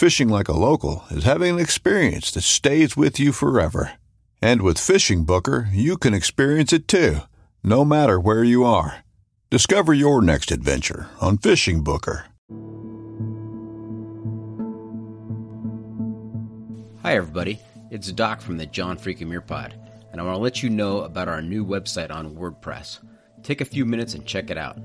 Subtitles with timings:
[0.00, 3.98] Fishing like a local is having an experience that stays with you forever.
[4.40, 7.18] And with FishingBooker, you can experience it too,
[7.62, 9.04] no matter where you are.
[9.50, 12.22] Discover your next adventure on FishingBooker.
[17.02, 17.60] Hi, everybody.
[17.90, 19.74] It's Doc from the John Freakin' Muir Pod,
[20.12, 23.00] and I want to let you know about our new website on WordPress.
[23.42, 24.78] Take a few minutes and check it out.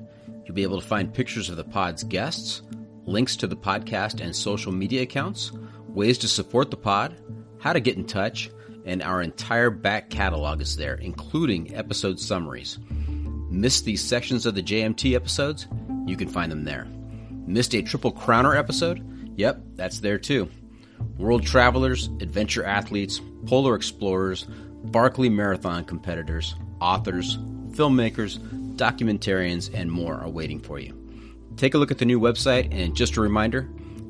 [0.43, 2.63] You'll be able to find pictures of the pod's guests,
[3.05, 5.51] links to the podcast and social media accounts,
[5.87, 7.15] ways to support the pod,
[7.59, 8.49] how to get in touch,
[8.85, 12.79] and our entire back catalog is there, including episode summaries.
[13.49, 15.67] Missed these sections of the JMT episodes?
[16.05, 16.87] You can find them there.
[17.47, 19.03] Missed a Triple Crowner episode?
[19.37, 20.49] Yep, that's there too
[21.17, 24.45] world travelers, adventure athletes, polar explorers,
[24.85, 27.37] Barkley Marathon competitors, authors,
[27.71, 28.37] filmmakers,
[28.75, 30.94] documentarians, and more are waiting for you.
[31.57, 33.69] Take a look at the new website, and just a reminder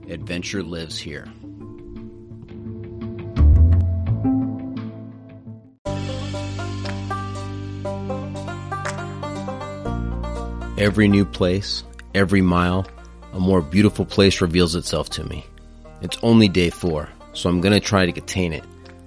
[0.09, 1.27] adventure lives here.
[10.77, 12.85] Every new place, every mile,
[13.33, 15.45] a more beautiful place reveals itself to me.
[16.01, 18.63] It's only day four, so I'm gonna try to contain it.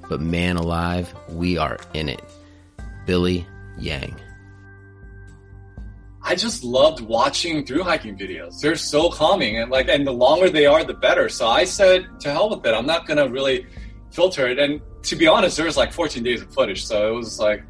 [0.08, 2.22] But man alive, we are in it.
[3.04, 3.46] Billy
[3.78, 4.14] Yang.
[6.28, 8.60] I just loved watching through hiking videos.
[8.60, 11.30] They're so calming and like and the longer they are the better.
[11.30, 12.74] So I said to hell with it.
[12.74, 13.66] I'm not gonna really
[14.10, 14.58] filter it.
[14.58, 17.62] And to be honest, there was like 14 days of footage, so it was like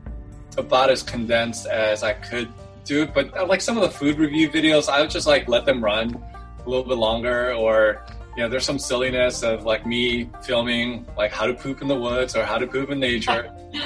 [0.57, 2.53] about as condensed as I could
[2.85, 3.15] do it.
[3.15, 5.83] But uh, like some of the food review videos, I would just like let them
[5.83, 6.21] run
[6.67, 8.05] a little bit longer or
[8.37, 11.95] you know, there's some silliness of like me filming like how to poop in the
[11.95, 13.55] woods or how to poop in nature.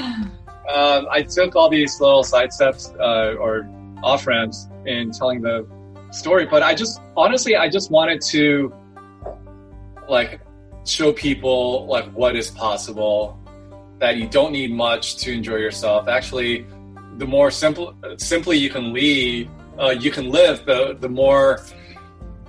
[0.73, 3.69] um, I took all these little side steps uh, or
[4.03, 5.67] off ramps in telling the
[6.11, 8.73] story, but I just honestly, I just wanted to
[10.09, 10.41] like
[10.85, 13.39] show people like what is possible.
[13.99, 16.09] That you don't need much to enjoy yourself.
[16.09, 16.67] Actually,
[17.19, 19.49] the more simple, simply you can lead,
[19.79, 21.61] uh, you can live, the the more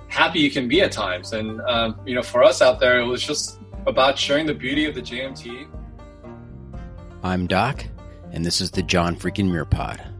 [0.08, 1.32] happy you can be at times.
[1.32, 4.86] And um, you know, for us out there, it was just about sharing the beauty
[4.86, 5.68] of the JMT.
[7.22, 7.84] I'm Doc,
[8.32, 10.13] and this is the John Freakin' Muir Pod.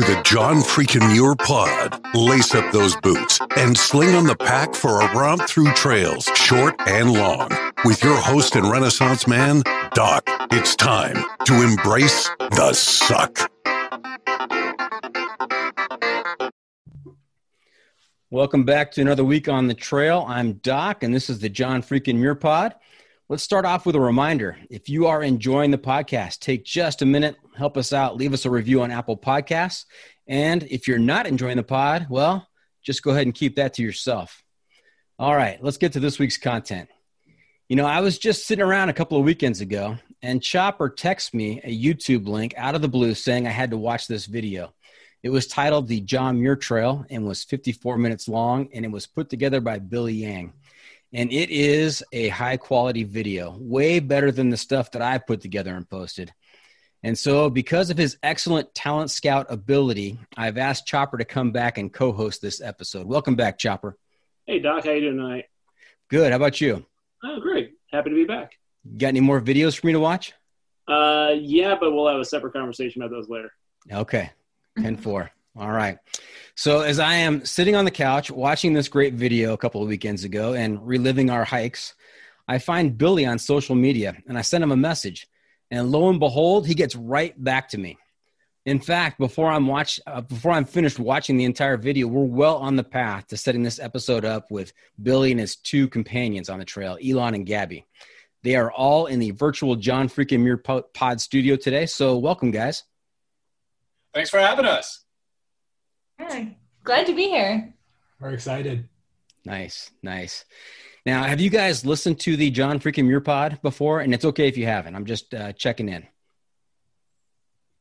[0.00, 2.00] To the John Freakin' Muir Pod.
[2.14, 6.74] Lace up those boots and sling on the pack for a romp through trails, short
[6.86, 7.50] and long.
[7.84, 9.62] With your host and Renaissance man,
[9.92, 13.50] Doc, it's time to embrace the suck.
[18.30, 20.24] Welcome back to another week on the trail.
[20.26, 22.74] I'm Doc, and this is the John Freakin' Muir Pod.
[23.28, 24.56] Let's start off with a reminder.
[24.70, 28.44] If you are enjoying the podcast, take just a minute, help us out, leave us
[28.44, 29.84] a review on Apple Podcasts,
[30.26, 32.46] And if you're not enjoying the pod, well,
[32.82, 34.42] just go ahead and keep that to yourself.
[35.18, 36.88] All right, let's get to this week's content.
[37.68, 41.34] You know, I was just sitting around a couple of weekends ago, and Chopper texted
[41.34, 44.72] me a YouTube link out of the blue saying I had to watch this video.
[45.22, 49.06] It was titled The John Muir Trail and was 54 minutes long, and it was
[49.06, 50.54] put together by Billy Yang.
[51.12, 55.40] And it is a high quality video, way better than the stuff that I put
[55.40, 56.32] together and posted.
[57.02, 61.78] And so, because of his excellent talent scout ability, I've asked Chopper to come back
[61.78, 63.06] and co host this episode.
[63.06, 63.96] Welcome back, Chopper.
[64.46, 65.46] Hey, Doc, how you doing tonight?
[66.08, 66.30] Good.
[66.30, 66.84] How about you?
[67.24, 67.74] Oh, great.
[67.90, 68.52] Happy to be back.
[68.98, 70.34] Got any more videos for me to watch?
[70.86, 73.52] Uh, yeah, but we'll have a separate conversation about those later.
[73.90, 74.30] Okay.
[74.82, 75.30] 10 4.
[75.56, 75.98] All right.
[76.54, 79.88] So, as I am sitting on the couch watching this great video a couple of
[79.88, 81.94] weekends ago and reliving our hikes,
[82.46, 85.28] I find Billy on social media and I send him a message.
[85.70, 87.98] And lo and behold, he gets right back to me.
[88.66, 92.58] In fact, before I'm watch uh, before I'm finished watching the entire video, we're well
[92.58, 94.72] on the path to setting this episode up with
[95.02, 97.86] Billy and his two companions on the trail, Elon and Gabby.
[98.42, 101.86] They are all in the virtual John Freaking Muir Pod studio today.
[101.86, 102.84] So, welcome, guys.
[104.12, 105.04] Thanks for having us.
[106.18, 106.46] Yeah,
[106.84, 107.74] glad to be here.
[108.20, 108.88] We're excited.
[109.44, 110.44] Nice, nice.
[111.06, 114.00] Now, have you guys listened to the John Freaking Muir Pod before?
[114.00, 114.94] And it's okay if you haven't.
[114.94, 116.06] I'm just uh, checking in.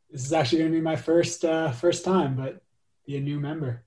[0.09, 2.63] This is actually going to be my first uh, first time, but
[3.05, 3.83] be a new member.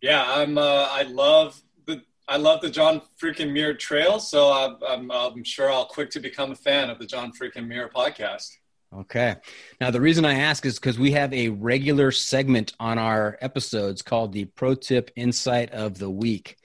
[0.00, 0.58] Yeah, I'm.
[0.58, 5.44] Uh, I love the I love the John Freaking Muir Trail, so I'm, I'm, I'm
[5.44, 8.50] sure I'll quick to become a fan of the John Freaking Muir podcast.
[8.94, 9.36] Okay.
[9.80, 14.02] Now, the reason I ask is because we have a regular segment on our episodes
[14.02, 16.58] called the Pro Tip Insight of the Week.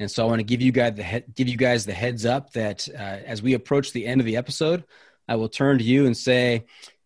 [0.00, 2.26] And so I want to give you guys the he- give you guys the heads
[2.26, 4.84] up that uh, as we approach the end of the episode,
[5.28, 6.64] I will turn to you and say,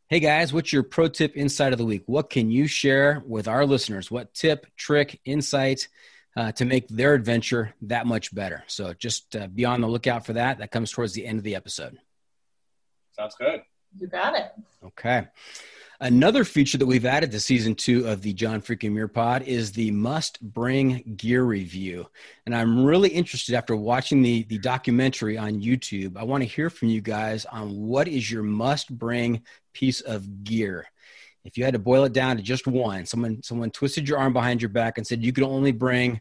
[0.08, 2.04] "Hey guys, what's your pro tip insight of the week?
[2.06, 4.10] What can you share with our listeners?
[4.10, 5.88] What tip, trick, insight
[6.36, 10.24] uh, to make their adventure that much better?" So just uh, be on the lookout
[10.24, 10.58] for that.
[10.58, 11.98] That comes towards the end of the episode.
[13.12, 13.62] Sounds good.
[13.98, 14.52] You got it.
[14.84, 15.26] Okay.
[16.00, 19.72] Another feature that we've added to season two of the John Freaking Muir Pod is
[19.72, 22.06] the must bring gear review.
[22.46, 26.16] And I'm really interested after watching the, the documentary on YouTube.
[26.16, 29.42] I want to hear from you guys on what is your must bring
[29.72, 30.86] piece of gear.
[31.44, 34.32] If you had to boil it down to just one, someone someone twisted your arm
[34.32, 36.20] behind your back and said you could only bring,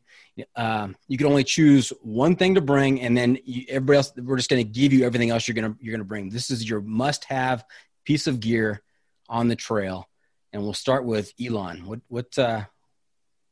[0.56, 4.38] um, you could only choose one thing to bring, and then you, everybody else, we're
[4.38, 6.30] just going to give you everything else you're gonna you're gonna bring.
[6.30, 7.64] This is your must have
[8.06, 8.82] piece of gear
[9.30, 10.08] on the trail.
[10.54, 11.86] And we'll start with Elon.
[11.86, 12.64] What what uh,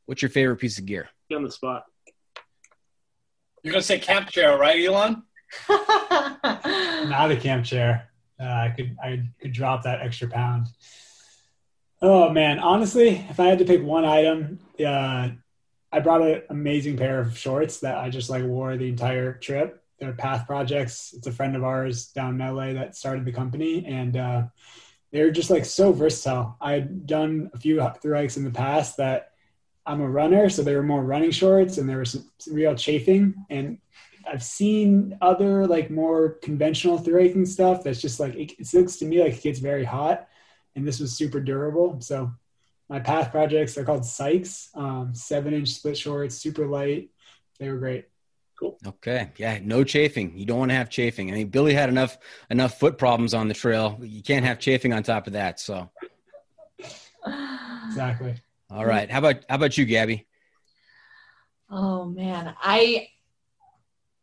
[0.06, 1.08] what's your favorite piece of gear?
[1.34, 1.84] on the spot.
[3.62, 5.24] You're gonna say camp chair, right, Elon?
[5.68, 8.10] Not a camp chair.
[8.40, 10.68] Uh, I could I could drop that extra pound.
[12.02, 15.30] Oh man, honestly, if I had to pick one item, uh,
[15.92, 19.82] I brought an amazing pair of shorts that I just like wore the entire trip.
[19.98, 21.14] They're Path Projects.
[21.16, 24.42] It's a friend of ours down in LA that started the company, and uh,
[25.16, 26.56] they're just like so versatile.
[26.60, 29.32] I had done a few through hikes in the past that
[29.86, 33.34] I'm a runner, so they were more running shorts, and there was some, real chafing.
[33.48, 33.78] And
[34.30, 38.96] I've seen other like more conventional through hiking stuff that's just like it, it looks
[38.96, 40.28] to me like it gets very hot,
[40.74, 41.98] and this was super durable.
[42.00, 42.32] So
[42.90, 47.08] my path projects they're called Sykes, um, seven inch split shorts, super light.
[47.58, 48.04] They were great.
[48.58, 48.78] Cool.
[48.86, 49.30] Okay.
[49.36, 49.58] Yeah.
[49.62, 50.36] No chafing.
[50.36, 51.30] You don't want to have chafing.
[51.30, 52.16] I mean, Billy had enough
[52.50, 53.98] enough foot problems on the trail.
[54.00, 55.60] You can't have chafing on top of that.
[55.60, 55.90] So.
[57.86, 58.34] Exactly.
[58.70, 59.10] All right.
[59.10, 60.26] How about how about you, Gabby?
[61.70, 63.08] Oh man, I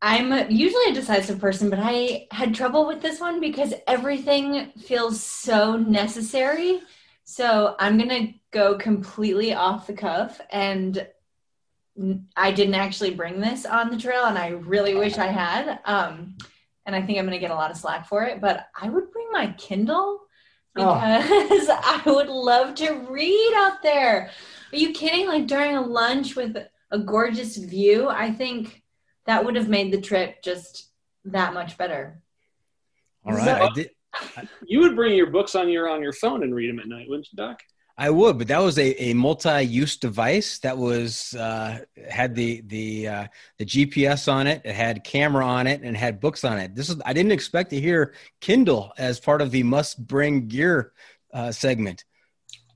[0.01, 5.21] I'm usually a decisive person, but I had trouble with this one because everything feels
[5.21, 6.81] so necessary.
[7.23, 11.07] So I'm gonna go completely off the cuff and
[12.35, 15.79] I didn't actually bring this on the trail, and I really wish I had.
[15.85, 16.37] Um,
[16.85, 18.89] and I think I'm going to get a lot of slack for it, but I
[18.89, 20.21] would bring my Kindle
[20.73, 21.79] because oh.
[21.83, 24.31] I would love to read out there.
[24.71, 25.27] Are you kidding?
[25.27, 26.57] Like during a lunch with
[26.91, 28.83] a gorgeous view, I think
[29.25, 30.89] that would have made the trip just
[31.25, 32.21] that much better.
[33.25, 33.69] All right.
[33.75, 33.85] So,
[34.65, 37.07] you would bring your books on your on your phone and read them at night,
[37.07, 37.61] wouldn't you, Doc?
[37.95, 43.07] I would, but that was a, a multi-use device that was uh, had the the
[43.07, 43.27] uh,
[43.59, 46.75] the GPS on it, it had camera on it, and had books on it.
[46.75, 50.93] This is I didn't expect to hear Kindle as part of the must bring gear
[51.33, 52.03] uh, segment.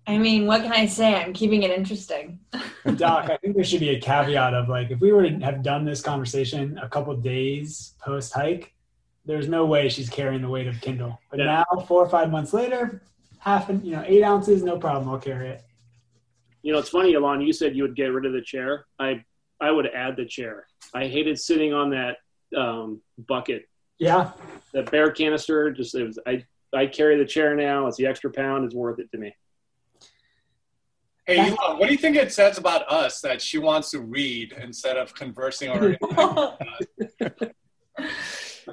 [0.05, 1.15] I mean, what can I say?
[1.15, 2.39] I'm keeping it interesting.
[2.95, 5.63] Doc, I think there should be a caveat of like if we were to have
[5.63, 8.74] done this conversation a couple days post hike,
[9.25, 11.19] there's no way she's carrying the weight of Kindle.
[11.31, 11.65] But yeah.
[11.71, 13.01] now, four or five months later,
[13.48, 15.10] half, you know, eight ounces, no problem.
[15.10, 15.63] I'll carry it.
[16.63, 17.42] You know, it's funny, Alon.
[17.42, 18.86] You said you would get rid of the chair.
[19.00, 19.24] I
[19.62, 20.68] I would add the chair.
[20.94, 22.18] I hated sitting on that
[22.56, 23.68] um, bucket,
[24.00, 24.32] Yeah.
[24.74, 25.72] that bear canister.
[25.72, 27.88] Just it was, I I carry the chair now.
[27.88, 28.66] It's the extra pound.
[28.66, 29.34] It's worth it to me.
[31.25, 34.54] Hey, Elon, what do you think it says about us that she wants to read
[34.62, 35.98] instead of conversing or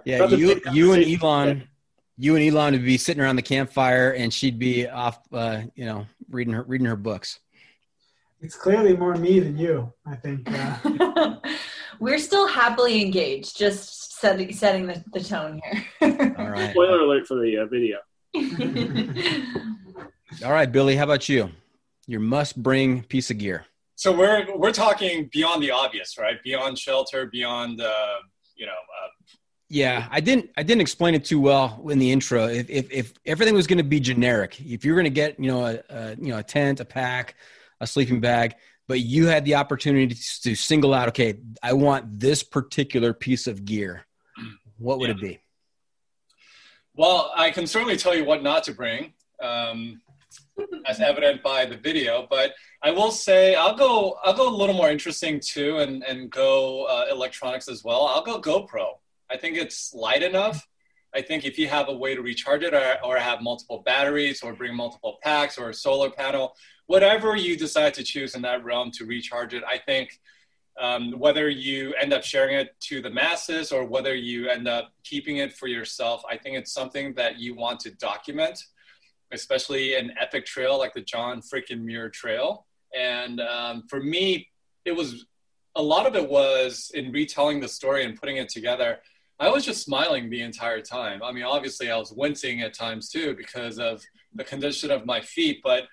[0.04, 1.21] Yeah, you you and conversation.
[1.23, 1.69] Elon,
[2.16, 5.85] you and Elon would be sitting around the campfire, and she'd be off, uh, you
[5.85, 7.40] know, reading her reading her books.
[8.40, 10.49] It's clearly more me than you, I think.
[10.50, 11.37] Uh,
[12.00, 15.85] We're still happily engaged, just setting, setting the, the tone here.
[16.38, 17.99] All right, Spoiler alert for the uh, video.
[20.44, 20.97] all right, Billy.
[20.97, 21.50] How about you?
[22.09, 23.64] Your must bring piece of gear.
[23.94, 26.42] So we're we're talking beyond the obvious, right?
[26.42, 28.16] Beyond shelter, beyond uh,
[28.56, 28.73] you know.
[29.75, 32.47] Yeah, I didn't I didn't explain it too well in the intro.
[32.47, 35.50] If if, if everything was going to be generic, if you're going to get you
[35.50, 37.35] know a, a you know a tent, a pack,
[37.81, 38.54] a sleeping bag,
[38.87, 43.64] but you had the opportunity to single out, okay, I want this particular piece of
[43.64, 44.07] gear.
[44.78, 45.40] What would it be?
[46.95, 49.12] well, I can certainly tell you what not to bring,
[49.43, 50.00] um,
[50.87, 52.28] as evident by the video.
[52.31, 56.31] But I will say I'll go I'll go a little more interesting too, and and
[56.31, 58.07] go uh, electronics as well.
[58.07, 58.99] I'll go GoPro.
[59.31, 60.66] I think it's light enough.
[61.14, 64.43] I think if you have a way to recharge it, or, or have multiple batteries,
[64.43, 68.64] or bring multiple packs, or a solar panel, whatever you decide to choose in that
[68.64, 70.21] realm to recharge it, I think
[70.81, 74.93] um, whether you end up sharing it to the masses or whether you end up
[75.04, 78.61] keeping it for yourself, I think it's something that you want to document,
[79.31, 82.66] especially an epic trail like the John freaking Muir Trail.
[82.97, 84.49] And um, for me,
[84.85, 85.26] it was
[85.76, 88.99] a lot of it was in retelling the story and putting it together.
[89.44, 91.22] I was just smiling the entire time.
[91.22, 94.02] I mean, obviously, I was wincing at times too because of
[94.34, 95.84] the condition of my feet, but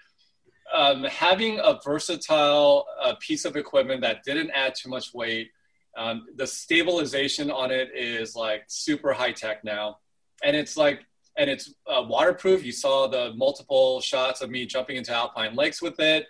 [0.74, 5.50] um, having a versatile uh, piece of equipment that didn't add too much weight,
[5.98, 9.98] um, the stabilization on it is like super high tech now,
[10.46, 11.01] and it's like
[11.38, 12.63] and it's uh, waterproof.
[12.63, 16.25] You saw the multiple shots of me jumping into alpine lakes with it.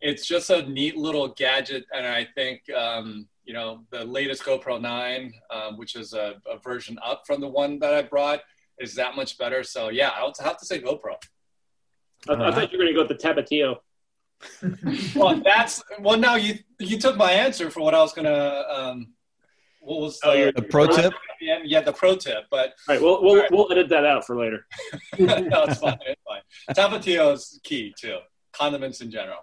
[0.00, 4.80] It's just a neat little gadget, and I think um, you know the latest GoPro
[4.80, 8.40] 9, um, which is a, a version up from the one that I brought,
[8.78, 9.62] is that much better.
[9.62, 11.14] So yeah, I would have to say GoPro.
[12.28, 13.76] I, I thought you were going to go with the Tapatio.
[15.16, 16.18] well, that's well.
[16.18, 18.64] Now you you took my answer for what I was gonna.
[18.68, 19.12] Um,
[19.80, 21.12] what was Oh, the, you're- The pro tip?
[21.40, 22.44] Yeah, yeah, the pro tip.
[22.50, 24.66] But All right, we'll we'll, we'll edit that out for later.
[25.18, 25.98] no, it's fine.
[26.06, 26.42] It's fine.
[26.74, 28.18] Tapatio is key too.
[28.52, 29.38] Condiments in general.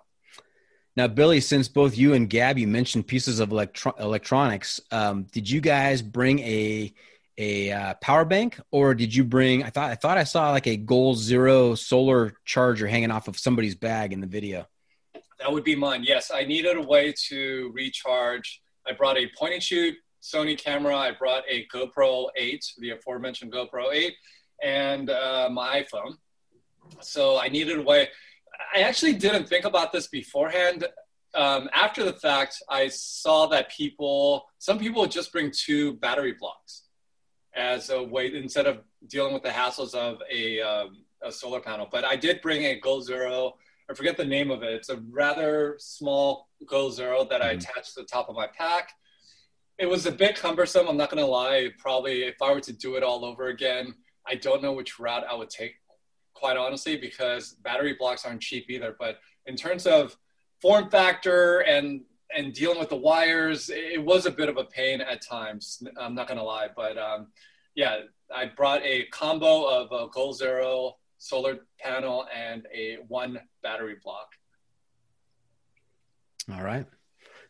[0.96, 5.50] Now, Billy, since both you and Gab, you mentioned pieces of electro- electronics, um, did
[5.50, 6.93] you guys bring a
[7.38, 9.63] a uh, power bank, or did you bring?
[9.63, 13.39] I thought I thought I saw like a Goal Zero solar charger hanging off of
[13.39, 14.67] somebody's bag in the video.
[15.39, 16.03] That would be mine.
[16.03, 18.62] Yes, I needed a way to recharge.
[18.86, 20.96] I brought a point and shoot Sony camera.
[20.96, 24.13] I brought a GoPro 8, the aforementioned GoPro 8,
[24.62, 26.15] and uh, my iPhone.
[27.00, 28.10] So I needed a way.
[28.75, 30.86] I actually didn't think about this beforehand.
[31.36, 36.84] Um, after the fact, I saw that people, some people just bring two battery blocks
[37.56, 41.88] as a way instead of dealing with the hassles of a, um, a solar panel.
[41.92, 43.56] But I did bring a Goal Zero
[43.89, 44.72] I forget the name of it.
[44.74, 47.58] It's a rather small Goal Zero that I Mhm.
[47.58, 48.92] attached to the top of my pack.
[49.80, 50.88] It was a bit cumbersome.
[50.88, 51.70] I'm not going to lie.
[51.80, 53.96] Probably, if I were to do it all over again,
[54.28, 55.74] I don't know which route I would take,
[56.39, 58.96] quite honestly, because battery blocks aren't cheap either.
[58.98, 60.17] But in terms of
[60.62, 62.01] form factor and
[62.36, 65.81] and dealing with the wires, it, was a bit of a pain at times.
[66.00, 67.29] I'm not to lie, but um,
[67.74, 68.01] yeah,
[68.34, 74.34] I brought a combo of a Goal Zero solar panel and a one battery block.
[76.53, 76.86] All right.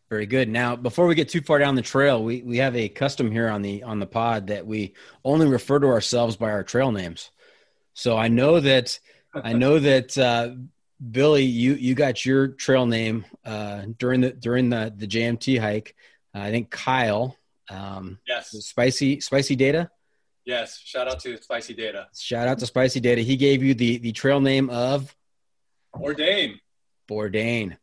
[0.10, 0.50] Very good.
[0.50, 3.48] Now, before we get too far down the trail, we, we have a custom here
[3.48, 7.30] on the on the pod that we only refer to ourselves by our trail names.
[8.00, 8.98] So I know that
[9.34, 10.56] I know that uh,
[11.12, 15.96] Billy, you you got your trail name uh, during the during the the JMT hike.
[16.34, 17.36] Uh, I think Kyle,
[17.70, 19.92] um, Yes, spicy spicy data.
[20.46, 20.80] yes.
[20.80, 22.08] Shout out to Spicy Data.
[22.16, 23.22] Shout out to Spicy Data.
[23.22, 25.14] He gave you the the trail name of
[25.94, 26.58] Ordain.
[27.10, 27.76] Bourdain.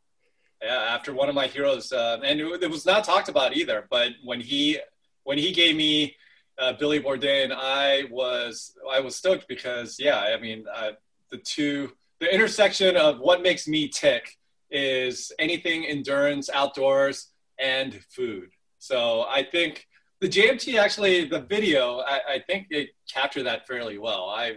[0.63, 3.87] Yeah, after one of my heroes, uh, and it, it was not talked about either.
[3.91, 4.79] But when he
[5.25, 6.17] when he gave me
[6.59, 10.93] uh, Billy Bourdain, I was I was stoked because yeah, I mean uh,
[11.31, 14.31] the two the intersection of what makes me tick
[14.71, 18.49] is anything endurance, outdoors, and food.
[18.79, 19.87] So I think
[20.21, 24.31] the JMT actually the video I, I think it captured that fairly well.
[24.31, 24.57] I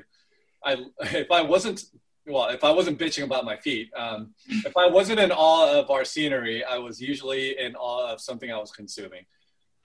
[0.64, 1.84] I if I wasn't
[2.26, 5.90] well, if I wasn't bitching about my feet, um, if I wasn't in awe of
[5.90, 9.26] our scenery, I was usually in awe of something I was consuming,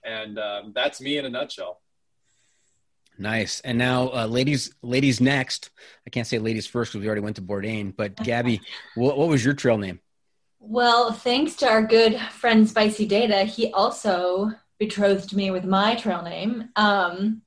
[0.03, 1.81] and um, that's me in a nutshell.
[3.17, 3.61] Nice.
[3.61, 5.69] And now, uh, ladies, ladies next.
[6.05, 7.95] I can't say ladies first because we already went to Bourdain.
[7.95, 8.61] But Gabby,
[8.95, 9.99] what, what was your trail name?
[10.59, 16.23] Well, thanks to our good friend Spicy Data, he also betrothed me with my trail
[16.23, 16.69] name.
[16.75, 17.43] Um,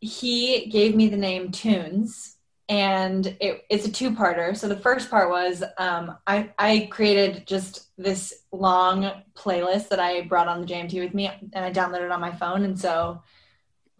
[0.00, 2.34] he gave me the name Tunez,
[2.68, 4.56] and it, it's a two-parter.
[4.56, 10.22] So the first part was um, I, I created just this long playlist that I
[10.22, 13.22] brought on the JMT with me, and I downloaded on my phone, and so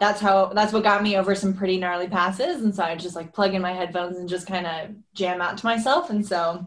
[0.01, 2.63] that's how that's what got me over some pretty gnarly passes.
[2.63, 5.59] And so I just like plug in my headphones and just kind of jam out
[5.59, 6.09] to myself.
[6.09, 6.67] And so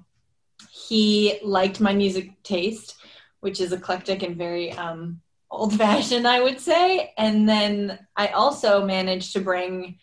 [0.72, 2.96] he liked my music taste,
[3.40, 7.14] which is eclectic and very um, old fashioned, I would say.
[7.18, 9.98] And then I also managed to bring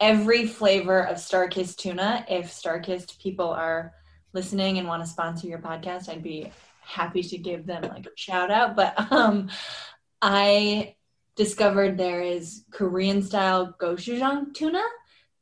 [0.00, 2.24] every flavor of Starkist tuna.
[2.28, 3.94] If Starkist people are
[4.32, 6.52] listening and want to sponsor your podcast, I'd be
[6.82, 8.76] happy to give them like a shout out.
[8.76, 9.50] But um,
[10.22, 10.95] I
[11.36, 14.82] discovered there is Korean style gochujang tuna,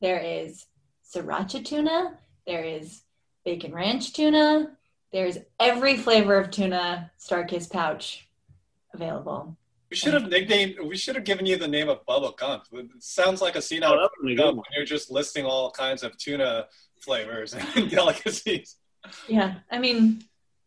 [0.01, 0.67] there is
[1.15, 3.03] sriracha tuna, there is
[3.45, 4.77] bacon ranch tuna,
[5.13, 8.29] there's every flavor of tuna Starkist pouch
[8.93, 9.57] available.
[9.91, 10.75] We should have nicknamed.
[10.85, 12.65] We should have given you the name of Bubba Gump.
[12.73, 15.45] It sounds like a scene out Oh, of that's pretty Gump when you're just listing
[15.45, 16.67] all kinds of tuna
[17.01, 18.77] flavors and delicacies.
[19.29, 20.25] Yeah, I mean,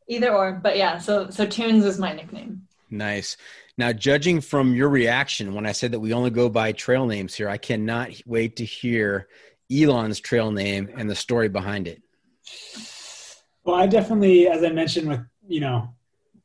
[0.07, 0.97] either or, but yeah.
[0.97, 2.66] So so Tunez is my nickname.
[2.89, 3.37] Nice.
[3.77, 7.35] Now, judging from your reaction when I said that we only go by trail names
[7.35, 9.27] here, I cannot wait to hear
[9.71, 12.01] Elon's trail name and the story behind it.
[13.63, 15.93] Well, I definitely, as I mentioned, with you know,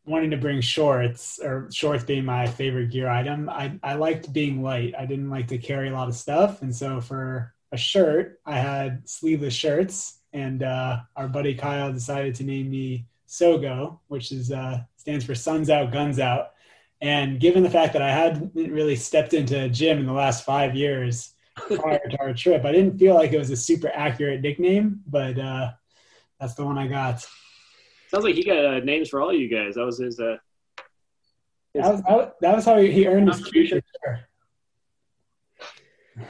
[0.05, 4.63] wanting to bring shorts or shorts being my favorite gear item, I I liked being
[4.63, 4.95] light.
[4.99, 8.59] I didn't like to carry a lot of stuff, and so for a shirt, I
[8.59, 14.51] had sleeveless shirts, and uh, our buddy Kyle decided to name me Sogo, which is
[14.51, 16.53] uh, stands for Suns Out, Guns Out.
[17.01, 20.45] And given the fact that I hadn't really stepped into a gym in the last
[20.45, 24.43] five years prior to our trip, I didn't feel like it was a super accurate
[24.43, 25.73] nickname, but uh,
[26.39, 27.27] that's the one I got.
[28.13, 29.75] Sounds like he got uh, names for all you guys.
[29.75, 30.21] That was his.
[30.21, 30.37] Uh,
[31.75, 33.71] his That was, that was- that was how he he earned his keep.
[33.71, 33.83] Contribution.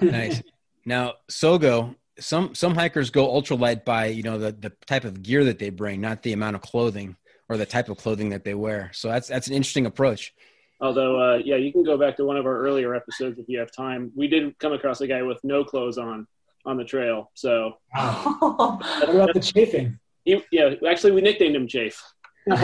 [0.00, 0.42] Nice.
[0.86, 5.44] now, Sogo, some some hikers go ultralight by you know the the type of gear
[5.44, 7.16] that they bring, not the amount of clothing
[7.52, 8.90] or the type of clothing that they wear.
[8.94, 10.32] So that's that's an interesting approach.
[10.80, 13.58] although, uh, yeah, you can go back to one of our earlier episodes if you
[13.58, 14.10] have time.
[14.16, 16.26] We did come across a guy with no clothes on
[16.64, 17.30] on the trail.
[17.34, 18.38] So, Wow.
[19.00, 19.98] What about the chafing?
[20.24, 22.00] he, yeah, actually, we nicknamed him Chafe.
[22.46, 22.56] there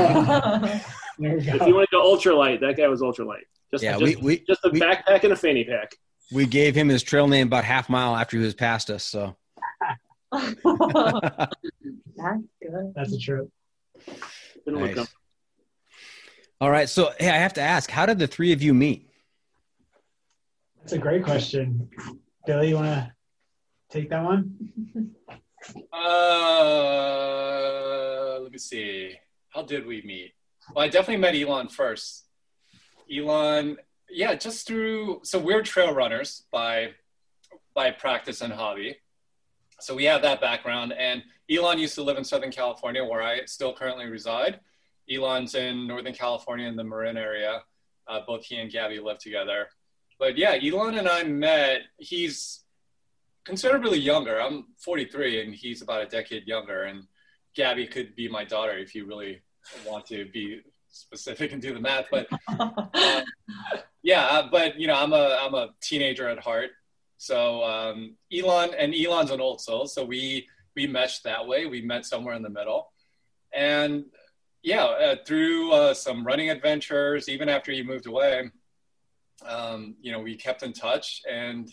[1.18, 1.74] we If you go.
[1.77, 3.42] want to go ultralight, that guy was ultralight.
[3.70, 5.94] Just, Yeah, just, we we just a we- backpack and a fanny pack.
[6.33, 9.05] we gave him his trail name about half mile after he was past us.
[9.05, 9.37] So
[10.33, 11.55] That's
[12.62, 12.92] good.
[12.94, 13.48] That's a trip.
[14.64, 15.07] Didn't look Nice.
[15.07, 15.09] up.
[16.61, 16.88] all right.
[16.88, 19.11] So hey, I have to ask, how did the three of you meet?
[20.81, 21.88] That's a great question.
[22.47, 23.12] Billy, you want to
[23.90, 24.55] take that one?
[26.68, 29.14] Uh, let me see.
[29.51, 30.33] How did we meet?
[30.75, 32.27] Well, I definitely met Elon first.
[33.14, 33.77] Elon,
[34.09, 35.21] yeah, just through.
[35.25, 36.90] So we're trail runners by
[37.75, 38.97] by practice and hobby.
[39.81, 40.92] So we have that background.
[40.92, 44.61] And Elon used to live in Southern California, where I still currently reside.
[45.11, 47.63] Elon's in Northern California in the Marin area.
[48.07, 49.69] Uh, both he and Gabby live together.
[50.19, 51.83] But yeah, Elon and I met.
[51.99, 52.61] He's
[53.45, 54.41] considerably younger.
[54.41, 56.83] I'm 43 and he's about a decade younger.
[56.85, 57.05] And
[57.55, 59.41] Gabby could be my daughter if you really
[59.87, 62.07] want to be specific and do the math.
[62.11, 62.75] But um,
[64.03, 66.71] yeah, uh, but you know, I'm a I'm a teenager at heart.
[67.17, 70.47] So um, Elon and Elon's an old soul, so we
[70.79, 71.61] we meshed that way.
[71.67, 72.81] We met somewhere in the middle,
[73.53, 74.05] and
[74.62, 78.35] yeah, uh, through uh, some running adventures, even after he moved away,
[79.55, 81.69] um, you know, we kept in touch and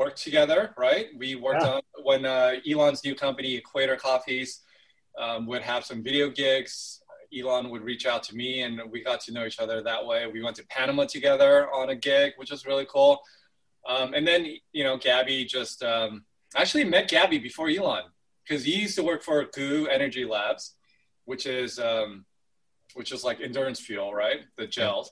[0.00, 0.60] worked together.
[0.86, 1.06] Right?
[1.22, 1.74] We worked Yeah.
[1.74, 4.50] on when uh, Elon's new company, Equator Coffees,
[5.22, 6.74] um, would have some video gigs.
[7.36, 10.20] Elon would reach out to me, and we got to know each other that way.
[10.26, 13.14] We went to Panama together on a gig, which was really cool.
[13.94, 14.40] Um, and then,
[14.76, 16.24] you know, Gabby just um,
[16.56, 18.04] actually met Gabby before Elon
[18.46, 20.74] because he used to work for GU Energy Labs,
[21.24, 22.24] which is um,
[22.94, 24.40] which is like endurance fuel, right?
[24.56, 25.10] The gels.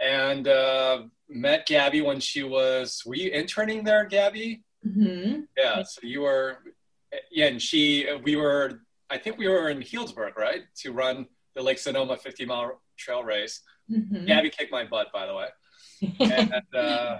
[0.00, 3.02] And uh, met Gabby when she was.
[3.06, 4.62] Were you interning there, Gabby?
[4.82, 5.82] hmm Yeah.
[5.82, 6.58] So you were.
[7.30, 8.08] Yeah, and she.
[8.22, 8.80] We were.
[9.10, 13.22] I think we were in Healdsburg, right, to run the Lake Sonoma 50 mile trail
[13.22, 13.60] race.
[13.88, 15.48] hmm Gabby kicked my butt, by the way
[16.20, 17.18] and uh,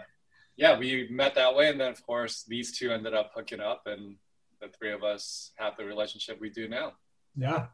[0.57, 3.83] yeah, we met that way, and then of course these two ended up hooking up,
[3.87, 4.17] and
[4.61, 6.93] the three of us have the relationship we do now.
[7.37, 7.67] Yeah,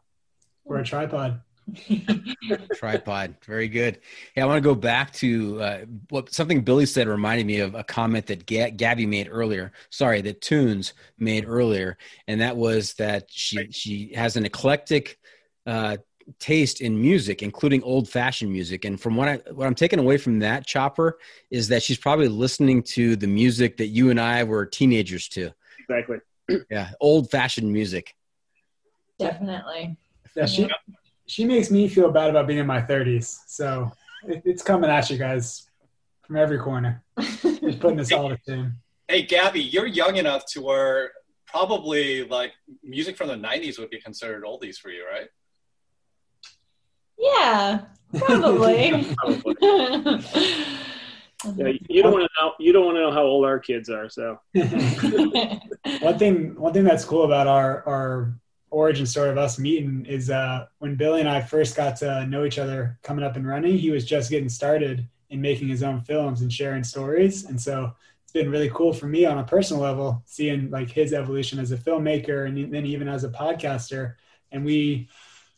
[0.65, 1.41] we're a tripod.
[2.75, 3.99] Tripod, very good.
[4.35, 7.75] Hey, I want to go back to uh, what something Billy said reminded me of
[7.75, 9.73] a comment that Ga- Gabby made earlier.
[9.91, 15.19] Sorry, that Tunez made earlier, and that was that she she has an eclectic
[15.67, 15.99] uh,
[16.39, 18.85] taste in music, including old fashioned music.
[18.85, 21.19] And from what I what I'm taking away from that chopper
[21.51, 25.53] is that she's probably listening to the music that you and I were teenagers to.
[25.81, 26.19] Exactly.
[26.71, 28.15] Yeah, old fashioned music.
[29.19, 29.97] Definitely.
[30.37, 30.69] Yeah, she
[31.27, 33.39] she makes me feel bad about being in my 30s.
[33.47, 33.93] So
[34.27, 35.69] it, it's coming at you guys
[36.23, 37.03] from every corner.
[37.21, 37.43] Just
[37.81, 38.75] putting us all to shame.
[39.09, 41.13] Hey, Gabby, you're young enough to where
[41.47, 45.29] probably like music from the 90s would be considered oldies for you, right?
[47.19, 47.81] Yeah,
[48.17, 49.15] probably.
[49.17, 49.57] Probably.
[51.57, 52.53] Yeah, you don't want to know.
[52.59, 54.09] You don't want to know how old our kids are.
[54.09, 58.35] So one thing one thing that's cool about our our
[58.71, 62.45] origin story of us meeting is uh, when Billy and I first got to know
[62.45, 66.01] each other coming up and running, he was just getting started in making his own
[66.01, 67.45] films and sharing stories.
[67.45, 67.93] And so
[68.25, 71.73] it's been really cool for me on a personal level, seeing like his evolution as
[71.73, 74.15] a filmmaker and then even as a podcaster.
[74.53, 75.09] And we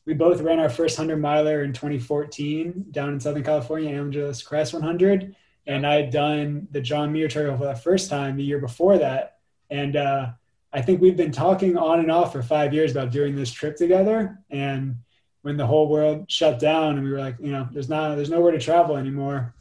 [0.06, 4.72] we both ran our first hundred miler in 2014 down in Southern California, Angeles Crest
[4.72, 5.36] 100.
[5.66, 8.98] And I had done the John Muir Trail for the first time the year before
[8.98, 9.38] that.
[9.68, 10.30] And uh,
[10.72, 13.76] I think we've been talking on and off for five years about doing this trip
[13.76, 14.38] together.
[14.50, 14.96] And
[15.42, 18.30] when the whole world shut down and we were like, you know, there's not, there's
[18.30, 19.54] nowhere to travel anymore.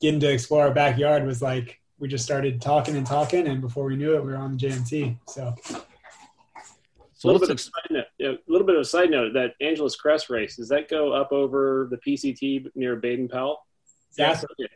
[0.00, 3.46] Getting to explore our backyard was like, we just started talking and talking.
[3.46, 5.16] And before we knew it, we were on the JMT.
[5.26, 5.54] So,
[7.24, 8.04] So a little let's bit of a side note.
[8.18, 9.32] yeah, A little bit of a side note.
[9.32, 13.64] That Angeles Crest race does that go up over the PCT near Baden Powell?
[14.18, 14.44] Yes.
[14.44, 14.70] Okay.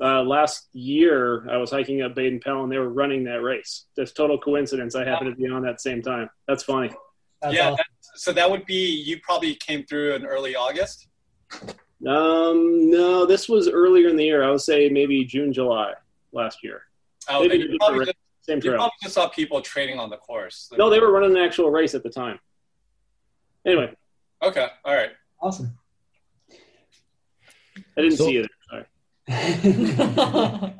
[0.00, 3.84] Uh, last year, I was hiking up Baden Powell, and they were running that race.
[3.94, 4.94] Just total coincidence.
[4.94, 6.30] I happened to be on that same time.
[6.48, 6.90] That's funny.
[7.42, 7.76] that's yeah, all.
[7.76, 11.08] that, so that would be you probably came through in early August.
[12.06, 14.42] Um, no, this was earlier in the year.
[14.42, 15.92] I would say maybe June, July
[16.32, 16.84] last year.
[17.28, 18.14] Oh, Maybe then you different probably,
[18.48, 18.56] race.
[18.56, 20.70] just, Same you probably just saw people training on the course.
[20.76, 22.38] No, they were running an actual race at the time.
[23.66, 23.94] Anyway,
[24.42, 25.10] Okay, all right.
[25.40, 25.76] awesome.
[27.96, 28.50] I didn't So- see it.
[28.70, 28.86] Sorry.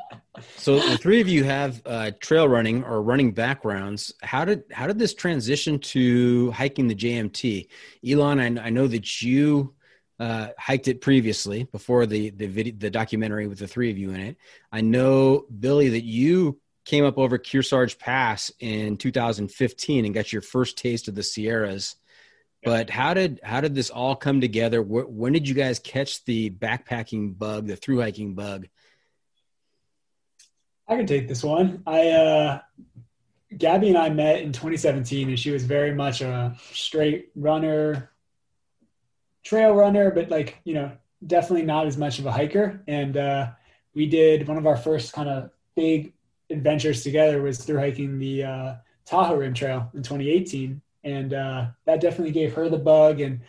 [0.57, 4.13] So the three of you have uh, trail running or running backgrounds.
[4.23, 7.69] How did how did this transition to hiking the JMT?
[8.09, 9.75] Elon, I, I know that you
[10.19, 14.11] uh, hiked it previously before the the video, the documentary with the three of you
[14.11, 14.37] in it.
[14.73, 20.43] I know Billy that you came up over Kearsarge Pass in 2015 and got your
[20.43, 21.97] first taste of the Sierras.
[22.65, 24.83] But how did how did this all come together?
[24.83, 28.69] When did you guys catch the backpacking bug, the through hiking bug?
[30.87, 31.83] I can take this one.
[31.87, 32.61] I uh,
[33.57, 38.11] Gabby and I met in 2017, and she was very much a straight runner,
[39.43, 40.93] trail runner, but like you know,
[41.27, 42.81] definitely not as much of a hiker.
[42.87, 43.51] And uh,
[43.95, 46.15] we did one of our first kind of big
[46.53, 52.01] adventures together was through hiking the uh, Tahoe Rim Trail in 2018, and uh, that
[52.01, 53.21] definitely gave her the bug.
[53.21, 53.41] And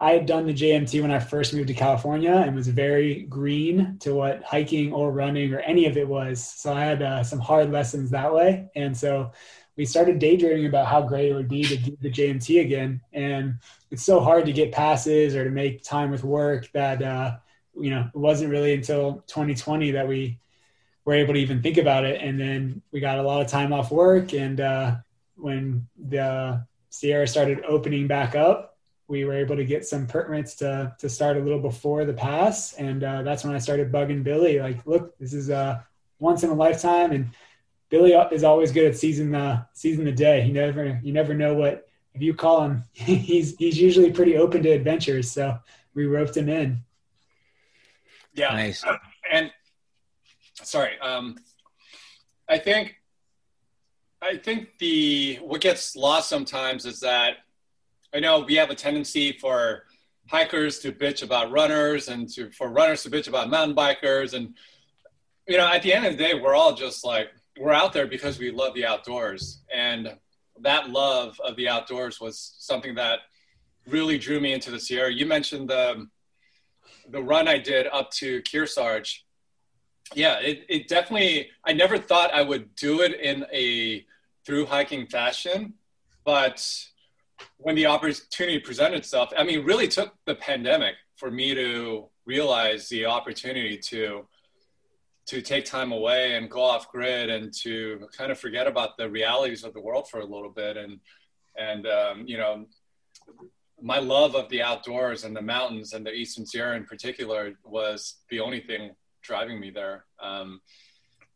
[0.00, 3.98] I had done the JMT when I first moved to California and was very green
[4.00, 6.42] to what hiking or running or any of it was.
[6.42, 8.70] So I had uh, some hard lessons that way.
[8.74, 9.32] And so
[9.76, 13.02] we started daydreaming about how great it would be to do the JMT again.
[13.12, 13.58] And
[13.90, 17.36] it's so hard to get passes or to make time with work that, uh,
[17.78, 20.39] you know, it wasn't really until 2020 that we
[21.10, 22.20] were able to even think about it.
[22.22, 24.32] And then we got a lot of time off work.
[24.32, 24.98] And uh,
[25.34, 30.94] when the Sierra started opening back up, we were able to get some permits to
[31.00, 34.60] to start a little before the pass, and uh, that's when I started bugging Billy.
[34.60, 35.84] Like, look, this is a
[36.20, 37.30] once in a lifetime, and
[37.88, 40.42] Billy is always good at seizing the seizing the day.
[40.42, 42.84] He never you never know what if you call him.
[42.92, 45.58] He's he's usually pretty open to adventures, so
[45.92, 46.84] we roped him in.
[48.32, 48.52] Yeah.
[48.52, 48.84] Nice.
[49.32, 49.50] And
[50.62, 51.36] sorry, um,
[52.48, 52.96] I think
[54.22, 57.38] I think the what gets lost sometimes is that
[58.14, 59.84] I know we have a tendency for
[60.28, 64.54] hikers to bitch about runners and to for runners to bitch about mountain bikers and
[65.48, 68.06] you know at the end of the day we're all just like we're out there
[68.06, 70.16] because we love the outdoors and
[70.60, 73.20] that love of the outdoors was something that
[73.86, 75.12] really drew me into the Sierra.
[75.12, 76.06] You mentioned the
[77.08, 79.20] the run I did up to Kearsarge.
[80.14, 84.04] Yeah, it, it definitely, I never thought I would do it in a
[84.44, 85.74] through hiking fashion,
[86.24, 86.66] but
[87.58, 92.06] when the opportunity presented itself, I mean, it really took the pandemic for me to
[92.24, 94.26] realize the opportunity to
[95.26, 99.08] to take time away and go off grid and to kind of forget about the
[99.08, 100.76] realities of the world for a little bit.
[100.76, 100.98] And
[101.56, 102.66] and um, you know
[103.82, 108.16] my love of the outdoors and the mountains and the eastern sierra in particular was
[108.28, 108.90] the only thing
[109.22, 110.60] driving me there um,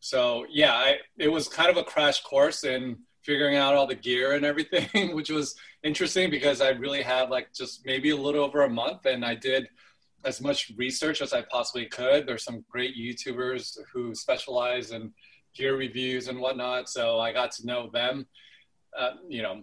[0.00, 3.94] so yeah I, it was kind of a crash course in figuring out all the
[3.94, 8.44] gear and everything which was interesting because i really had like just maybe a little
[8.44, 9.68] over a month and i did
[10.24, 12.26] as much research as I possibly could.
[12.26, 15.12] There's some great YouTubers who specialize in
[15.54, 18.26] gear reviews and whatnot, so I got to know them,
[18.98, 19.62] uh, you know,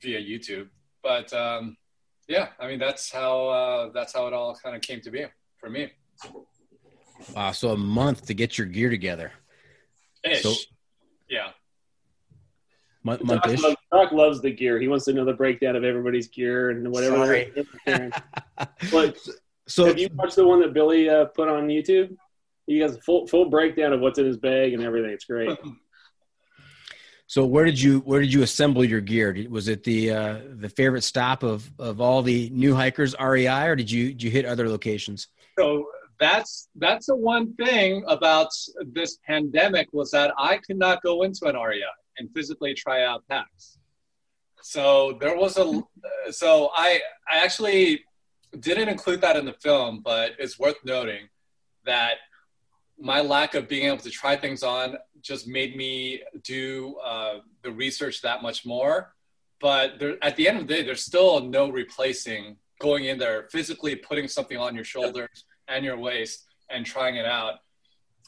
[0.00, 0.68] via YouTube.
[1.02, 1.76] But um,
[2.28, 5.24] yeah, I mean that's how uh, that's how it all kind of came to be
[5.58, 5.90] for me.
[7.34, 9.32] Wow, so a month to get your gear together.
[10.24, 10.42] Ish.
[10.42, 10.54] So,
[11.28, 11.50] yeah.
[13.04, 14.78] Month, Doc, loves, Doc, loves the gear.
[14.78, 17.44] He wants to know the breakdown of everybody's gear and whatever.
[18.92, 19.16] but
[19.66, 22.16] so have you watched the one that Billy uh, put on YouTube?
[22.66, 25.10] He has a full full breakdown of what's in his bag and everything.
[25.10, 25.50] It's great.
[27.28, 29.34] So where did you where did you assemble your gear?
[29.48, 33.74] Was it the uh, the favorite stop of of all the new hikers REI, or
[33.74, 35.28] did you did you hit other locations?
[35.58, 35.86] So
[36.18, 38.48] that's that's the one thing about
[38.92, 41.82] this pandemic was that I could not go into an REI
[42.18, 43.78] and physically try out packs.
[44.62, 45.82] So there was a
[46.30, 48.04] so I I actually
[48.58, 51.28] didn't include that in the film, but it's worth noting
[51.84, 52.16] that
[52.98, 57.72] my lack of being able to try things on just made me do uh, the
[57.72, 59.14] research that much more.
[59.60, 63.48] But there, at the end of the day, there's still no replacing going in there,
[63.50, 67.54] physically putting something on your shoulders and your waist and trying it out.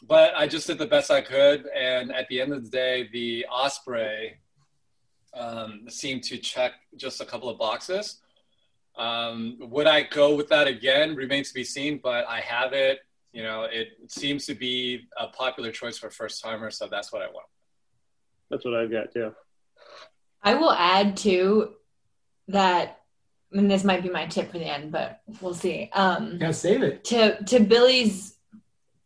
[0.02, 1.66] But I just did the best I could.
[1.66, 4.34] And at the end of the day, the Osprey
[5.32, 8.20] um, seemed to check just a couple of boxes.
[8.96, 11.16] Um, would I go with that again?
[11.16, 13.00] Remains to be seen, but I have it.
[13.32, 17.20] You know, it seems to be a popular choice for first timers, so that's what
[17.22, 17.46] I want.
[18.50, 19.32] That's what I've got too.
[20.42, 21.74] I will add too
[22.48, 23.00] that
[23.54, 25.90] and this might be my tip for the end, but we'll see.
[25.92, 27.04] Um Gotta save it.
[27.04, 28.36] To to Billy's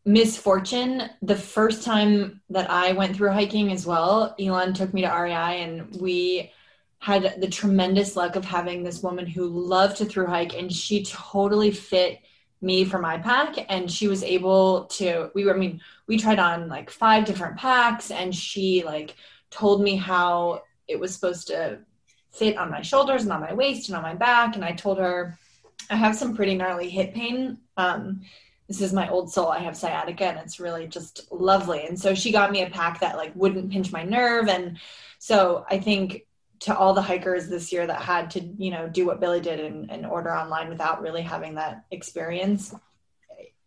[0.04, 5.08] misfortune, the first time that I went through hiking as well, Elon took me to
[5.08, 6.50] REI and we
[6.98, 11.04] had the tremendous luck of having this woman who loved to through hike and she
[11.04, 12.18] totally fit
[12.60, 16.40] me for my pack and she was able to we were i mean we tried
[16.40, 19.14] on like five different packs and she like
[19.50, 21.78] told me how it was supposed to
[22.32, 24.98] fit on my shoulders and on my waist and on my back and i told
[24.98, 25.38] her
[25.90, 27.58] i have some pretty gnarly hip pain.
[27.76, 28.22] Um,
[28.66, 29.48] this is my old soul.
[29.48, 31.86] I have sciatica and it's really just lovely.
[31.86, 34.46] And so she got me a pack that like wouldn't pinch my nerve.
[34.48, 34.78] And
[35.18, 36.24] so i think
[36.60, 39.60] to all the hikers this year that had to you know do what billy did
[39.60, 42.74] and, and order online without really having that experience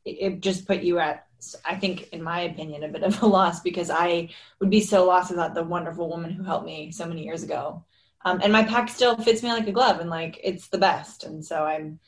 [0.03, 1.27] it, it, just put you at
[1.65, 5.05] i think in my opinion a bit of a loss because i would be so
[5.05, 7.83] lost without the wonderful woman who helped me so many years ago
[8.25, 11.23] um, and my pack still fits me like a glove and like it's the best
[11.23, 11.99] and so i'm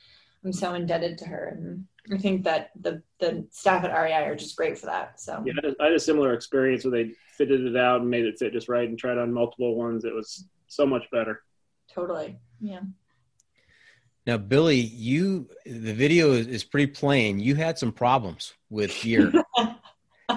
[0.45, 4.36] i'm so indebted to her and i think that the the staff at rei are
[4.36, 7.76] just great for that so yeah i had a similar experience where they fitted it
[7.76, 10.86] out and made it fit just right and tried on multiple ones it was so
[10.86, 11.43] much better.
[11.93, 12.38] Totally.
[12.60, 12.82] Yeah.
[14.26, 17.39] Now, Billy, you the video is, pretty plain.
[17.39, 19.32] You had some problems with gear.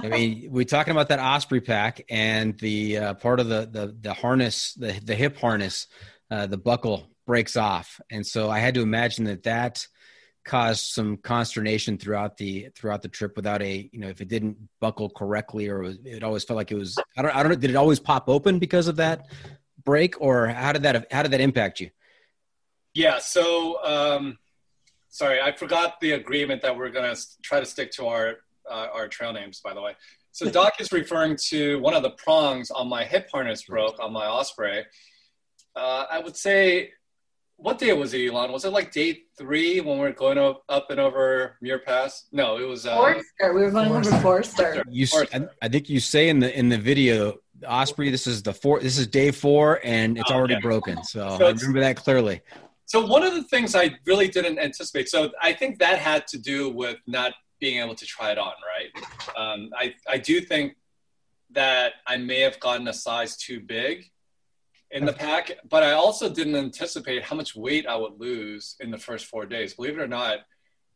[0.04, 3.96] I mean, we're talking about that Osprey pack and the uh, part of the, the
[4.00, 5.86] the harness, the the hip harness,
[6.30, 9.86] uh, the buckle breaks off, and so I had to imagine that that
[10.44, 14.56] caused some consternation throughout the throughout the trip without a you know if it didn't
[14.80, 17.58] buckle correctly or it, it always felt like it was I don't I don't know
[17.58, 19.26] did it always pop open because of that
[19.86, 21.90] break, or how did that how did that impact you?
[22.92, 23.18] Yeah.
[23.18, 24.38] So, um,
[25.08, 28.36] sorry, I forgot the agreement that we're going to try to stick to our
[28.70, 29.60] uh, our trail names.
[29.62, 29.94] By the way,
[30.32, 34.12] so Doc is referring to one of the prongs on my hip harness broke on
[34.12, 34.84] my Osprey.
[35.74, 36.90] Uh, I would say,
[37.56, 38.52] what day was it, Elon?
[38.52, 42.26] Was it like day three when we were going up and over Muir Pass?
[42.32, 43.54] No, it was uh, Forester.
[43.54, 44.14] We were going Forester.
[44.14, 44.84] over Forester.
[44.88, 48.10] You, I, I think you say in the in the video Osprey.
[48.10, 48.80] This is the four.
[48.80, 51.02] This is day four, and it's oh, already broken.
[51.04, 52.40] So, so I remember that clearly.
[52.86, 55.08] So one of the things I really didn't anticipate.
[55.08, 58.52] So I think that had to do with not being able to try it on.
[58.64, 59.36] Right.
[59.36, 60.76] Um, I I do think
[61.50, 64.10] that I may have gotten a size too big
[64.90, 68.90] in the pack, but I also didn't anticipate how much weight I would lose in
[68.90, 69.74] the first four days.
[69.74, 70.40] Believe it or not,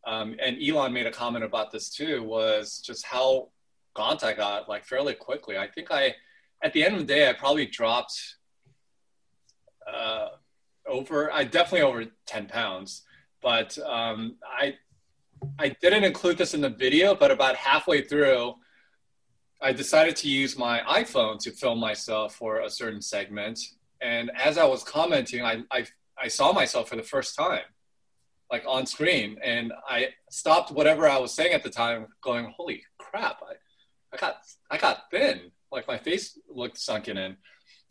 [0.06, 3.48] um, and Elon made a comment about this too, was just how
[3.94, 5.58] gaunt I got like fairly quickly.
[5.58, 6.14] I think I
[6.62, 8.36] at the end of the day, I probably dropped
[9.90, 10.28] uh,
[10.86, 13.02] over, I definitely over 10 pounds,
[13.42, 14.74] but um, I,
[15.58, 18.54] I didn't include this in the video, but about halfway through,
[19.60, 23.60] I decided to use my iPhone to film myself for a certain segment.
[24.00, 25.84] And as I was commenting, I, I,
[26.18, 27.64] I saw myself for the first time,
[28.50, 29.38] like on screen.
[29.42, 33.54] And I stopped whatever I was saying at the time, going, holy crap, I,
[34.14, 34.36] I, got,
[34.70, 35.50] I got thin.
[35.70, 37.36] Like my face looked sunken in.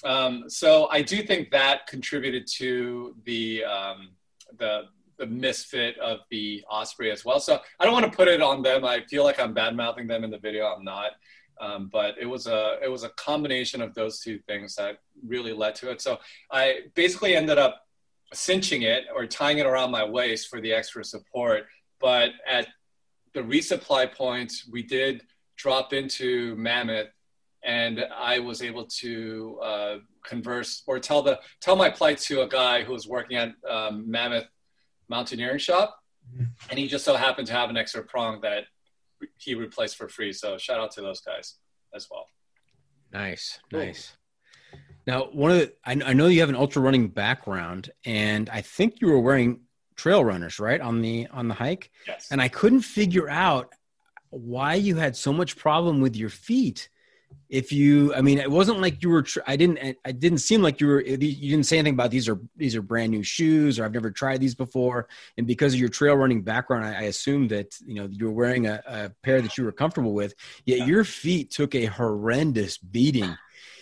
[0.03, 4.09] Um, so I do think that contributed to the, um,
[4.57, 4.83] the,
[5.19, 7.39] the misfit of the Osprey as well.
[7.39, 8.86] So I don't want to put it on them.
[8.86, 10.65] I feel like I'm bad mouthing them in the video.
[10.65, 11.12] I'm not.
[11.62, 15.51] Um, but it was a it was a combination of those two things that really
[15.51, 16.01] led to it.
[16.01, 17.86] So I basically ended up
[18.34, 21.65] cinching it or tying it around my waist for the extra support.
[21.99, 22.67] But at
[23.34, 25.23] the resupply point, we did
[25.58, 27.10] drop into Mammoth,
[27.63, 32.47] and I was able to uh, converse or tell the tell my plight to a
[32.47, 34.47] guy who was working at um, Mammoth
[35.09, 35.97] Mountaineering Shop,
[36.33, 36.45] mm-hmm.
[36.69, 38.65] and he just so happened to have an extra prong that
[39.37, 40.31] he replaced for free.
[40.31, 41.55] So shout out to those guys
[41.93, 42.27] as well.
[43.11, 43.79] Nice, cool.
[43.79, 44.15] nice.
[45.07, 48.61] Now, one of the I, I know you have an ultra running background, and I
[48.61, 49.61] think you were wearing
[49.95, 51.91] trail runners right on the on the hike.
[52.07, 52.27] Yes.
[52.31, 53.73] And I couldn't figure out
[54.29, 56.89] why you had so much problem with your feet
[57.49, 60.79] if you i mean it wasn't like you were i didn't i didn't seem like
[60.79, 63.85] you were you didn't say anything about these are these are brand new shoes or
[63.85, 65.07] i've never tried these before.
[65.37, 68.31] And because of your trail running background i, I assumed that you know you were
[68.31, 70.85] wearing a, a, pair that you were comfortable with yet yeah.
[70.85, 73.35] your feet took a horrendous beating.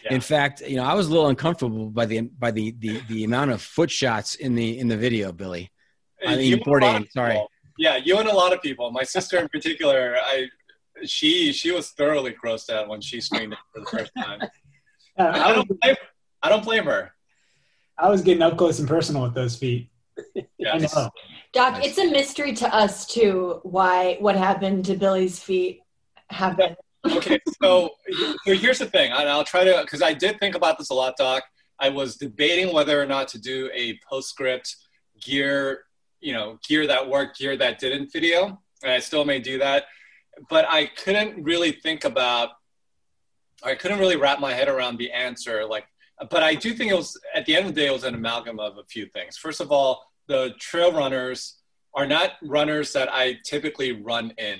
[0.03, 0.13] Yeah.
[0.13, 3.23] in fact you know i was a little uncomfortable by the by the the, the
[3.25, 5.71] amount of foot shots in the in the video billy.
[6.25, 7.41] I mean Bourdain, sorry.
[7.77, 8.91] yeah you and a lot of people.
[8.91, 10.47] My sister in particular i
[11.05, 14.41] she she was thoroughly grossed out when she screened it for the first time.
[15.17, 15.95] I, don't blame,
[16.43, 17.11] I don't blame her.
[17.97, 19.89] I was getting up close and personal with those feet.
[20.59, 20.93] Yes.
[21.53, 25.81] Doc, it's a mystery to us too why what happened to Billy's feet
[26.29, 26.75] happened.
[27.09, 27.91] okay, so,
[28.43, 30.93] so here's the thing, and I'll try to because I did think about this a
[30.93, 31.43] lot, Doc.
[31.79, 34.75] I was debating whether or not to do a postscript
[35.21, 35.85] gear,
[36.19, 39.85] you know, gear that worked, gear that didn't video, and I still may do that
[40.49, 42.49] but I couldn't really think about,
[43.63, 45.65] I couldn't really wrap my head around the answer.
[45.65, 45.85] Like,
[46.29, 48.15] but I do think it was at the end of the day, it was an
[48.15, 49.37] amalgam of a few things.
[49.37, 51.57] First of all, the trail runners
[51.93, 54.59] are not runners that I typically run in.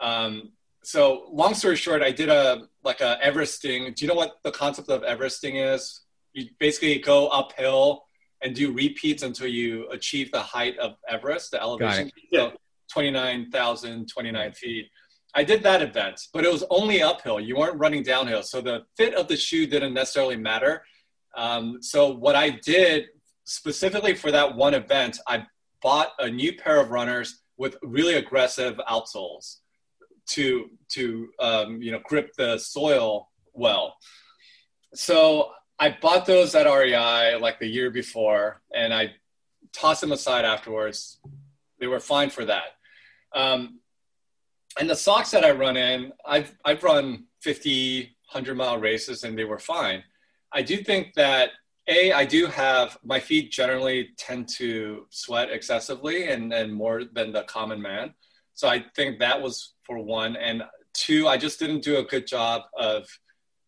[0.00, 3.94] Um, so long story short, I did a like a Everesting.
[3.94, 6.02] Do you know what the concept of Everesting is?
[6.32, 8.04] You basically go uphill
[8.42, 12.10] and do repeats until you achieve the height of Everest, the elevation.
[12.32, 12.52] So
[12.92, 14.86] 29,000, 29 feet.
[15.34, 17.38] I did that event, but it was only uphill.
[17.38, 18.42] You weren't running downhill.
[18.42, 20.82] So the fit of the shoe didn't necessarily matter.
[21.36, 23.06] Um, so what I did
[23.44, 25.46] specifically for that one event, I
[25.82, 29.58] bought a new pair of runners with really aggressive outsoles
[30.28, 33.96] to to um, you know grip the soil well.
[34.94, 39.14] So I bought those at REI like the year before, and I
[39.72, 41.18] tossed them aside afterwards.
[41.78, 42.76] They were fine for that.
[43.34, 43.80] Um,
[44.78, 49.38] and the socks that I run in, I've I've run 50, 100 mile races and
[49.38, 50.02] they were fine.
[50.52, 51.50] I do think that
[51.88, 57.32] a I do have my feet generally tend to sweat excessively and and more than
[57.32, 58.14] the common man.
[58.54, 60.62] So I think that was for one and
[60.92, 63.06] two I just didn't do a good job of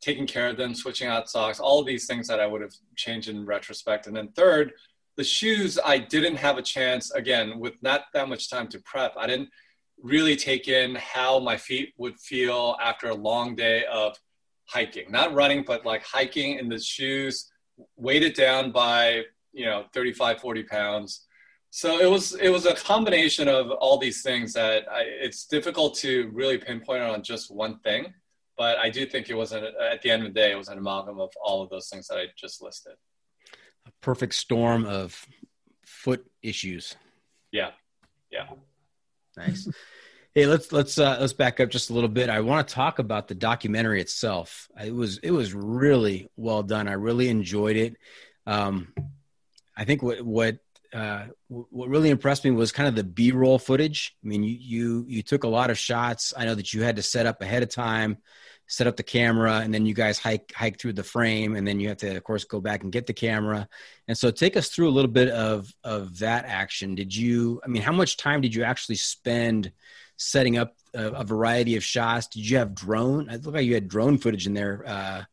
[0.01, 2.75] taking care of them, switching out socks, all of these things that I would have
[2.97, 4.07] changed in retrospect.
[4.07, 4.73] And then third,
[5.19, 9.15] the shoes I didn't have a chance again with not that much time to prep.
[9.19, 9.51] I didn't
[10.01, 14.17] really take in how my feet would feel after a long day of
[14.67, 17.51] hiking, not running, but like hiking in the shoes,
[17.97, 21.27] weighted down by, you know, 35, 40 pounds.
[21.71, 25.97] So it was, it was a combination of all these things that I, it's difficult
[25.97, 28.15] to really pinpoint on just one thing.
[28.57, 30.69] But I do think it was, an, at the end of the day, it was
[30.69, 32.95] an amalgam of all of those things that I just listed.
[34.01, 35.27] Perfect storm of
[35.85, 36.97] foot issues.
[37.53, 37.71] Yeah.
[38.31, 38.47] Yeah.
[39.37, 39.69] Nice.
[40.35, 42.29] Hey, let's let's uh, let's back up just a little bit.
[42.31, 44.69] I want to talk about the documentary itself.
[44.81, 46.87] It was it was really well done.
[46.87, 47.97] I really enjoyed it.
[48.47, 48.93] Um,
[49.77, 50.59] I think what what
[50.93, 54.17] uh, what really impressed me was kind of the B-roll footage.
[54.23, 56.33] I mean, you you you took a lot of shots.
[56.37, 58.19] I know that you had to set up ahead of time,
[58.69, 61.81] set up the camera, and then you guys hike hike through the frame, and then
[61.81, 63.69] you have to, of course, go back and get the camera.
[64.07, 66.95] And so, take us through a little bit of of that action.
[66.95, 67.61] Did you?
[67.65, 69.73] I mean, how much time did you actually spend?
[70.21, 72.27] setting up a, a, variety of shots?
[72.27, 73.31] Did you have drone?
[73.31, 75.27] It looked like you had drone footage in there, uh, at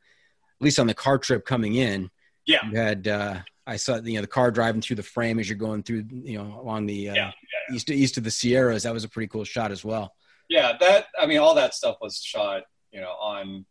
[0.61, 2.11] least on the car trip coming in.
[2.45, 3.07] Yeah, you had.
[3.07, 6.05] Uh, I saw you know the car driving through the frame as you're going through
[6.11, 8.83] you know along the uh, yeah, yeah, east east of the Sierras.
[8.83, 10.13] That was a pretty cool shot as well.
[10.47, 12.65] Yeah, that I mean all that stuff was shot
[12.95, 13.65] you know, on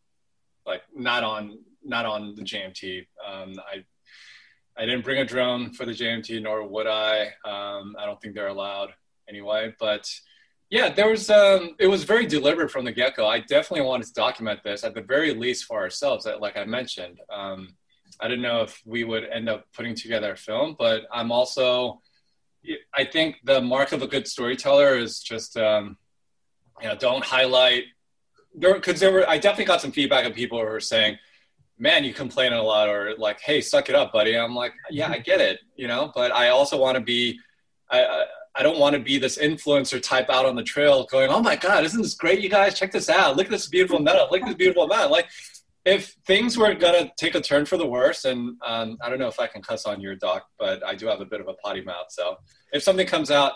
[0.67, 3.07] like not on not on the JMT.
[3.27, 3.85] Um, I
[4.77, 7.29] I didn't bring a drone for the JMT, nor would I.
[7.45, 8.91] Um, I don't think they're allowed
[9.29, 9.75] anyway.
[9.81, 10.09] But
[10.69, 11.31] yeah, there was.
[11.31, 13.27] Um, it was very deliberate from the get go.
[13.27, 16.27] I definitely wanted to document this at the very least for ourselves.
[16.39, 17.69] Like I mentioned, um,
[18.21, 22.03] I didn't know if we would end up putting together a film, but I'm also.
[22.95, 25.99] I think the mark of a good storyteller is just, um,
[26.81, 27.85] you know, don't highlight
[28.59, 29.29] because there were.
[29.29, 31.19] I definitely got some feedback of people who were saying
[31.79, 34.37] man, you complain a lot, or like, hey, suck it up, buddy.
[34.37, 37.39] I'm like, yeah, I get it, you know, but I also want to be,
[37.91, 38.25] I,
[38.55, 41.57] I, don't want to be this influencer type out on the trail going, oh my
[41.57, 42.79] God, isn't this great, you guys?
[42.79, 43.37] Check this out.
[43.37, 44.29] Look at this beautiful meadow.
[44.31, 45.11] Look at this beautiful mountain.
[45.11, 45.29] Like,
[45.85, 49.29] if things were gonna take a turn for the worse, and um, I don't know
[49.29, 51.55] if I can cuss on your doc, but I do have a bit of a
[51.55, 52.07] potty mouth.
[52.09, 52.39] So
[52.73, 53.53] if something comes out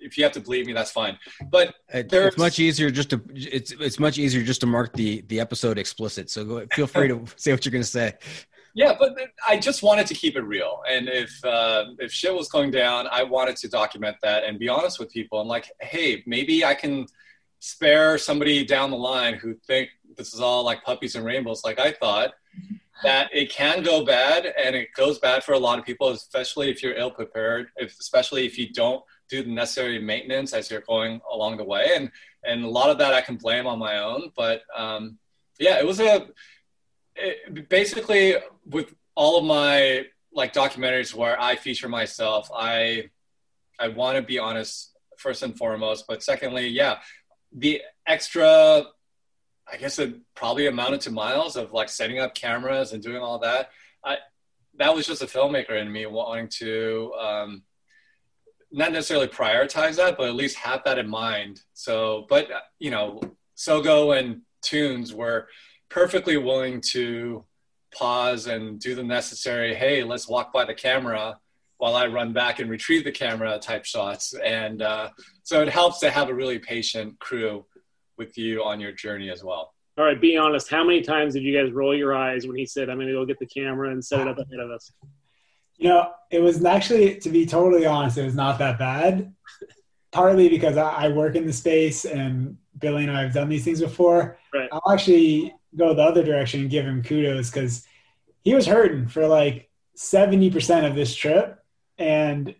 [0.00, 1.18] if you have to believe me, that's fine.
[1.50, 5.40] But it's much easier just to it's it's much easier just to mark the the
[5.40, 6.30] episode explicit.
[6.30, 8.14] So go, feel free to say what you're going to say.
[8.74, 9.16] Yeah, but
[9.48, 13.06] I just wanted to keep it real, and if uh, if shit was going down,
[13.10, 15.40] I wanted to document that and be honest with people.
[15.40, 17.06] I'm like, hey, maybe I can
[17.58, 19.88] spare somebody down the line who think
[20.18, 22.32] this is all like puppies and rainbows, like I thought.
[23.02, 26.70] That it can go bad, and it goes bad for a lot of people, especially
[26.70, 27.68] if you're ill prepared.
[27.76, 31.92] If, especially if you don't do the necessary maintenance as you're going along the way.
[31.96, 32.10] And
[32.44, 34.30] and a lot of that I can blame on my own.
[34.36, 35.18] But um,
[35.58, 36.28] yeah, it was a
[37.16, 43.10] it, basically with all of my like documentaries where I feature myself, I
[43.78, 46.98] I want to be honest first and foremost, but secondly, yeah,
[47.52, 48.84] the extra
[49.68, 53.38] I guess it probably amounted to miles of like setting up cameras and doing all
[53.40, 53.70] that.
[54.04, 54.18] I
[54.78, 57.62] that was just a filmmaker in me wanting to um,
[58.72, 61.60] not necessarily prioritize that, but at least have that in mind.
[61.74, 62.48] So, but
[62.78, 63.20] you know,
[63.56, 65.48] Sogo and Tunez were
[65.88, 67.44] perfectly willing to
[67.94, 69.74] pause and do the necessary.
[69.74, 71.38] Hey, let's walk by the camera
[71.78, 74.34] while I run back and retrieve the camera type shots.
[74.34, 75.10] And uh,
[75.42, 77.66] so it helps to have a really patient crew
[78.16, 79.72] with you on your journey as well.
[79.98, 80.70] All right, be honest.
[80.70, 83.14] How many times did you guys roll your eyes when he said, "I'm going to
[83.14, 84.92] go get the camera and set it up ahead of us"?
[85.78, 89.32] You know, it was actually, to be totally honest, it was not that bad.
[90.12, 93.80] Partly because I, work in the space and Billy and I have done these things
[93.80, 94.38] before.
[94.52, 94.68] Right.
[94.72, 97.86] I'll actually go the other direction and give him kudos because
[98.42, 101.62] he was hurting for like 70% of this trip.
[101.98, 102.54] And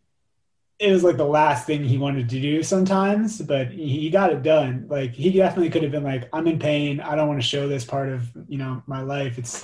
[0.78, 4.42] it was like the last thing he wanted to do sometimes, but he got it
[4.42, 4.86] done.
[4.88, 7.00] Like he definitely could have been like, I'm in pain.
[7.00, 9.38] I don't want to show this part of, you know, my life.
[9.38, 9.62] It's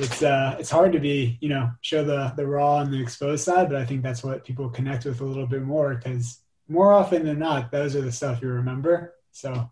[0.00, 3.44] it's uh it's hard to be you know show the the raw and the exposed
[3.44, 6.92] side but i think that's what people connect with a little bit more because more
[6.92, 9.14] often than not those are the stuff you remember.
[9.32, 9.70] So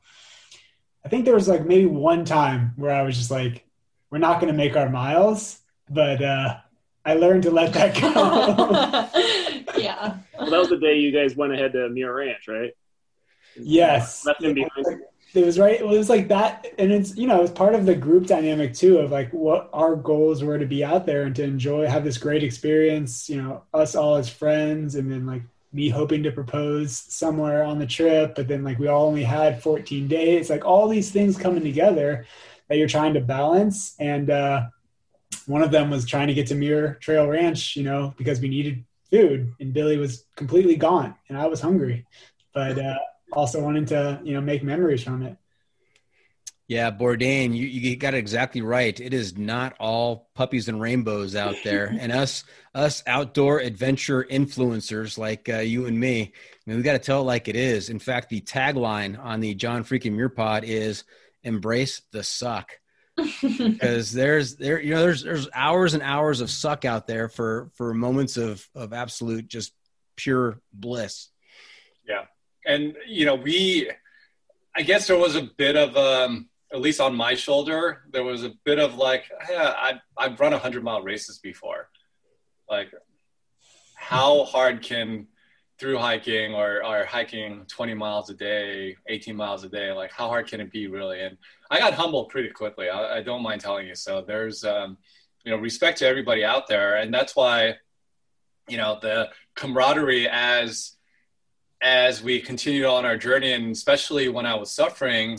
[1.04, 3.64] i think there was like maybe one time where i was just like
[4.10, 6.56] we're not going to make our miles but uh
[7.04, 9.08] i learned to let that go.
[9.76, 10.16] Yeah.
[10.38, 12.72] Well that was the day you guys went ahead to muir ranch right?
[13.56, 14.26] Yes.
[14.26, 15.02] Left him behind
[15.34, 17.94] it was right it was like that and it's you know it's part of the
[17.94, 21.42] group dynamic too of like what our goals were to be out there and to
[21.42, 25.88] enjoy have this great experience you know us all as friends and then like me
[25.88, 30.08] hoping to propose somewhere on the trip but then like we all only had 14
[30.08, 32.26] days like all these things coming together
[32.68, 34.62] that you're trying to balance and uh
[35.46, 38.48] one of them was trying to get to Muir Trail Ranch, you know, because we
[38.48, 42.06] needed food and Billy was completely gone and I was hungry.
[42.52, 42.98] But uh
[43.32, 45.36] also wanting to you know make memories from it.
[46.70, 49.00] Yeah, Bourdain, you, you got it exactly right.
[49.00, 52.44] It is not all puppies and rainbows out there, and us
[52.76, 56.22] us outdoor adventure influencers like uh, you and me.
[56.22, 56.30] I
[56.66, 57.90] mean, we got to tell it like it is.
[57.90, 61.02] In fact, the tagline on the John Freakin' Muir Pod is
[61.42, 62.70] "Embrace the suck,"
[63.42, 67.72] because there's there you know there's there's hours and hours of suck out there for
[67.74, 69.72] for moments of of absolute just
[70.14, 71.30] pure bliss.
[72.08, 72.26] Yeah,
[72.66, 73.90] and you know we
[74.76, 78.44] i guess there was a bit of um at least on my shoulder there was
[78.44, 81.88] a bit of like yeah, I, i've run 100 mile races before.
[82.68, 82.92] Like
[83.96, 85.26] how hard can
[85.78, 90.28] through hiking or, or hiking 20 miles a day 18 miles a day like how
[90.28, 91.20] hard can it be really?
[91.22, 91.38] And
[91.70, 92.88] i got humbled pretty quickly.
[92.88, 93.94] I, I don't mind telling you.
[93.94, 94.98] So there's um,
[95.44, 96.96] you know respect to everybody out there.
[96.96, 97.76] And that's why
[98.68, 100.92] you know the camaraderie as
[101.82, 105.38] as we continued on our journey, and especially when I was suffering,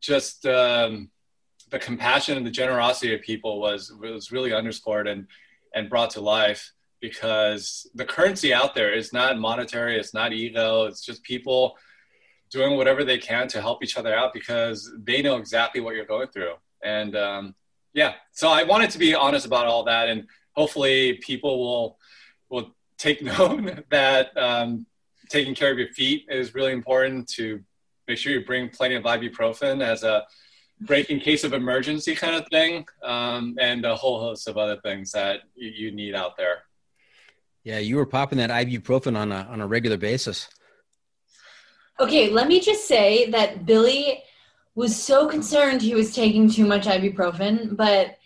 [0.00, 1.10] just um,
[1.70, 5.26] the compassion and the generosity of people was was really underscored and
[5.74, 10.84] and brought to life because the currency out there is not monetary, it's not ego,
[10.84, 11.76] it's just people
[12.50, 16.06] doing whatever they can to help each other out because they know exactly what you're
[16.06, 16.54] going through.
[16.82, 17.54] And um,
[17.92, 21.98] yeah, so I wanted to be honest about all that, and hopefully people will
[22.48, 24.86] will take note that um,
[25.28, 27.60] taking care of your feet is really important to
[28.08, 30.24] make sure you bring plenty of ibuprofen as a
[30.80, 34.76] break in case of emergency kind of thing, um, and a whole host of other
[34.82, 36.62] things that you, you need out there.
[37.64, 40.48] Yeah, you were popping that ibuprofen on a on a regular basis.
[41.98, 44.22] Okay, let me just say that Billy
[44.74, 48.18] was so concerned he was taking too much ibuprofen, but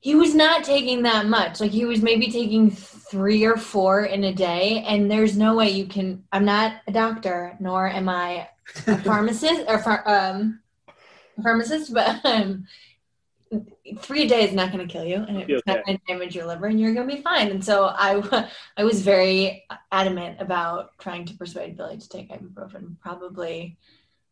[0.00, 1.60] he was not taking that much.
[1.60, 2.70] Like he was maybe taking
[3.14, 6.24] three or four in a day, and there's no way you can.
[6.32, 8.48] I'm not a doctor, nor am I
[8.88, 10.58] a pharmacist or um,
[11.40, 12.66] pharmacist, but um,
[14.00, 16.34] three a day is not going to kill you, and it's not going to damage
[16.34, 17.52] your liver, and you're going to be fine.
[17.52, 22.98] And so I, I was very adamant about trying to persuade Billy to take ibuprofen,
[22.98, 23.78] probably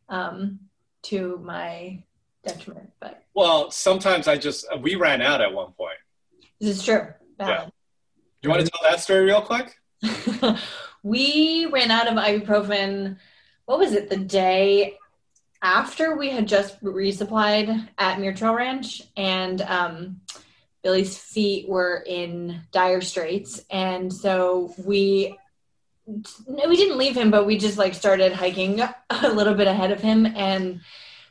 [0.09, 0.59] um,
[1.03, 2.03] to my
[2.45, 2.91] detriment.
[2.99, 5.99] But well, sometimes I just we ran out at one point.
[6.61, 7.07] This is true.
[7.39, 7.70] Valid.
[8.43, 9.78] You want to tell that story real quick?
[11.05, 13.16] we ran out of ibuprofen.
[13.66, 14.11] What was it?
[14.11, 14.99] The day
[15.62, 20.20] after we had just resupplied at Muir Trail Ranch, and um,
[20.82, 25.38] Billy's feet were in dire straits, and so we
[26.05, 28.80] we didn't leave him, but we just like started hiking
[29.11, 30.80] a little bit ahead of him, and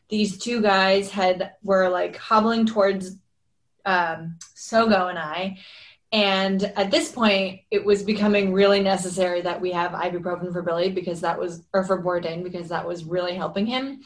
[0.08, 3.18] these two guys had were like hobbling towards
[3.86, 5.58] um, Sogo and I.
[6.12, 10.92] And at this point, it was becoming really necessary that we have ibuprofen for Billy
[10.92, 14.02] because that was, or for Bourdain because that was really helping him.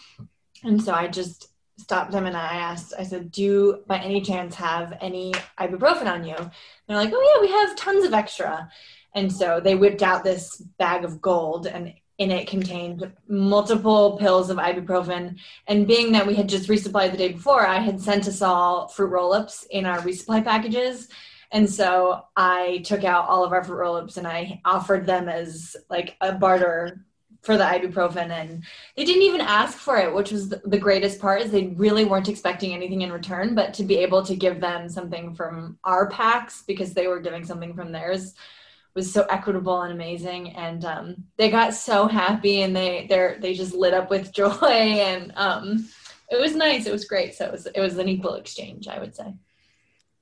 [0.63, 4.21] And so I just stopped them and I asked, I said, Do you by any
[4.21, 6.35] chance have any ibuprofen on you?
[6.35, 6.51] And
[6.87, 8.69] they're like, Oh, yeah, we have tons of extra.
[9.13, 14.49] And so they whipped out this bag of gold and in it contained multiple pills
[14.49, 15.37] of ibuprofen.
[15.67, 18.87] And being that we had just resupplied the day before, I had sent us all
[18.87, 21.09] fruit roll ups in our resupply packages.
[21.55, 25.29] And so I took out all of our fruit roll ups and I offered them
[25.29, 27.05] as like a barter
[27.43, 28.29] for the ibuprofen.
[28.29, 28.61] And
[28.97, 32.27] they didn't even ask for it, which was the greatest part is they really weren't
[32.27, 36.61] expecting anything in return, but to be able to give them something from our packs
[36.67, 38.33] because they were giving something from theirs
[38.93, 40.49] was so equitable and amazing.
[40.57, 44.49] And um, they got so happy and they they they just lit up with joy.
[44.61, 45.87] And um,
[46.29, 46.85] it was nice.
[46.85, 47.33] It was great.
[47.33, 49.33] So it was it was an equal exchange i would say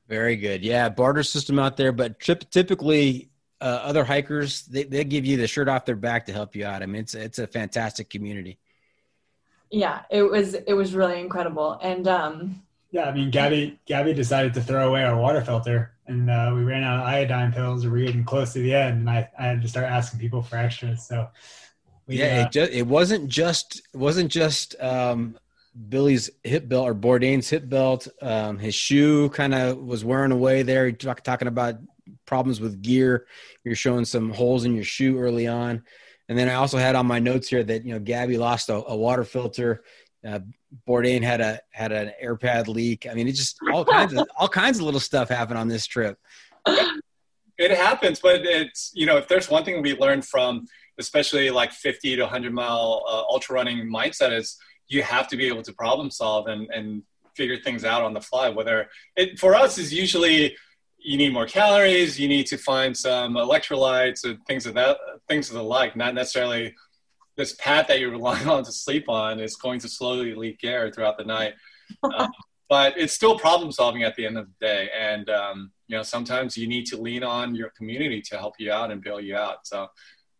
[0.08, 3.30] very good yeah barter system out there but typically
[3.62, 6.66] uh, other hikers they, they give you the shirt off their back to help you
[6.66, 8.58] out i mean it's it's a fantastic community
[9.72, 14.54] yeah it was it was really incredible and um yeah i mean gabby gabby decided
[14.54, 17.86] to throw away our water filter and uh, we ran out of iodine pills.
[17.86, 20.42] We were getting close to the end, and I, I had to start asking people
[20.42, 21.06] for extras.
[21.06, 21.30] So
[22.08, 25.38] we, yeah, uh, it just it wasn't just it wasn't just um,
[25.90, 28.08] Billy's hip belt or Bourdain's hip belt.
[28.22, 30.92] Um, his shoe kind of was wearing away there.
[30.92, 31.76] Talk, talking about
[32.26, 33.26] problems with gear.
[33.64, 35.84] You're showing some holes in your shoe early on.
[36.30, 38.76] And then I also had on my notes here that you know Gabby lost a,
[38.76, 39.84] a water filter.
[40.26, 40.40] Uh,
[40.88, 43.08] Bourdain had a had an air pad leak.
[43.10, 45.86] I mean, it just all kinds of all kinds of little stuff happened on this
[45.86, 46.18] trip.
[47.58, 50.66] It happens, but it's you know if there's one thing we learned from
[51.00, 54.58] especially like 50 to 100 mile uh, ultra running mindset is
[54.88, 57.04] you have to be able to problem solve and and
[57.36, 58.50] figure things out on the fly.
[58.50, 60.56] Whether it for us is usually
[60.98, 65.50] you need more calories, you need to find some electrolytes and things of that things
[65.50, 66.74] of the like, not necessarily
[67.36, 70.92] this pad that you're relying on to sleep on is going to slowly leak air
[70.92, 71.54] throughout the night.
[72.18, 72.32] Um,
[72.70, 74.90] but it's still problem solving at the end of the day.
[74.98, 78.72] And, um, you know, sometimes you need to lean on your community to help you
[78.72, 79.68] out and bail you out.
[79.68, 79.88] So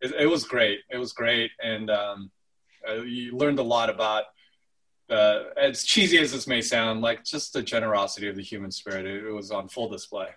[0.00, 0.80] it, it was great.
[0.90, 1.52] It was great.
[1.62, 2.32] And um,
[2.88, 4.24] uh, you learned a lot about,
[5.10, 9.06] uh, as cheesy as this may sound, like just the generosity of the human spirit.
[9.06, 10.28] It, it was on full display.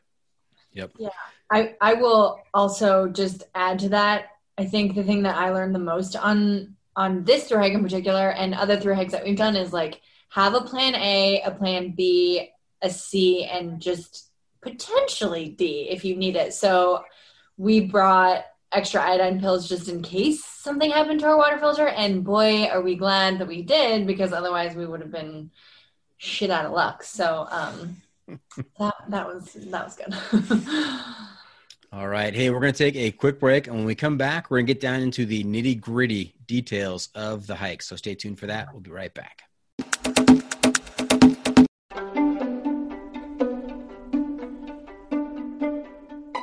[0.74, 0.92] Yep.
[0.98, 1.10] Yeah.
[1.52, 5.76] I, I will also just add to that I think the thing that I learned
[5.76, 9.38] the most on on this through hike in particular and other through hikes that we've
[9.38, 12.50] done is like have a plan A, a plan B,
[12.82, 16.56] a C, and just potentially D if you need it.
[16.56, 17.04] So
[17.56, 21.88] we brought extra iodine pills just in case something happened to our water filter.
[21.88, 25.52] And boy, are we glad that we did because otherwise we would have been
[26.18, 27.04] shit out of luck.
[27.04, 28.02] So um,
[28.80, 30.64] that that was that was good.
[31.94, 32.36] All right.
[32.36, 33.68] Hey, we're going to take a quick break.
[33.68, 37.08] And when we come back, we're going to get down into the nitty gritty details
[37.16, 37.82] of the hike.
[37.82, 38.68] So stay tuned for that.
[38.74, 39.44] We'll be right back.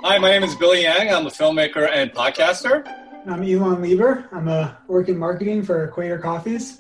[0.07, 1.15] Hi, my name is Billy Yang.
[1.15, 2.87] I'm a filmmaker and podcaster.
[3.27, 4.29] I'm Elon Lieber.
[4.33, 6.79] I'm a work in marketing for Equator Coffees.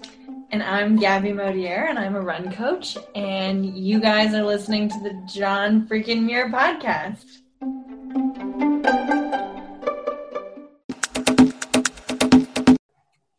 [0.50, 2.98] And I'm Gabby Modier, and I'm a run coach.
[3.14, 7.24] And you guys are listening to the John Freakin' Muir podcast.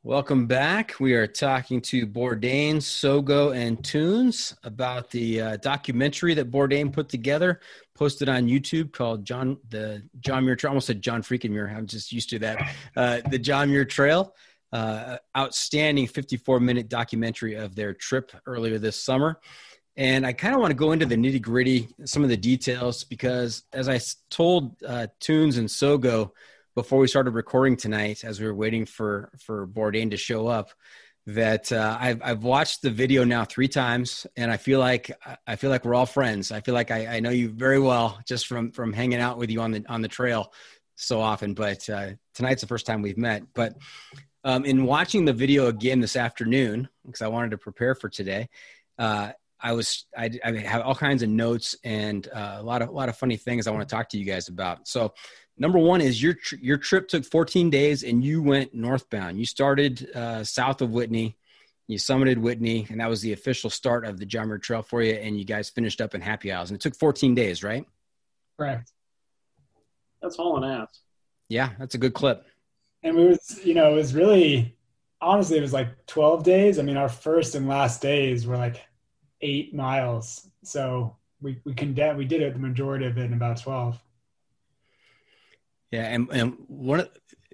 [0.05, 0.99] Welcome back.
[0.99, 7.09] We are talking to Bourdain, Sogo, and Tunez about the uh, documentary that Bourdain put
[7.09, 7.59] together,
[7.95, 10.69] posted on YouTube called John the John Muir Trail.
[10.69, 11.73] I almost said John freaking Muir.
[11.75, 12.75] I'm just used to that.
[12.95, 14.35] Uh, the John Muir Trail.
[14.71, 19.39] Uh, outstanding 54 minute documentary of their trip earlier this summer.
[19.97, 23.03] And I kind of want to go into the nitty gritty, some of the details,
[23.03, 23.99] because as I
[24.29, 26.29] told uh, Tunez and Sogo
[26.75, 30.71] before we started recording tonight, as we were waiting for for Bourdain to show up,
[31.25, 35.11] that uh, I've I've watched the video now three times, and I feel like
[35.47, 36.51] I feel like we're all friends.
[36.51, 39.49] I feel like I, I know you very well just from from hanging out with
[39.49, 40.53] you on the on the trail
[40.95, 41.53] so often.
[41.53, 43.43] But uh, tonight's the first time we've met.
[43.53, 43.75] But
[44.43, 48.49] um, in watching the video again this afternoon, because I wanted to prepare for today,
[48.99, 52.89] uh, I was I, I, have all kinds of notes and uh, a lot of
[52.89, 54.87] a lot of funny things I want to talk to you guys about.
[54.87, 55.13] So
[55.57, 59.39] number one is your tr- your trip took 14 days and you went northbound.
[59.39, 61.37] You started uh, south of Whitney,
[61.87, 65.01] you summited Whitney, and that was the official start of the John Muir Trail for
[65.01, 65.13] you.
[65.13, 67.85] And you guys finished up in Happy Isles, and it took 14 days, right?
[68.57, 68.91] Correct.
[70.21, 71.01] That's hauling ass.
[71.49, 72.45] Yeah, that's a good clip.
[73.03, 74.75] And we was, you know, it was really,
[75.21, 76.79] honestly, it was like 12 days.
[76.79, 78.83] I mean, our first and last days were like
[79.41, 80.49] eight miles.
[80.63, 83.99] So we we condemn, we did it the majority of it in about 12.
[85.95, 87.07] Yeah, and and one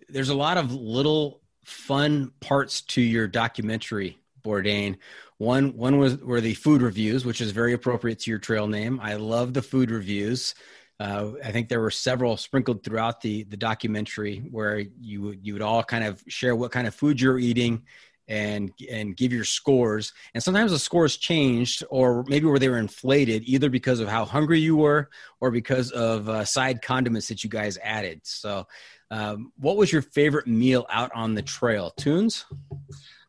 [0.09, 4.97] there's a lot of little fun parts to your documentary, Bourdain.
[5.37, 8.99] One one was were the food reviews, which is very appropriate to your trail name.
[8.99, 10.55] I love the food reviews.
[10.99, 15.53] Uh, I think there were several sprinkled throughout the the documentary where you would you
[15.53, 17.83] would all kind of share what kind of food you're eating
[18.31, 20.13] and and give your scores.
[20.33, 24.23] And sometimes the scores changed or maybe where they were inflated either because of how
[24.23, 25.09] hungry you were
[25.41, 28.21] or because of uh, side condiments that you guys added.
[28.23, 28.67] So
[29.11, 31.93] um, what was your favorite meal out on the trail?
[31.99, 32.45] Tunez?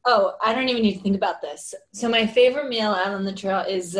[0.05, 1.75] Oh i don't even need to think about this.
[1.93, 3.99] So my favorite meal out on the trail is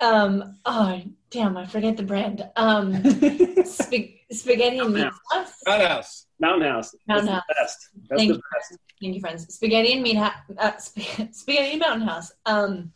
[0.00, 2.48] um oh damn i forget the brand.
[2.54, 3.02] Um
[3.66, 6.26] sp- spaghetti and meat sauce Mountain House.
[6.40, 6.94] Mountain House.
[7.08, 7.44] Mountain That's House.
[7.48, 7.88] the best.
[8.08, 8.42] That's Thank the you.
[8.58, 8.78] best.
[9.00, 9.54] Thank you, friends.
[9.54, 12.32] Spaghetti and meat, ha- uh, sp- spaghetti and mountain house.
[12.46, 12.92] Um,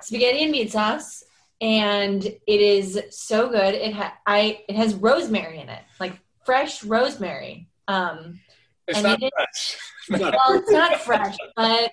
[0.00, 1.22] spaghetti and meat sauce,
[1.60, 3.74] and it is so good.
[3.74, 7.68] It ha- I it has rosemary in it, like fresh rosemary.
[7.88, 8.40] Um,
[8.88, 9.76] It's And not it fresh.
[10.20, 11.90] well, it's not fresh, but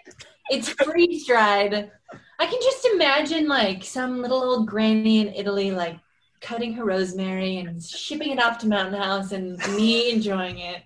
[0.49, 1.91] it's freeze dried.
[2.39, 5.97] I can just imagine like some little old granny in Italy, like
[6.41, 10.83] cutting her rosemary and shipping it off to Mountain House, and me enjoying it.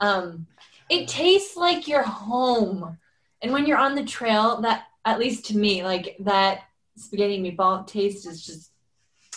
[0.00, 0.46] Um,
[0.90, 2.98] it tastes like you're home,
[3.42, 6.62] and when you're on the trail, that at least to me, like that
[6.96, 8.70] spaghetti and meatball taste is just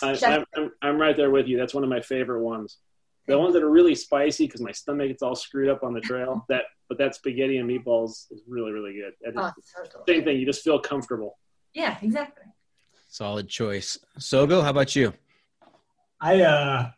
[0.02, 1.58] I, I'm, I'm, I'm right there with you.
[1.58, 2.78] That's one of my favorite ones.
[3.26, 6.00] The ones that are really spicy because my stomach gets all screwed up on the
[6.00, 6.46] trail.
[6.48, 9.12] That, but that spaghetti and meatballs is really, really good.
[9.22, 10.38] And oh, it's so the same thing.
[10.38, 11.36] You just feel comfortable.
[11.74, 12.44] Yeah, exactly.
[13.08, 15.12] solid choice sogo how about you
[16.20, 16.90] I uh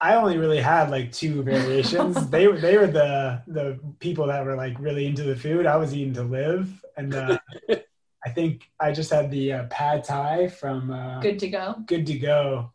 [0.00, 2.26] I only really had like two variations.
[2.30, 5.66] they were they were the the people that were like really into the food.
[5.66, 7.38] I was eating to live, and uh,
[8.24, 11.76] I think I just had the uh, pad thai from uh, Good to go.
[11.86, 12.72] Good to Go.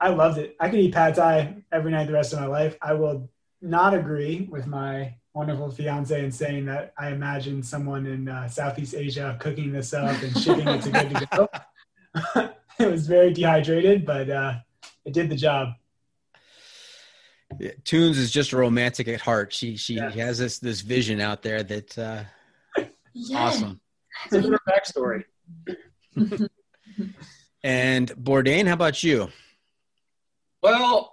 [0.00, 0.56] I loved it.
[0.60, 2.76] I could eat pad thai every night the rest of my life.
[2.80, 3.28] I will
[3.60, 8.94] not agree with my wonderful fiance in saying that I imagine someone in uh, Southeast
[8.94, 12.50] Asia cooking this up and shipping it to Good to Go.
[12.78, 14.54] it was very dehydrated, but uh,
[15.04, 15.68] it did the job.
[17.60, 20.10] Yeah, tunez is just a romantic at heart she she Yeah.
[20.10, 22.24] has this this vision out there that uh
[23.12, 23.38] Yeah.
[23.38, 23.80] awesome
[24.30, 25.24] That's her backstory.
[27.62, 29.28] and bourdain how about you
[30.62, 31.12] Well,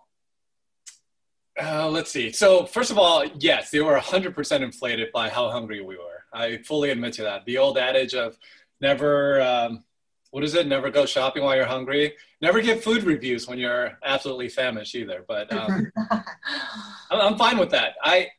[1.61, 2.31] uh, let's see.
[2.31, 6.23] So, first of all, yes, they were 100% inflated by how hungry we were.
[6.33, 7.45] I fully admit to that.
[7.45, 8.37] The old adage of
[8.79, 9.83] never, um,
[10.31, 10.67] what is it?
[10.67, 12.13] Never go shopping while you're hungry.
[12.41, 15.23] Never give food reviews when you're absolutely famished either.
[15.27, 15.91] But um,
[17.11, 17.95] I'm, fine with that.
[18.01, 18.29] I,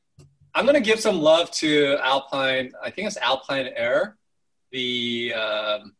[0.55, 2.73] I'm going to give some love to Alpine.
[2.83, 4.15] I think it's AlpineAire.
[4.71, 5.95] The, um,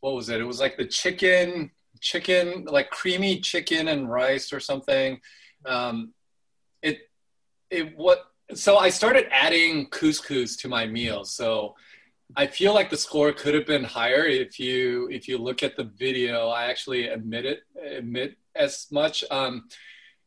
[0.00, 0.40] what was it?
[0.40, 1.70] It was like the chicken
[2.04, 5.20] chicken, like creamy chicken and rice or something.
[5.64, 6.12] Um,
[6.82, 6.98] it
[7.70, 11.34] it what so I started adding couscous to my meals.
[11.34, 11.74] So
[12.36, 15.76] I feel like the score could have been higher if you if you look at
[15.76, 16.48] the video.
[16.48, 19.24] I actually admit it admit as much.
[19.30, 19.68] Um,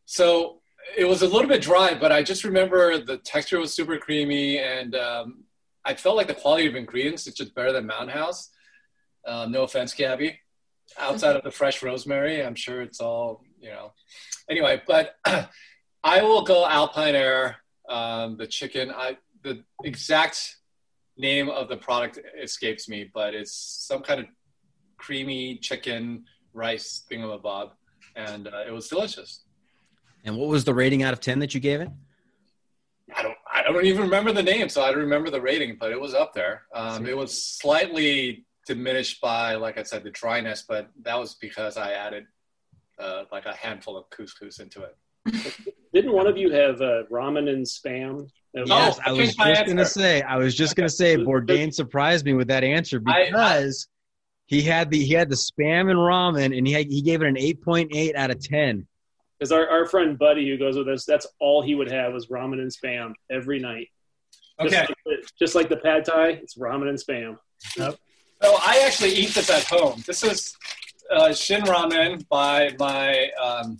[0.05, 0.61] so
[0.97, 4.59] it was a little bit dry, but I just remember the texture was super creamy,
[4.59, 5.43] and um,
[5.83, 8.51] I felt like the quality of ingredients is just better than Mountain House.
[9.25, 10.39] Um, no offense, Gabby.
[10.97, 13.91] Outside of the fresh rosemary, I'm sure it's all you know.
[14.49, 15.15] Anyway, but
[16.03, 17.55] I will go AlpineAire.
[17.89, 20.56] Um, the chicken, I the exact
[21.17, 23.53] name of the product escapes me, but it's
[23.87, 24.27] some kind of
[24.97, 27.71] creamy chicken rice thingamabob,
[28.15, 29.43] and uh, it was delicious.
[30.25, 31.89] And what was the rating out of ten that you gave it?
[33.15, 33.37] I don't.
[33.53, 36.13] I don't even remember the name, so I don't remember the rating, but it was
[36.13, 36.63] up there.
[36.73, 41.75] Um, it was slightly diminished by, like I said, the dryness, but that was because
[41.77, 42.25] I added
[42.99, 44.97] uh, like a handful of couscous into it.
[45.93, 48.29] Didn't one of you have uh, ramen and spam?
[48.65, 50.21] Yes, oh, I was just gonna say.
[50.21, 51.17] I was just gonna say.
[51.17, 53.71] Bourdain surprised me with that answer because I, I,
[54.47, 57.27] he had the he had the spam and ramen, and he had, he gave it
[57.27, 58.87] an eight point eight out of ten.
[59.37, 62.27] Because our, our friend Buddy who goes with us, that's all he would have was
[62.27, 63.89] ramen and spam every night.
[64.59, 64.69] Okay.
[64.69, 67.37] Just like the, just like the pad thai, it's ramen and spam.
[67.77, 67.97] Yep.
[68.41, 70.03] So I actually eat this at home.
[70.07, 70.55] This is
[71.11, 73.77] uh, Shin Ramen by my um,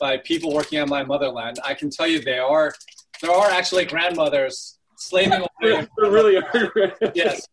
[0.00, 1.58] by people working on my motherland.
[1.64, 2.72] I can tell you they are
[3.20, 5.86] there are actually grandmothers slaving away.
[5.98, 6.94] really are.
[7.14, 7.46] yes.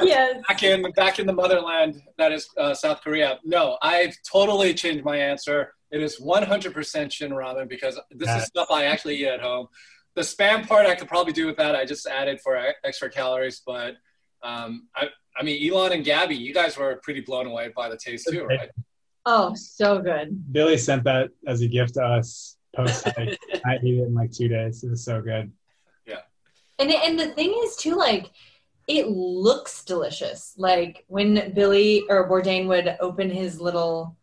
[0.00, 0.40] Yes.
[0.48, 3.38] Back in back in the motherland that is uh, South Korea.
[3.44, 5.74] No, I've totally changed my answer.
[5.90, 9.66] It is 100% Shin Ramen because this is stuff I actually eat at home.
[10.14, 11.76] The spam part I could probably do with that.
[11.76, 13.96] I just added for extra calories, but
[14.42, 17.98] um, I, I mean, Elon and Gabby, you guys were pretty blown away by the
[17.98, 18.70] taste too, right?
[19.26, 20.52] Oh, so good.
[20.52, 23.06] Billy sent that as a gift to us post.
[23.06, 24.82] I, I ate it in like two days.
[24.84, 25.52] It was so good.
[26.06, 26.20] Yeah.
[26.78, 28.30] And and the thing is too, like
[28.88, 30.54] it looks delicious.
[30.56, 34.16] Like when Billy or Bourdain would open his little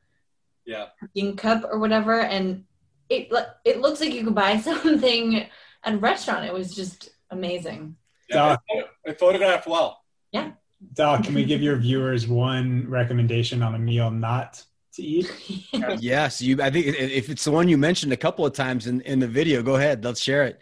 [0.65, 2.65] yeah cooking cup or whatever, and
[3.09, 3.31] it
[3.65, 5.47] it looks like you could buy something
[5.83, 6.45] at a restaurant.
[6.45, 7.95] It was just amazing.
[8.29, 8.63] Yeah, Doc,
[9.05, 10.03] it photographed well.
[10.31, 10.51] Yeah.
[10.93, 14.63] Doc, can we give your viewers one recommendation on a meal not
[14.99, 15.31] to eat?
[15.99, 16.61] yes, you.
[16.61, 19.27] I think if it's the one you mentioned a couple of times in, in the
[19.27, 20.03] video, go ahead.
[20.03, 20.61] Let's share it.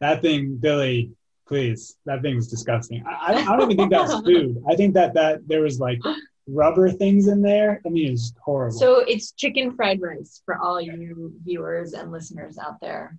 [0.00, 1.12] That thing, Billy,
[1.46, 1.96] please.
[2.06, 3.04] That thing was disgusting.
[3.06, 4.62] I, I, don't, I don't even think that's food.
[4.68, 6.00] I think that that there was like
[6.46, 7.80] rubber things in there.
[7.86, 8.78] I mean, it's horrible.
[8.78, 13.18] So it's chicken fried rice for all you viewers and listeners out there.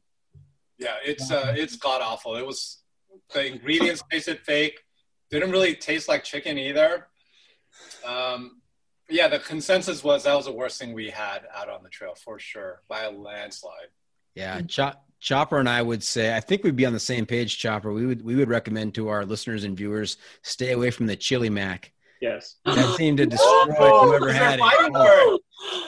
[0.78, 2.36] Yeah, it's uh, it's god awful.
[2.36, 2.82] It was
[3.34, 4.80] the ingredients tasted fake.
[5.32, 7.08] Didn't really taste like chicken either.
[8.06, 8.62] Um,
[9.10, 12.16] yeah, the consensus was that was the worst thing we had out on the trail
[12.16, 13.90] for sure by a landslide.
[14.34, 17.58] Yeah, Chop, Chopper and I would say I think we'd be on the same page.
[17.58, 21.16] Chopper, we would we would recommend to our listeners and viewers stay away from the
[21.16, 21.92] chili mac.
[22.22, 23.48] Yes, that seemed to destroy
[23.80, 24.92] oh, whoever had it.
[24.96, 25.40] Oh.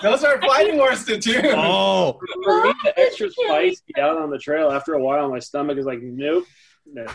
[0.02, 1.42] Those are fighting words to do.
[1.56, 4.72] Oh, for me, the extra spicy out on the trail.
[4.72, 6.46] After a while, my stomach is like, nope.
[6.90, 7.06] No,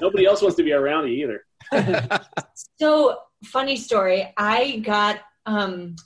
[0.00, 1.40] nobody else wants to be around you
[1.72, 2.20] either.
[2.80, 4.32] so funny story.
[4.36, 5.96] I got um,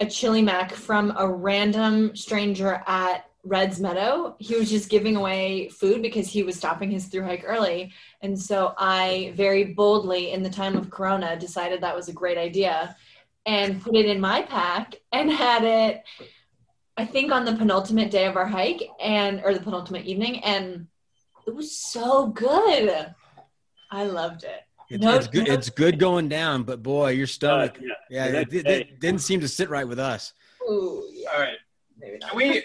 [0.00, 4.36] a chili mac from a random stranger at Red's Meadow.
[4.38, 7.92] He was just giving away food because he was stopping his through hike early.
[8.22, 12.38] And so I very boldly, in the time of Corona, decided that was a great
[12.38, 12.96] idea
[13.46, 16.02] and put it in my pack and had it,
[16.96, 20.42] I think, on the penultimate day of our hike and, or the penultimate evening.
[20.42, 20.86] And
[21.46, 23.14] it was so good.
[23.90, 24.62] I loved it.
[24.90, 25.48] It's, no, it's good.
[25.48, 25.54] No.
[25.54, 29.20] It's good going down, but boy, your stomach, uh, yeah, yeah it, it, it, didn't
[29.20, 30.32] seem to sit right with us.
[30.68, 31.28] Ooh, yeah.
[31.32, 31.56] All right,
[32.00, 32.62] Can we.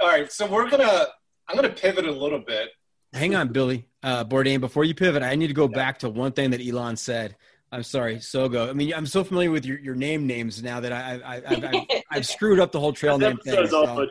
[0.00, 1.06] All right, so we're gonna.
[1.48, 2.70] I'm gonna pivot a little bit.
[3.12, 4.60] Hang on, Billy uh, Bourdain.
[4.60, 5.76] Before you pivot, I need to go yeah.
[5.76, 7.36] back to one thing that Elon said.
[7.72, 8.68] I'm sorry, Sogo.
[8.68, 11.54] I mean, I'm so familiar with your, your name names now that I, I, I,
[11.54, 13.64] have I've screwed up the whole trail name thing.
[13.68, 14.08] So,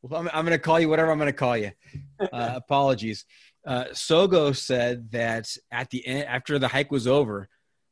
[0.00, 1.72] well, I'm, I'm going to call you whatever I'm going to call you.
[2.18, 3.26] Uh, apologies
[3.66, 7.48] uh, Sogo said that at the end, after the hike was over,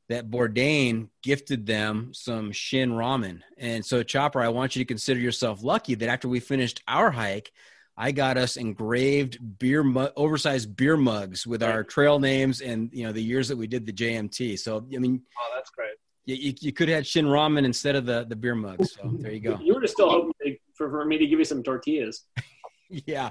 [0.09, 3.41] that Bourdain gifted them some Shin ramen.
[3.57, 7.11] And so, Chopper, I want you to consider yourself lucky that after we finished our
[7.11, 7.51] hike,
[7.97, 13.05] I got us engraved beer, mu- oversized beer mugs with our trail names and you
[13.05, 14.59] know the years that we did the JMT.
[14.59, 15.93] So, I mean, oh, that's great.
[16.25, 18.93] You, you could have had Shin ramen instead of the the beer mugs.
[18.95, 19.59] So there you go.
[19.62, 22.25] You were just still hoping for, for me to give you some tortillas.
[22.89, 23.31] yeah.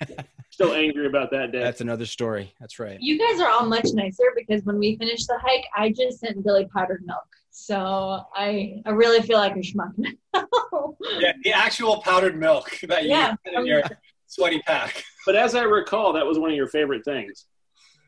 [0.52, 1.60] Still angry about that day.
[1.60, 2.52] That's another story.
[2.60, 2.98] That's right.
[3.00, 6.44] You guys are all much nicer because when we finished the hike, I just sent
[6.44, 7.24] Billy powdered milk.
[7.50, 10.10] So I I really feel like a schmuck now.
[11.20, 13.82] yeah, the actual powdered milk that you yeah, in your
[14.26, 15.02] sweaty pack.
[15.24, 17.46] But as I recall, that was one of your favorite things.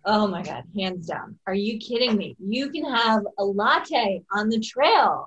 [0.04, 1.38] Oh my god, hands down.
[1.46, 2.36] Are you kidding me?
[2.38, 5.26] You can have a latte on the trail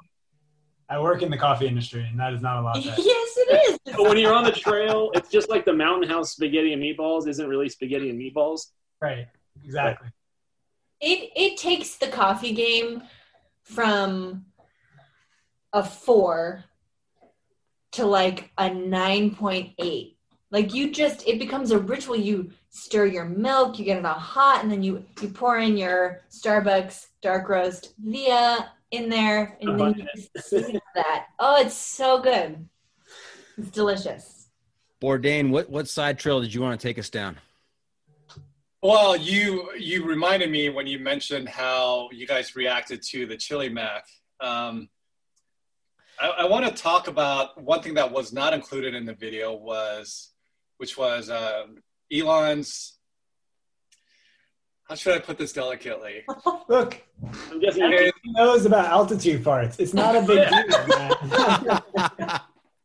[0.90, 2.84] I work in the coffee industry, and that is not a lot.
[2.84, 3.80] yes, it is.
[3.98, 7.28] but when you're on the trail, it's just like the Mountain House spaghetti and meatballs
[7.28, 8.68] isn't really spaghetti and meatballs.
[9.02, 9.28] Right.
[9.66, 10.10] Exactly.
[11.00, 13.04] It it takes the coffee game
[13.64, 14.46] from
[15.74, 16.64] a four
[17.92, 20.18] to like a nine point eight.
[20.52, 22.16] Like you just it becomes a ritual.
[22.16, 25.78] You stir your milk, you get it all hot, and then you you pour in
[25.78, 31.28] your Starbucks dark roast via in there, and then you that.
[31.40, 32.68] Oh, it's so good.
[33.58, 34.50] It's delicious.
[35.02, 37.38] Bourdain, what what side trail did you want to take us down?
[38.82, 43.70] Well, you you reminded me when you mentioned how you guys reacted to the chili
[43.70, 44.06] mac.
[44.40, 44.90] Um,
[46.20, 49.54] I, I want to talk about one thing that was not included in the video
[49.54, 50.32] was,
[50.78, 51.64] which was uh,
[52.12, 52.97] Elon's.
[54.88, 56.24] How should I put this delicately?
[56.70, 57.02] Look,
[57.52, 59.80] I'm guessing everyone you knows about altitude farts.
[59.80, 62.40] It's not a big deal, man.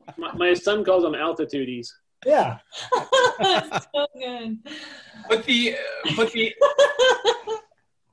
[0.16, 1.94] my, my son calls them altitudes.
[2.26, 2.59] yeah.
[2.92, 4.59] so good.
[5.28, 5.76] But the
[6.16, 6.53] but the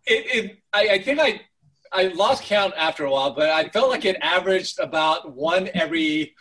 [0.06, 1.42] it, it I, I think I
[1.92, 6.36] I lost count after a while, but I felt like it averaged about one every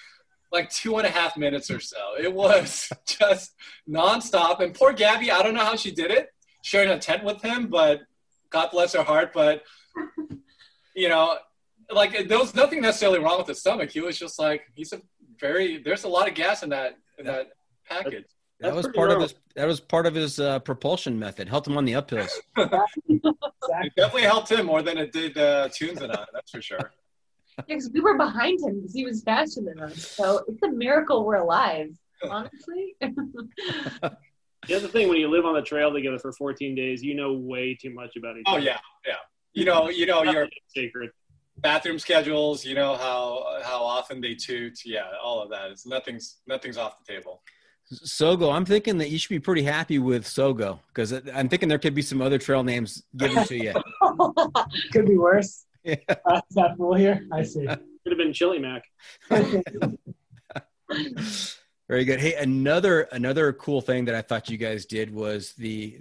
[0.53, 1.97] like two and a half minutes or so.
[2.21, 3.55] It was just
[3.89, 4.61] nonstop.
[4.61, 6.29] And poor Gabby, I don't know how she did it,
[6.69, 8.03] sharing a tent with him, but
[8.51, 9.33] God bless her heart.
[9.33, 9.63] But
[10.95, 11.39] you know,
[11.91, 13.91] like there was nothing necessarily wrong with his stomach.
[13.91, 15.01] He was just like he's a
[15.41, 17.49] very there's a lot of gas in that in that
[17.89, 18.27] package.
[18.61, 19.35] That That's was pretty part of his.
[19.55, 21.49] That was part of his uh, propulsion method.
[21.49, 22.31] Helped him on the uphills.
[23.81, 26.25] It definitely helped him more than it did uh, Tunez and I.
[26.33, 26.91] That's for sure.
[27.57, 30.09] Because we were behind him because he was faster than us.
[30.17, 31.91] So it's a miracle we're alive,
[32.31, 32.97] honestly.
[34.69, 37.33] The other thing, when you live on the trail together for 14 days, you know
[37.33, 38.57] way too much about each other.
[38.57, 38.67] Oh other.
[38.67, 39.15] yeah, yeah.
[39.55, 41.11] You know, you know your Nothing sacred.
[41.57, 42.65] bathroom schedules.
[42.65, 44.79] You know how how often they toot.
[44.85, 45.71] Yeah, all of that.
[45.71, 47.43] It's nothing's nothing's off the table.
[48.05, 51.79] Sogo, I'm thinking that you should be pretty happy with Sogo because I'm thinking there
[51.79, 53.73] could be some other trail names given to you.
[54.93, 55.65] Could be worse.
[55.85, 55.95] Yeah.
[56.27, 57.27] Uh, is that full here?
[57.33, 57.65] I see.
[57.65, 57.79] Could
[58.11, 58.83] have been Chili Mac.
[61.89, 62.21] Very good.
[62.21, 65.99] Hey, another another cool thing that I thought you guys did was the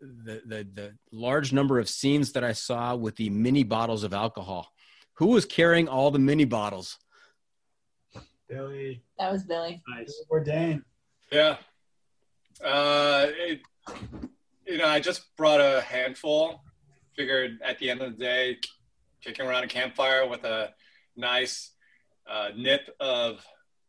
[0.00, 4.12] the the, the large number of scenes that I saw with the mini bottles of
[4.12, 4.70] alcohol.
[5.14, 6.98] Who was carrying all the mini bottles?
[8.48, 9.82] Billy that was Billy.
[9.88, 10.14] Nice.
[10.30, 10.82] Bourdain.
[11.32, 11.56] Yeah.
[12.62, 13.60] Uh, it,
[14.66, 16.60] you know, I just brought a handful.
[17.16, 18.58] Figured at the end of the day,
[19.22, 20.74] kicking around a campfire with a
[21.16, 21.70] nice
[22.28, 23.46] uh, nip of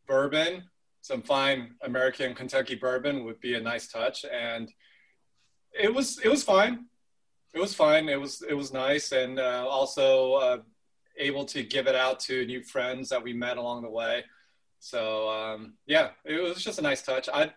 [0.07, 0.63] bourbon,
[1.05, 4.73] some fine American Kentucky bourbon would be a nice touch, and
[5.71, 6.85] it was it was fine.
[7.53, 8.09] It was fine.
[8.09, 10.57] It was it was nice, and uh, also uh,
[11.19, 14.23] able to give it out to new friends that we met along the way.
[14.79, 17.29] So um, yeah, it was just a nice touch.
[17.31, 17.53] I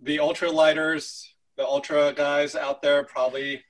[0.00, 3.64] the ultra lighters, the ultra guys out there probably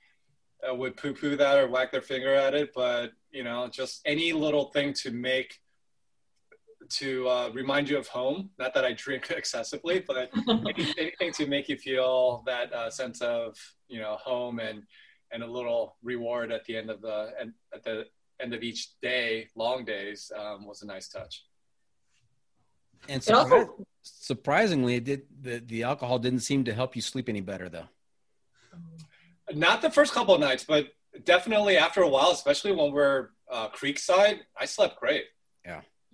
[0.61, 3.99] uh, would poo poo that or whack their finger at it, but you know, just
[4.05, 5.59] any little thing to make
[6.89, 8.49] to uh, remind you of home.
[8.57, 10.29] Not that I drink excessively, but
[10.97, 13.57] anything to make you feel that uh, sense of
[13.87, 14.83] you know home and
[15.31, 18.05] and a little reward at the end of the and at the
[18.39, 21.43] end of each day, long days, um, was a nice touch.
[23.09, 27.01] And It also- surpri- surprisingly, it did the, the alcohol didn't seem to help you
[27.01, 27.87] sleep any better though.
[29.53, 30.87] Not the first couple of nights, but
[31.23, 35.23] definitely after a while, especially when we're uh, creekside, I slept great.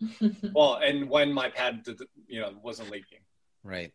[0.54, 3.20] Well, and when my pad, did- you know, wasn't leaking.
[3.64, 3.92] Right.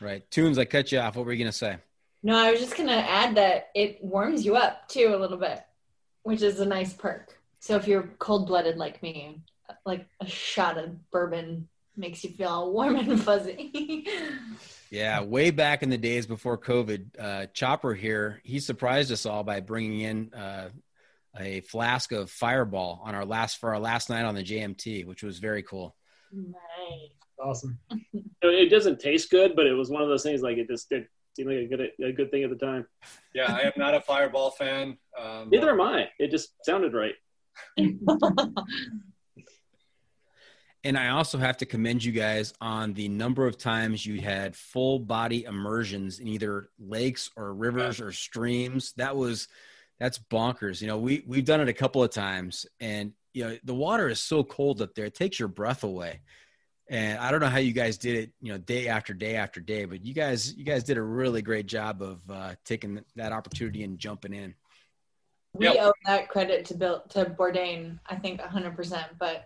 [0.00, 0.28] Right.
[0.30, 1.16] Tunez, I cut you off.
[1.16, 1.76] What were you gonna say?
[2.22, 5.60] No, I was just gonna add that it warms you up too a little bit,
[6.22, 7.36] which is a nice perk.
[7.60, 9.42] So if you're cold blooded like me,
[9.84, 14.06] like a shot of bourbon makes you feel warm and fuzzy.
[14.90, 19.44] Yeah, way back in the days before COVID, uh, Chopper here, he surprised us all
[19.44, 20.70] by bringing in uh,
[21.38, 25.22] a flask of Fireball on our last for our last night on the JMT, which
[25.22, 25.94] was very cool.
[26.32, 27.10] nice.
[27.42, 27.78] Awesome.
[28.42, 31.06] It doesn't taste good, but it was one of those things like it just it
[31.36, 32.86] seemed like a good a good thing at the time.
[33.34, 34.96] Yeah, I am not a Fireball fan.
[35.18, 36.08] Um, Neither am I.
[36.18, 37.14] It just sounded right.
[40.82, 44.56] And I also have to commend you guys on the number of times you had
[44.56, 48.94] full body immersions in either lakes or rivers or streams.
[48.96, 49.48] That was
[50.00, 50.80] that's bonkers.
[50.80, 54.08] You know, we we've done it a couple of times and you know, the water
[54.08, 55.04] is so cold up there.
[55.04, 56.20] It takes your breath away.
[56.88, 59.60] And I don't know how you guys did it, you know, day after day after
[59.60, 63.32] day, but you guys you guys did a really great job of uh, taking that
[63.32, 64.54] opportunity and jumping in.
[65.52, 65.76] We Yep.
[65.80, 69.06] owe that credit to Bill to Bourdain, I think hundred percent.
[69.20, 69.44] But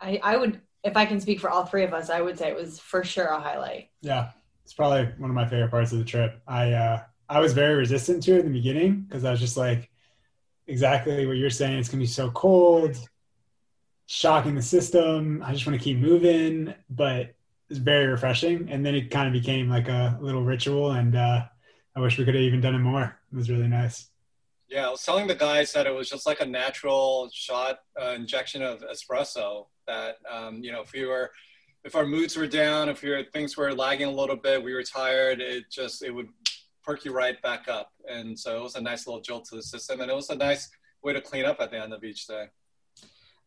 [0.00, 2.48] I, I would, if I can speak for all three of us, I would say
[2.48, 3.90] it was for sure a highlight.
[4.00, 4.30] Yeah,
[4.64, 6.40] it's probably one of my favorite parts of the trip.
[6.46, 9.58] I uh, I was very resistant to it in the beginning because I was just
[9.58, 9.90] like,
[10.66, 11.78] exactly what you're saying.
[11.78, 12.96] It's gonna be so cold,
[14.06, 15.42] shocking the system.
[15.44, 17.34] I just want to keep moving, but
[17.68, 18.68] it's very refreshing.
[18.70, 21.44] And then it kind of became like a little ritual, and uh,
[21.94, 23.18] I wish we could have even done it more.
[23.32, 24.08] It was really nice.
[24.68, 28.10] Yeah, I was telling the guys that it was just like a natural shot uh,
[28.10, 29.66] injection of espresso.
[29.86, 31.30] That um, you know, if we were,
[31.84, 34.74] if our moods were down, if we were, things were lagging a little bit, we
[34.74, 35.40] were tired.
[35.40, 36.28] It just it would
[36.86, 37.92] perk you right back up.
[38.08, 40.36] And so it was a nice little jolt to the system, and it was a
[40.36, 40.70] nice
[41.02, 42.46] way to clean up at the end of each day.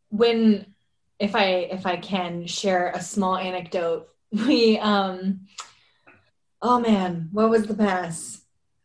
[0.10, 0.74] When,
[1.20, 5.48] if I if I can share a small anecdote, we um,
[6.62, 8.42] oh man, what was the pass?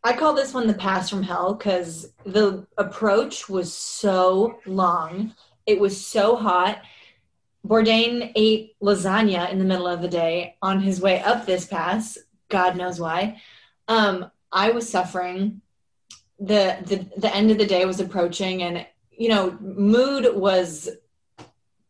[0.07, 5.35] I call this one the pass from hell because the approach was so long.
[5.67, 6.83] It was so hot.
[7.67, 12.19] Bourdain ate lasagna in the middle of the day on his way up this pass.
[12.51, 13.41] God knows why.
[13.89, 15.61] Um, I was suffering.
[16.39, 20.89] The, the the end of the day was approaching, and you know, mood was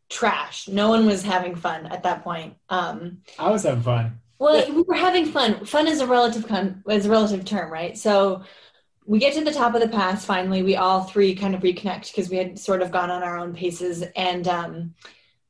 [0.09, 0.67] trash.
[0.67, 2.55] No one was having fun at that point.
[2.69, 4.19] Um, I was having fun.
[4.37, 5.65] Well, we were having fun.
[5.65, 7.97] Fun is a relative con- is a relative term, right?
[7.97, 8.43] So
[9.05, 10.63] we get to the top of the pass finally.
[10.63, 13.53] We all three kind of reconnect because we had sort of gone on our own
[13.53, 14.95] paces, and um,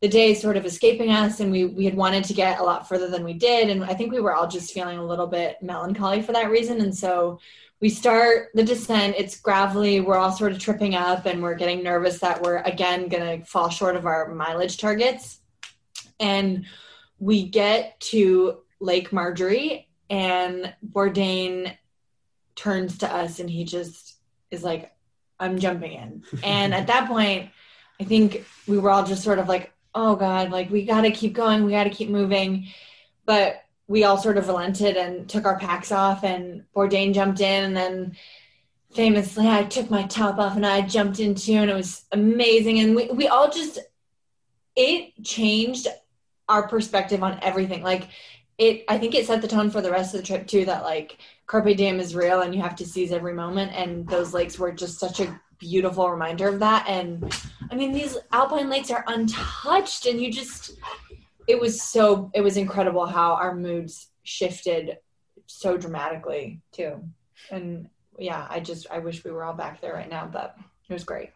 [0.06, 2.64] the day is sort of escaping us, and we we had wanted to get a
[2.64, 5.26] lot further than we did, and I think we were all just feeling a little
[5.26, 7.40] bit melancholy for that reason, and so
[7.82, 9.16] we start the descent.
[9.18, 10.02] It's gravelly.
[10.02, 13.46] We're all sort of tripping up, and we're getting nervous that we're again going to
[13.48, 15.40] fall short of our mileage targets,
[16.20, 16.66] and
[17.18, 21.76] we get to Lake Marjorie, and Bourdain
[22.56, 24.18] turns to us and he just
[24.52, 24.92] is like,
[25.40, 26.24] I'm jumping in.
[26.44, 27.50] and at that point,
[28.00, 31.12] I think we were all just sort of like, oh God, like we got to
[31.12, 32.68] keep going, we got to keep moving.
[33.26, 37.64] But we all sort of relented and took our packs off, and Bourdain jumped in,
[37.64, 38.16] and then
[38.94, 42.80] famously, I took my top off and I jumped in too, and it was amazing.
[42.80, 43.80] And we, we all just,
[44.76, 45.88] it changed
[46.48, 47.82] our perspective on everything.
[47.82, 48.10] Like,
[48.58, 50.84] it i think it set the tone for the rest of the trip too that
[50.84, 54.58] like carpe diem is real and you have to seize every moment and those lakes
[54.58, 57.34] were just such a beautiful reminder of that and
[57.72, 60.72] i mean these alpine lakes are untouched and you just
[61.48, 64.98] it was so it was incredible how our moods shifted
[65.46, 67.02] so dramatically too
[67.52, 70.56] and yeah i just i wish we were all back there right now but
[70.90, 71.32] it was great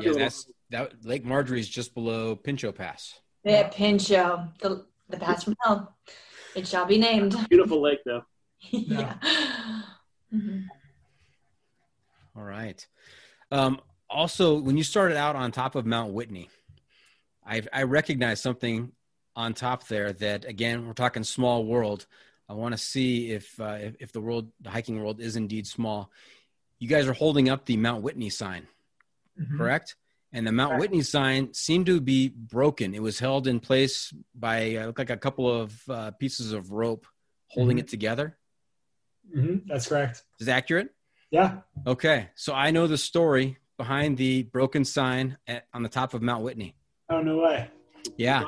[0.00, 5.44] yeah, that's that lake marjorie is just below Pinchot pass yeah pinchot the the pass
[5.44, 5.96] from hell.
[6.54, 7.36] It shall be named.
[7.48, 8.22] Beautiful lake, though.
[8.70, 9.14] yeah.
[10.34, 10.60] Mm-hmm.
[12.36, 12.86] All right.
[13.50, 16.48] Um, also, when you started out on top of Mount Whitney,
[17.46, 18.92] I, I recognize something
[19.36, 22.06] on top there that, again, we're talking small world.
[22.48, 25.66] I want to see if, uh, if, if the world, the hiking world, is indeed
[25.66, 26.10] small.
[26.78, 28.66] You guys are holding up the Mount Whitney sign,
[29.38, 29.58] mm-hmm.
[29.58, 29.96] correct?
[30.32, 32.94] and the Mount Whitney sign seemed to be broken.
[32.94, 37.06] It was held in place by uh, like a couple of uh, pieces of rope
[37.48, 37.84] holding mm-hmm.
[37.84, 38.36] it together.
[39.34, 39.68] Mm-hmm.
[39.68, 40.24] That's correct.
[40.38, 40.90] Is that accurate?
[41.30, 41.58] Yeah.
[41.86, 46.22] Okay, so I know the story behind the broken sign at, on the top of
[46.22, 46.74] Mount Whitney.
[47.10, 47.70] Oh no way!
[48.16, 48.44] Yeah,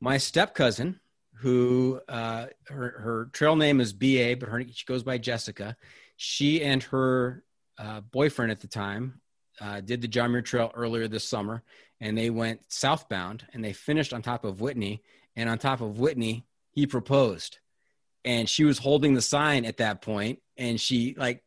[0.00, 1.00] my step cousin,
[1.34, 5.76] who uh, her her trail name is Ba, but her she goes by Jessica.
[6.16, 7.44] She and her
[7.78, 9.20] uh, boyfriend at the time
[9.60, 11.62] uh, did the John Muir Trail earlier this summer,
[12.00, 15.02] and they went southbound, and they finished on top of Whitney.
[15.36, 17.58] And on top of Whitney, he proposed,
[18.24, 21.44] and she was holding the sign at that point, and she like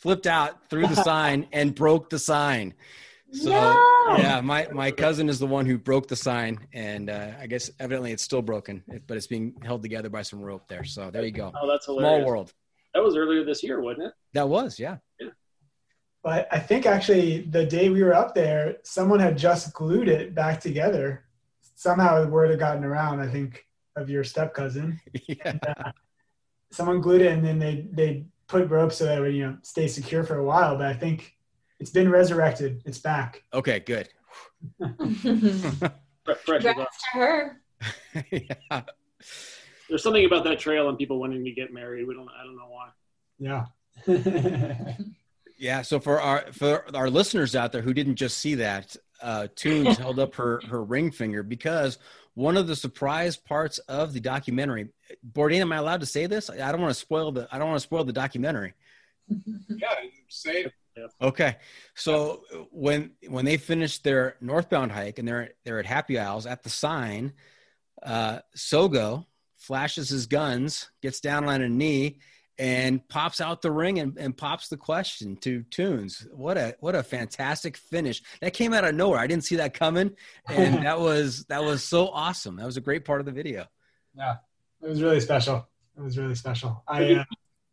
[0.00, 2.74] flipped out through the sign and broke the sign.
[3.32, 4.16] So no!
[4.18, 7.70] yeah, my my cousin is the one who broke the sign, and uh, I guess
[7.78, 10.82] evidently it's still broken, but it's being held together by some rope there.
[10.82, 11.52] So there you go.
[11.60, 12.22] Oh, that's hilarious.
[12.22, 12.52] Small world.
[12.92, 14.12] That was earlier this year, wasn't it?
[14.34, 14.96] That was, yeah.
[15.20, 15.28] Yeah.
[16.24, 20.34] But I think actually the day we were up there, someone had just glued it
[20.34, 21.24] back together.
[21.76, 23.64] Somehow the word had gotten around, I think,
[23.96, 25.00] of your step cousin.
[25.28, 25.36] Yeah.
[25.44, 25.92] And, uh,
[26.72, 29.56] someone glued it and then they, they put ropes so that it would, you know,
[29.62, 30.76] stay secure for a while.
[30.76, 31.36] But I think
[31.78, 32.82] it's been resurrected.
[32.84, 33.44] It's back.
[33.54, 34.08] Okay, good.
[34.78, 35.94] Congrats
[36.64, 37.62] to her.
[38.30, 38.82] yeah.
[39.88, 42.06] There's something about that trail and people wanting to get married.
[42.06, 42.28] We don't.
[42.28, 42.90] I don't know why.
[43.38, 43.66] Yeah.
[45.60, 45.82] Yeah.
[45.82, 49.98] So for our for our listeners out there who didn't just see that, uh, Tunez
[49.98, 51.98] held up her her ring finger because
[52.34, 54.88] one of the surprise parts of the documentary.
[55.32, 56.48] Bourdain, am I allowed to say this?
[56.50, 58.74] I don't want to spoil the I don't want to spoil the documentary.
[59.68, 59.94] Yeah,
[60.28, 60.72] say it.
[61.22, 61.56] Okay,
[61.94, 66.62] so when when they finish their northbound hike and they're they're at Happy Isles at
[66.62, 67.32] the sign,
[68.02, 69.26] uh, Sogo
[69.56, 72.18] flashes his guns, gets down on a knee,
[72.60, 76.30] and pops out the ring and, and pops the question to Tunez.
[76.30, 78.22] What a what a fantastic finish!
[78.42, 79.18] That came out of nowhere.
[79.18, 80.14] I didn't see that coming,
[80.46, 82.56] and that was that was so awesome.
[82.56, 83.64] That was a great part of the video.
[84.14, 84.36] Yeah,
[84.82, 85.66] it was really special.
[85.96, 86.84] It was really special.
[86.86, 87.24] I uh,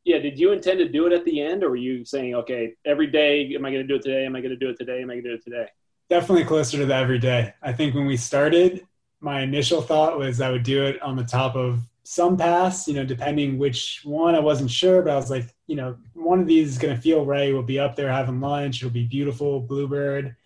[0.06, 2.74] yeah, did you intend to do it at the end, or were you saying, okay,
[2.86, 4.26] every day, am I going to do it today?
[4.26, 5.02] Am I going to do it today?
[5.02, 5.68] Am I going to do it today?
[6.10, 7.54] Definitely closer to the every day.
[7.62, 8.88] I think when we started,
[9.20, 12.94] my initial thought was I would do it on the top of some pass, you
[12.94, 14.34] know, depending which one.
[14.34, 17.02] I wasn't sure, but I was like, you know, one of these is going to
[17.02, 17.52] feel right.
[17.52, 18.78] We'll be up there having lunch.
[18.78, 20.38] It'll be beautiful, Bluebird.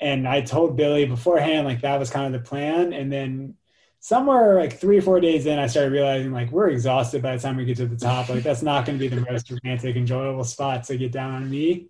[0.00, 2.94] And I told Billy beforehand, like, that was kind of the plan.
[2.94, 3.56] And then
[4.00, 7.42] somewhere like three or four days in, I started realizing like we're exhausted by the
[7.42, 8.30] time we get to the top.
[8.30, 11.50] Like that's not going to be the most romantic, enjoyable spot to get down on
[11.50, 11.88] me.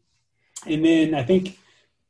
[0.67, 1.59] And then I think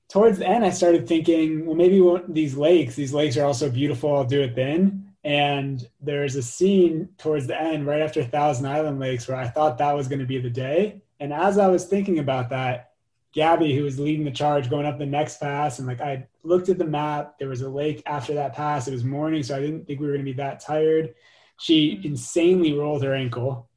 [0.09, 4.17] towards the end, I started thinking, well, maybe these lakes, these lakes are also beautiful.
[4.17, 5.06] I'll do it then.
[5.27, 9.77] And there's a scene towards the end, right after Thousand Island Lakes, where I thought
[9.79, 11.03] that was going to be the day.
[11.19, 12.93] And as I was thinking about that,
[13.33, 15.81] Gabby, who was leading the charge going up the next pass.
[15.81, 18.87] And like I looked at the map, there was a lake after that pass.
[18.87, 21.13] It was morning, so I didn't think we were going to be that tired.
[21.59, 22.07] She mm-hmm.
[22.07, 23.69] insanely rolled her ankle.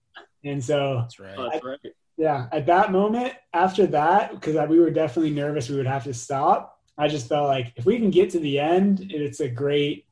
[0.43, 1.37] And so, that's right.
[1.37, 1.79] I, that's right.
[2.15, 2.45] Yeah.
[2.51, 6.79] At that moment, after that, because we were definitely nervous we would have to stop,
[6.95, 10.05] I just felt like if we can get to the end, it's a great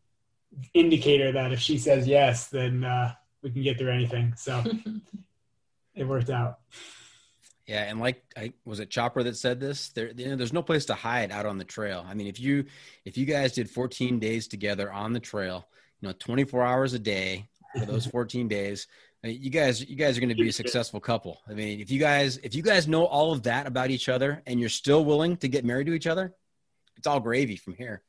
[0.73, 4.33] indicator that if she says yes, then uh, we can get through anything.
[4.35, 4.63] So
[5.95, 6.59] it worked out.
[7.65, 9.89] Yeah, and like I was it Chopper that said this.
[9.89, 12.05] There, you know, there's no place to hide out on the trail.
[12.07, 12.65] I mean, if you
[13.03, 15.67] if you guys did 14 days together on the trail,
[15.99, 18.87] you know, 24 hours a day for those 14 days,
[19.21, 21.41] I mean, you guys you guys are going to be a successful couple.
[21.47, 24.41] I mean, if you guys if you guys know all of that about each other
[24.47, 26.33] and you're still willing to get married to each other,
[26.95, 28.01] it's all gravy from here.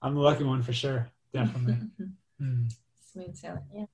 [0.00, 1.10] I'm the lucky one for sure.
[1.32, 1.78] Definitely.
[2.40, 2.72] mm.
[3.12, 3.62] Smooth sailing.
[3.74, 3.84] Yeah.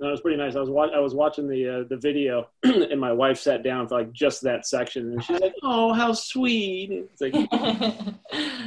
[0.00, 0.56] No, it was pretty nice.
[0.56, 3.86] I was wa- I was watching the uh, the video, and my wife sat down
[3.86, 7.32] for like just that section, and she's like, "Oh, how sweet!" It's like,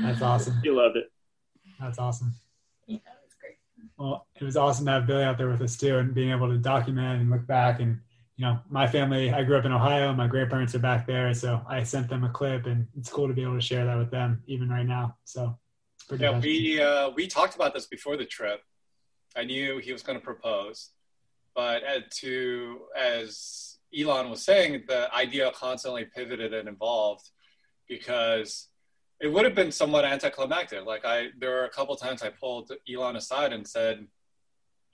[0.01, 1.11] "That's awesome." She loved it.
[1.81, 2.33] That's awesome.
[2.87, 3.57] Yeah, that's great.
[3.97, 6.47] Well, it was awesome to have Billy out there with us too, and being able
[6.47, 7.81] to document and look back.
[7.81, 7.99] And
[8.37, 10.13] you know, my family, I grew up in Ohio.
[10.13, 13.33] My grandparents are back there, so I sent them a clip, and it's cool to
[13.33, 15.17] be able to share that with them even right now.
[15.25, 15.57] So,
[16.17, 18.61] yeah, we uh, we talked about this before the trip.
[19.35, 20.91] I knew he was going to propose
[21.57, 21.81] but
[22.11, 27.31] to as Elon was saying, the idea constantly pivoted and evolved
[27.89, 28.67] because
[29.19, 30.85] it would have been somewhat anticlimactic.
[30.85, 34.05] Like I, there were a couple times I pulled Elon aside and said,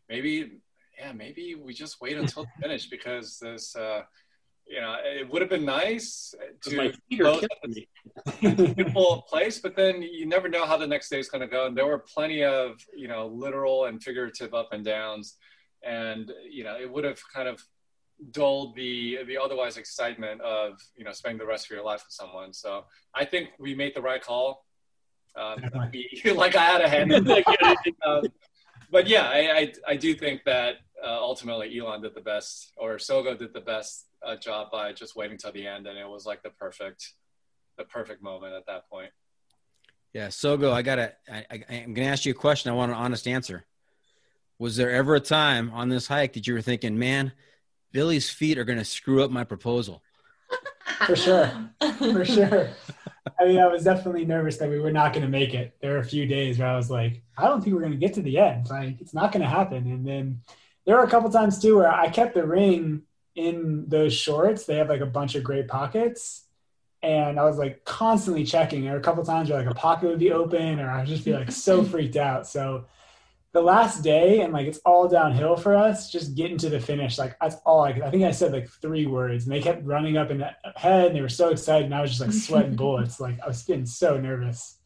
[0.08, 0.52] maybe,
[0.98, 4.04] yeah, maybe we just wait until the finish because this, uh,
[4.68, 6.34] you know, it would have been nice
[6.64, 7.42] to go
[8.30, 11.68] beautiful place, but then you never know how the next day is going to go.
[11.68, 15.38] And there were plenty of, you know, literal and figurative up and downs
[15.84, 17.62] and you know it would have kind of
[18.32, 22.14] dulled the the otherwise excitement of you know spending the rest of your life with
[22.14, 22.54] someone.
[22.54, 24.66] So I think we made the right call.
[25.36, 25.62] Um,
[26.36, 27.46] like I had a hand in it.
[28.06, 28.24] um,
[28.92, 32.96] but yeah, I, I, I do think that uh, ultimately Elon did the best, or
[32.96, 36.26] Sogo did the best uh, job by just waiting till the end, and it was
[36.26, 37.14] like the perfect
[37.78, 39.10] the perfect moment at that point.
[40.14, 41.14] Yeah, Sogo, I gotta.
[41.32, 42.72] I, I, I'm gonna ask you a question.
[42.72, 43.66] I want an honest answer
[44.60, 47.34] was there ever a time on this hike that you were thinking, man,
[47.92, 50.02] Billy's feet are going to screw up my proposal?
[51.06, 51.52] For sure.
[51.98, 52.70] For sure.
[53.40, 55.76] I mean, I was definitely nervous that we were not going to make it.
[55.82, 57.98] There were a few days where I was like, I don't think we're going to
[57.98, 58.70] get to the end.
[58.70, 59.92] Like, it's not going to happen.
[59.92, 60.42] And then
[60.86, 63.04] there were a couple times too where I kept the ring
[63.36, 64.66] in those shorts.
[64.66, 66.46] They have like a bunch of great pockets.
[67.02, 68.84] And I was like constantly checking.
[68.84, 71.08] There were a couple times where like a pocket would be open or I would
[71.08, 72.48] just be like so freaked out.
[72.48, 72.86] So
[73.54, 77.20] the last day and like it's all downhill for us just getting to the finish
[77.20, 79.86] like that's all i could i think i said like three words and they kept
[79.86, 82.34] running up in the head and they were so excited and i was just like
[82.34, 84.80] sweating bullets like i was getting so nervous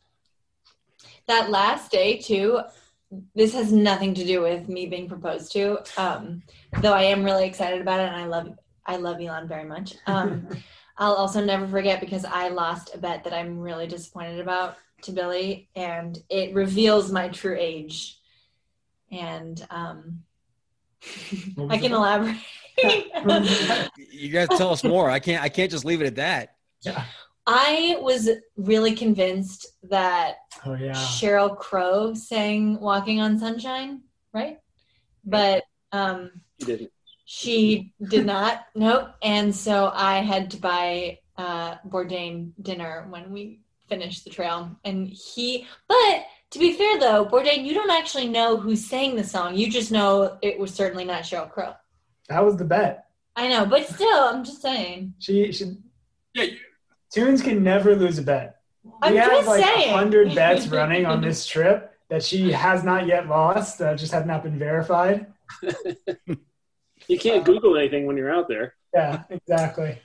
[1.28, 2.60] that last day too
[3.36, 6.42] this has nothing to do with me being proposed to um,
[6.82, 9.96] though i am really excited about it and i love i love elon very much
[10.08, 10.48] um,
[10.98, 15.12] i'll also never forget because i lost a bet that i'm really disappointed about to
[15.12, 18.20] billy and it reveals my true age
[19.12, 20.24] and um,
[21.70, 22.38] I can elaborate.
[23.98, 25.10] you guys tell us more.
[25.10, 25.44] I can't.
[25.44, 26.56] I can't just leave it at that.
[26.82, 27.04] Yeah.
[27.48, 30.92] I was really convinced that oh, yeah.
[30.92, 34.02] Sheryl Crow sang "Walking on Sunshine,"
[34.34, 34.60] right?
[35.24, 35.64] But
[35.94, 36.92] um, she didn't.
[37.24, 38.66] She did not.
[38.76, 39.10] Nope.
[39.24, 45.08] And so I had to buy uh, Bourdain dinner when we finished the trail, and
[45.08, 45.68] he.
[45.88, 49.56] But to be fair, though, Bourdain, you don't actually know who sang the song.
[49.56, 51.74] You just know it was certainly not Sheryl Crow.
[52.28, 53.06] That was the bet.
[53.38, 55.14] I know, but still, I'm just saying.
[55.20, 55.78] She she.
[56.34, 56.58] Yeah, you,
[57.16, 58.58] Tunez can never lose a bet.
[59.02, 59.94] I'm we have like saying.
[59.94, 63.82] hundred bets running on this trip that she has not yet lost.
[63.82, 65.28] Uh, just have not been verified.
[67.08, 68.74] You can't Google anything when you're out there.
[68.94, 70.00] Yeah, exactly.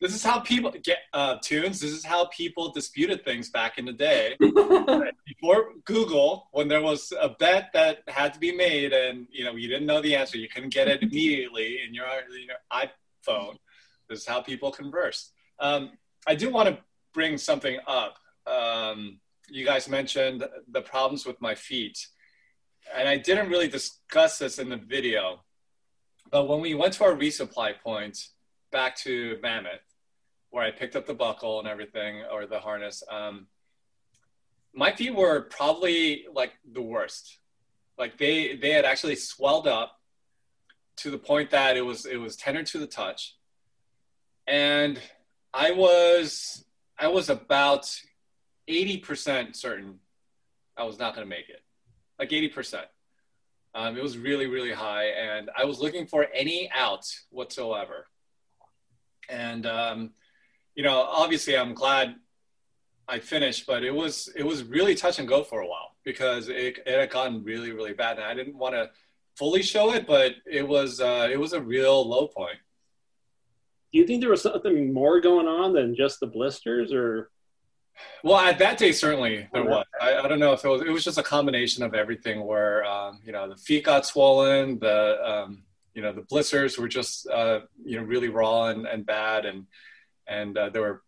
[0.00, 1.80] this is how people get uh, tunez.
[1.80, 4.36] This is how people disputed things back in the day.
[5.26, 9.56] Before Google, when there was a bet that had to be made, and you know
[9.56, 13.56] you didn't know the answer, you couldn't get it immediately in your, in your iPhone.
[14.08, 15.32] This is how people converse.
[15.58, 15.92] Um,
[16.26, 16.78] I do want to
[17.14, 18.18] bring something up.
[18.46, 22.06] Um, you guys mentioned the problems with my feet,
[22.94, 25.40] and I didn't really discuss this in the video.
[26.30, 28.18] But when we went to our resupply point
[28.72, 29.80] back to Mammoth,
[30.50, 33.46] where I picked up the buckle and everything, or the harness, um,
[34.74, 37.38] my feet were probably like the worst.
[37.96, 39.98] Like they they had actually swelled up
[40.98, 43.36] to the point that it was it was tender to the touch,
[44.46, 45.00] and
[45.56, 46.64] I was
[46.98, 47.90] I was about
[48.68, 50.00] eighty percent certain
[50.76, 51.62] I was not going to make it,
[52.18, 52.86] like eighty percent.
[53.74, 58.06] Um, it was really, really high, and I was looking for any out whatsoever.
[59.30, 60.10] And um,
[60.74, 62.16] you know, obviously, I'm glad
[63.08, 66.50] I finished, but it was it was really touch and go for a while because
[66.50, 68.90] it, it had gotten really, really bad, and I didn't want to
[69.36, 72.58] fully show it, but it was uh, it was a real low point.
[73.96, 77.30] Do you think there was something more going on than just the blisters, or
[78.22, 79.86] Well, at that day, certainly there was.
[79.98, 80.82] I, I don't know if it was.
[80.82, 82.44] It was just a combination of everything.
[82.44, 85.62] Where um, you know the feet got swollen, the um,
[85.94, 89.64] you know the blisters were just uh, you know really raw and, and bad, and
[90.26, 91.02] and uh, there were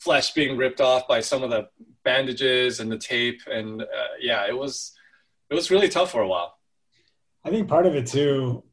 [0.00, 1.68] flesh being ripped off by some of the
[2.02, 3.86] bandages and the tape, and uh,
[4.20, 4.98] yeah, it was
[5.48, 6.58] it was really tough for a while.
[7.44, 8.64] I think part of it too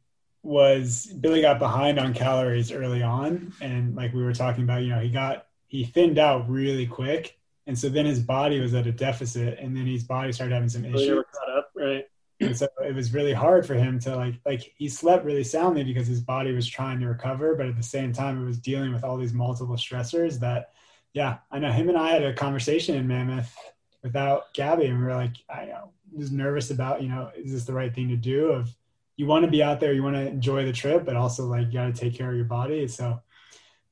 [0.44, 4.90] was Billy got behind on calories early on, and like we were talking about, you
[4.90, 7.38] know, he got he thinned out really quick,
[7.68, 10.70] and so then his body was at a deficit, and then his body started having
[10.70, 11.08] some oh, issues.
[11.08, 11.72] never caught up?
[11.76, 12.06] Right.
[12.42, 15.84] and so it was really hard for him to like like he slept really soundly
[15.84, 18.92] because his body was trying to recover but at the same time it was dealing
[18.92, 20.72] with all these multiple stressors that
[21.14, 23.56] yeah i know him and i had a conversation in mammoth
[24.04, 25.72] without gabby and we were like i
[26.12, 28.76] was nervous about you know is this the right thing to do of
[29.22, 31.68] you want to be out there you want to enjoy the trip but also like
[31.68, 32.88] you got to take care of your body.
[32.88, 33.22] So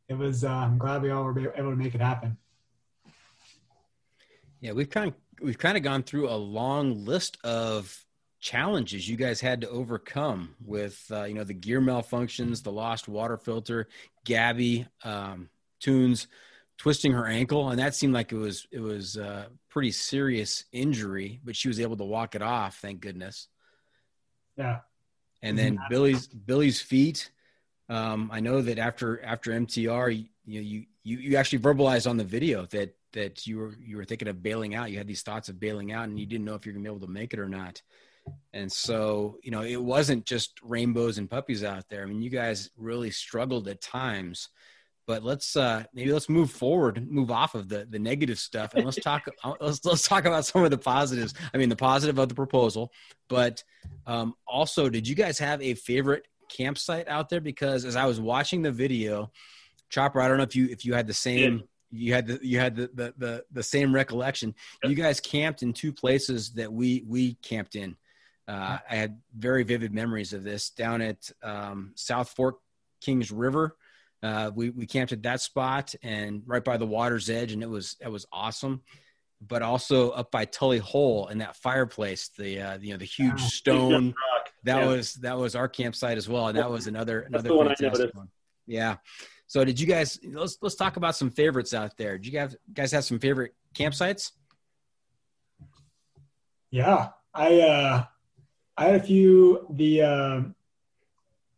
[0.08, 2.36] it was uh, i'm glad we all were able to make it happen.
[4.60, 8.06] Yeah, we've kind of, we've kind of gone through a long list of
[8.40, 13.08] challenges you guys had to overcome with uh, you know the gear malfunctions, the lost
[13.08, 13.88] water filter,
[14.26, 15.50] Gabby um,
[15.80, 16.26] Tunez
[16.80, 21.40] twisting her ankle, and that seemed like it was it was a pretty serious injury,
[21.44, 23.48] but she was able to walk it off, thank goodness.
[24.58, 24.80] yeah
[25.42, 27.32] And then Billy's Billy's feet.
[27.88, 32.24] Um, I know that after after MTR, you, you you you actually verbalized on the
[32.24, 34.92] video that that you were you were thinking of bailing out.
[34.92, 36.90] You had these thoughts of bailing out, and you didn't know if you're gonna be
[36.90, 37.82] able to make it or not.
[38.54, 42.04] And so, you know, it wasn't just rainbows and puppies out there.
[42.04, 44.50] I mean, you guys really struggled at times.
[45.10, 48.86] But let's uh, maybe let's move forward, move off of the the negative stuff, and
[48.86, 49.26] let's talk.
[49.60, 51.34] let's let's talk about some of the positives.
[51.52, 52.92] I mean, the positive of the proposal,
[53.28, 53.64] but
[54.06, 57.42] um, also, did you guys have a favorite campsite out there?
[57.42, 59.32] Because as I was watching the video,
[59.90, 62.60] Chopper, I don't know if you if you had the same you had the you
[62.60, 64.54] had the the the, the same recollection.
[64.84, 67.96] You guys camped in two places that we we camped in.
[68.48, 72.60] Uh, I had very vivid memories of this down at um, South Fork
[73.02, 73.76] Kings River.
[74.22, 77.70] Uh, we we camped at that spot and right by the water's edge, and it
[77.70, 78.82] was it was awesome.
[79.42, 83.40] But also up by Tully Hole in that fireplace, the uh, you know the huge
[83.42, 84.14] stone
[84.66, 84.88] that Yeah.
[84.88, 88.28] was that was our campsite as well, and that was another another one I one.
[88.68, 88.98] Yeah.
[89.48, 90.20] So did you guys?
[90.24, 92.18] Let's let's talk about some favorites out there.
[92.18, 94.32] Did you guys guys have some favorite campsites?
[96.72, 98.04] Yeah, I uh,
[98.78, 99.66] I had a few.
[99.72, 100.42] The uh,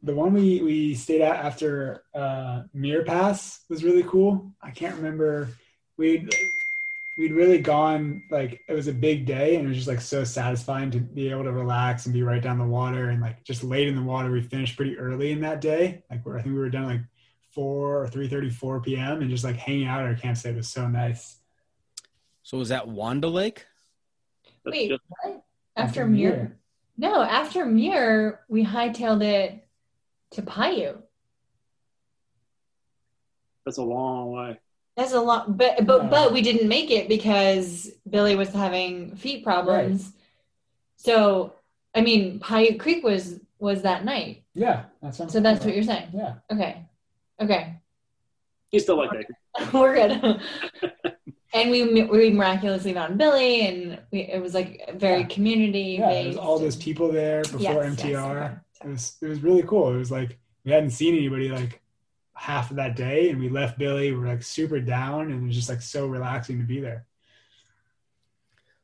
[0.03, 4.52] the one we we stayed at after uh, Muir Pass was really cool.
[4.61, 5.49] I can't remember.
[5.98, 6.28] We
[7.18, 10.23] we'd really gone like it was a big day and it was just like so
[10.23, 13.64] satisfying to be able to relax and be right down the water and like just
[13.64, 14.32] late in the water.
[14.32, 16.03] We finished pretty early in that day.
[16.10, 17.02] Like we're, I think we were done like
[17.52, 19.22] four or three thirty four p.m.
[19.22, 21.38] and just like hanging out at our campsite was so nice.
[22.44, 23.65] So was that Wanda Lake?
[24.65, 25.44] Wait, just- what?
[25.76, 26.57] After Muir?
[26.98, 29.61] No, after Muir, we hightailed it
[30.32, 31.02] to Paiute.
[33.66, 34.60] That's a long way.
[34.98, 39.44] That's a lot, but but but we didn't make it because Billy was having feet
[39.44, 40.03] problems.
[40.03, 40.14] Right.
[40.98, 41.53] So,
[41.95, 44.44] I mean, Paiute Creek was was that night.
[44.53, 45.40] Yeah, that's so.
[45.40, 46.10] That's what you're saying.
[46.14, 46.36] Yeah.
[46.52, 46.86] Okay.
[47.41, 47.76] Okay.
[48.72, 49.74] You still like that?
[49.74, 50.41] We're good.
[51.53, 55.28] and we we miraculously found Billy, and we, it was like very yeah.
[55.28, 55.98] community.
[55.99, 58.03] Yeah, there was all those people there before yes, MTR.
[58.03, 59.94] Yes, it was it was really cool.
[59.94, 61.82] It was like we hadn't seen anybody like
[62.34, 64.12] half of that day, and we left Billy.
[64.12, 67.06] We we're like super down, and it was just like so relaxing to be there.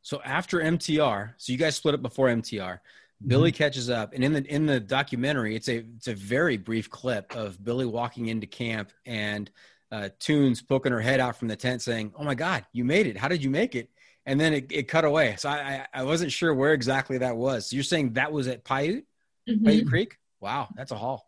[0.02, 2.80] So after MTR, so you guys split up before MTR.
[3.26, 3.58] Billy mm-hmm.
[3.58, 7.36] catches up, and in the in the documentary, it's a it's a very brief clip
[7.36, 9.50] of Billy walking into camp and
[9.92, 13.08] uh, Tunez poking her head out from the tent, saying, "Oh my God, you made
[13.08, 13.18] it!
[13.18, 13.90] How did you make it?"
[14.28, 15.36] And then it, it cut away.
[15.38, 17.68] So I, I wasn't sure where exactly that was.
[17.70, 19.07] So you're saying that was at Paiute,
[19.48, 19.66] mm-hmm.
[19.66, 20.16] Paiute Creek?
[20.40, 21.26] Wow, that's a haul.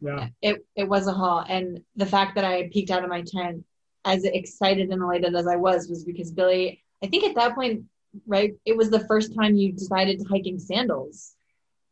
[0.00, 3.22] Yeah, it it was a haul, and the fact that I peeked out of my
[3.22, 3.64] tent,
[4.04, 6.82] as excited and elated as I was, was because Billy.
[7.02, 7.84] I think at that point,
[8.26, 11.34] right, it was the first time you decided to hike in sandals,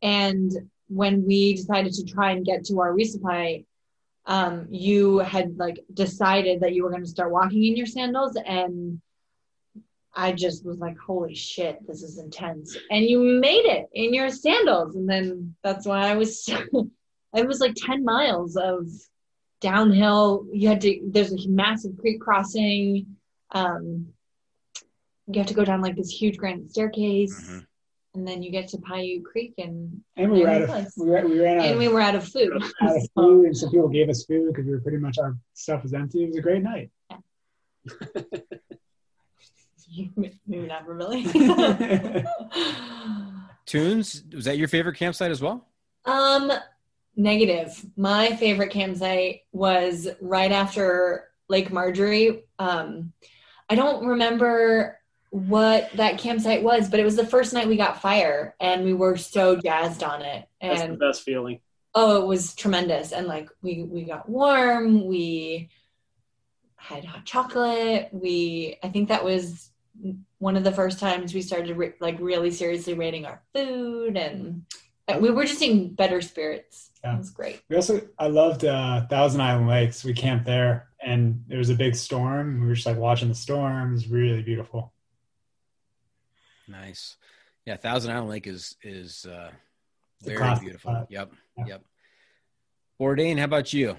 [0.01, 0.51] and
[0.87, 3.65] when we decided to try and get to our resupply
[4.27, 8.35] um, you had like decided that you were going to start walking in your sandals
[8.45, 9.01] and
[10.15, 12.77] I just was like, holy shit, this is intense.
[12.89, 14.95] And you made it in your sandals.
[14.95, 16.47] And then that's why I was,
[17.33, 18.87] it was like 10 miles of
[19.61, 20.45] downhill.
[20.53, 23.17] You had to, there's a massive creek crossing.
[23.51, 24.07] Um,
[25.27, 27.41] you have to go down like this huge granite staircase.
[27.41, 27.59] Mm-hmm
[28.15, 31.27] and then you get to Paiute Creek and and we were out of we, were,
[31.27, 32.63] we ran out and of, we were out of food.
[32.81, 35.35] Out of food, and some people gave us food because we were pretty much our
[35.53, 36.23] stuff was empty.
[36.23, 36.89] It was a great night.
[39.87, 40.09] You,
[40.47, 41.23] maybe not really.
[43.65, 45.67] Tunez, was that your favorite campsite as well?
[46.05, 46.51] Um,
[47.15, 47.85] negative.
[47.97, 52.43] My favorite campsite was right after Lake Marjorie.
[52.59, 53.13] Um,
[53.69, 54.99] I don't remember
[55.31, 58.93] what that campsite was, but it was the first night we got fire and we
[58.93, 60.47] were so jazzed on it.
[60.61, 61.59] And That's the best feeling.
[61.93, 63.11] Oh, it was tremendous.
[63.11, 65.69] And like we we got warm, we
[66.75, 68.09] had hot chocolate.
[68.11, 69.71] We I think that was
[70.39, 74.65] one of the first times we started re- like really seriously rating our food and
[75.19, 76.91] we were just in better spirits.
[77.03, 77.15] Yeah.
[77.15, 77.61] It was great.
[77.69, 80.03] We also I loved uh, Thousand Island Lakes.
[80.03, 82.61] We camped there and there was a big storm.
[82.61, 83.89] We were just like watching the storm.
[83.89, 84.93] It was really beautiful.
[86.67, 87.17] Nice.
[87.65, 89.51] Yeah, Thousand Island Lake is is uh,
[90.21, 90.91] very beautiful.
[90.91, 91.07] Spot.
[91.09, 91.31] Yep.
[91.57, 91.65] Yeah.
[91.67, 91.83] Yep.
[92.99, 93.97] Bourdain, how about you?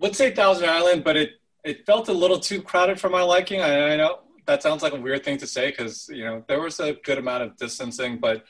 [0.00, 1.30] Would say Thousand Island, but it
[1.64, 3.60] it felt a little too crowded for my liking.
[3.60, 6.60] I, I know that sounds like a weird thing to say because you know there
[6.60, 8.44] was a good amount of distancing, but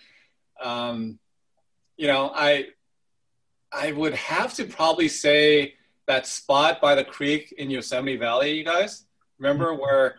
[0.62, 1.19] um,
[1.97, 2.66] you know I
[3.73, 5.74] I would have to probably say
[6.07, 8.53] that spot by the creek in Yosemite Valley.
[8.59, 9.07] You guys
[9.39, 9.82] remember mm-hmm.
[9.82, 10.16] where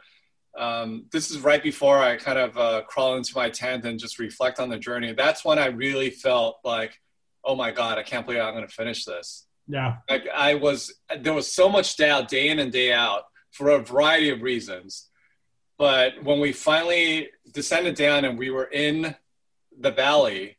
[0.57, 4.19] um, this is right before I kind of uh, crawl into my tent and just
[4.19, 5.13] reflect on the journey.
[5.13, 6.99] That's when I really felt like,
[7.43, 9.44] oh my God, I can't believe I'm going to finish this.
[9.67, 9.97] Yeah.
[10.09, 13.79] Like I was, there was so much doubt day in and day out for a
[13.79, 15.09] variety of reasons.
[15.77, 19.15] But when we finally descended down and we were in
[19.77, 20.57] the valley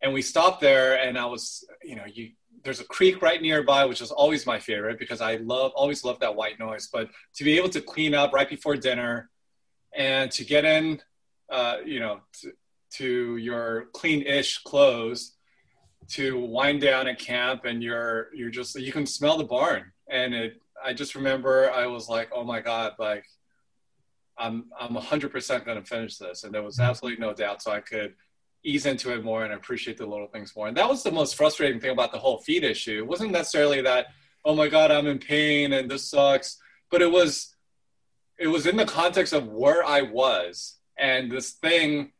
[0.00, 2.32] and we stopped there and I was, you know, you,
[2.64, 6.18] there's a creek right nearby, which is always my favorite because I love always love
[6.20, 6.88] that white noise.
[6.92, 9.30] But to be able to clean up right before dinner,
[9.96, 11.00] and to get in,
[11.50, 12.52] uh, you know, to,
[12.90, 15.35] to your clean-ish clothes,
[16.10, 20.34] to wind down at camp, and you're you're just you can smell the barn, and
[20.34, 20.60] it.
[20.84, 23.24] I just remember I was like, oh my god, like
[24.38, 26.90] I'm I'm 100% going to finish this, and there was mm-hmm.
[26.90, 27.62] absolutely no doubt.
[27.62, 28.14] So I could
[28.66, 30.66] ease into it more and appreciate the little things more.
[30.66, 32.98] And that was the most frustrating thing about the whole feed issue.
[32.98, 34.06] It wasn't necessarily that,
[34.44, 36.58] oh my God, I'm in pain and this sucks,
[36.90, 37.54] but it was
[38.38, 42.12] it was in the context of where I was and this thing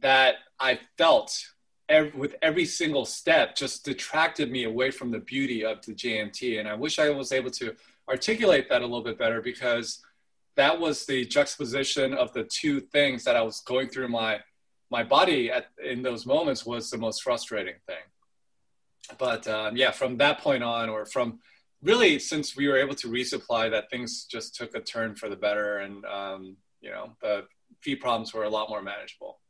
[0.00, 1.46] that I felt
[1.88, 6.58] every, with every single step just detracted me away from the beauty of the JMT.
[6.58, 7.74] And I wish I was able to
[8.08, 10.00] articulate that a little bit better because
[10.56, 14.40] that was the juxtaposition of the two things that I was going through my
[14.88, 17.96] my body at, in those moments was the most frustrating thing.
[19.18, 21.40] But um, yeah, from that point on, or from
[21.82, 25.36] really since we were able to resupply, that things just took a turn for the
[25.36, 27.44] better, and um, you know the
[27.80, 29.40] feed problems were a lot more manageable.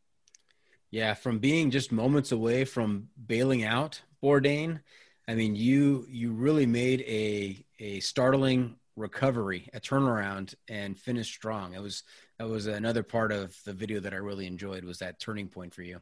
[0.91, 4.81] Yeah, from being just moments away from bailing out Bourdain,
[5.29, 11.75] I mean, you you really made a a startling recovery, a turnaround, and finished strong.
[11.75, 12.05] It was
[12.39, 15.75] that was another part of the video that I really enjoyed was that turning point
[15.75, 16.01] for you.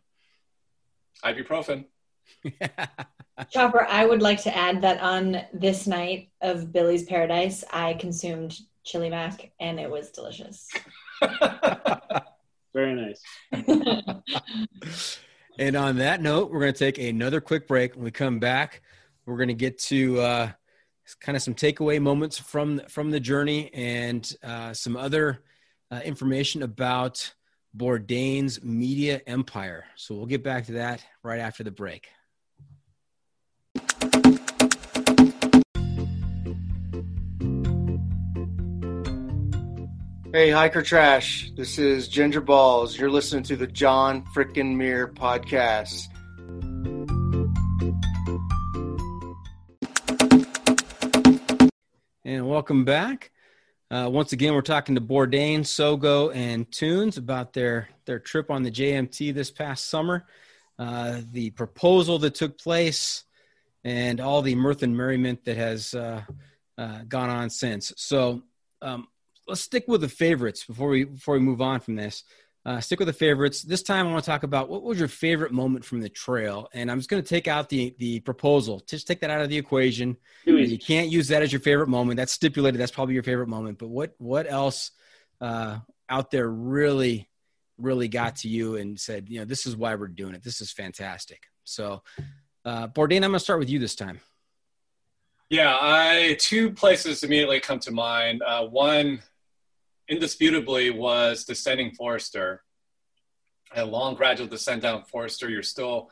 [1.24, 1.86] Ibuprofen.
[3.50, 8.58] Chopper, I would like to add that on this night of Billy's Paradise, I consumed
[8.84, 10.68] chili mac and it was delicious.
[12.74, 13.22] Very nice.
[15.58, 17.94] and on that note, we're going to take another quick break.
[17.94, 18.82] When we come back,
[19.26, 20.50] we're going to get to uh,
[21.20, 25.44] kind of some takeaway moments from from the journey and uh, some other
[25.92, 27.32] uh, information about
[27.76, 29.84] Bourdain's media empire.
[29.94, 32.08] So we'll get back to that right after the break.
[40.34, 41.52] Hey, hiker trash.
[41.54, 42.98] This is Ginger Balls.
[42.98, 46.08] You're listening to the John Freakin' Muir podcast.
[52.24, 53.30] And welcome back.
[53.92, 58.64] Uh, once again, we're talking to Bourdain, Sogo, and Tunez about their their trip on
[58.64, 60.26] the JMT this past summer,
[60.80, 63.22] uh, the proposal that took place,
[63.84, 66.22] and all the mirth and merriment that has uh,
[66.76, 67.92] uh gone on since.
[67.96, 68.42] So,
[68.82, 69.06] um,
[69.46, 72.24] let's stick with the favorites before we before we move on from this.
[72.66, 73.60] Uh, stick with the favorites.
[73.60, 76.68] This time, I want to talk about what was your favorite moment from the trail,
[76.72, 78.82] and I'm just going to take out the the proposal.
[78.86, 80.16] Just take that out of the equation.
[80.46, 82.16] You can't use that as your favorite moment.
[82.16, 82.80] That's stipulated.
[82.80, 83.78] That's probably your favorite moment.
[83.78, 84.92] But what what else
[85.40, 87.28] uh, out there really
[87.78, 90.42] really got to you and said, you know, this is why we're doing it.
[90.42, 91.42] This is fantastic.
[91.64, 92.02] So,
[92.64, 94.20] uh, Bourdain, I'm going to start with you this time.
[95.50, 98.42] Yeah, I two places immediately come to mind.
[98.42, 99.22] Uh, one
[100.08, 102.62] indisputably was descending Forester.
[103.74, 106.10] A long gradual descent down Forester, you're still,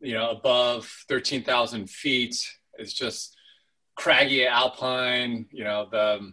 [0.00, 2.36] you know, above 13,000 feet.
[2.78, 3.36] It's just
[3.94, 5.46] craggy alpine.
[5.50, 6.32] You know, the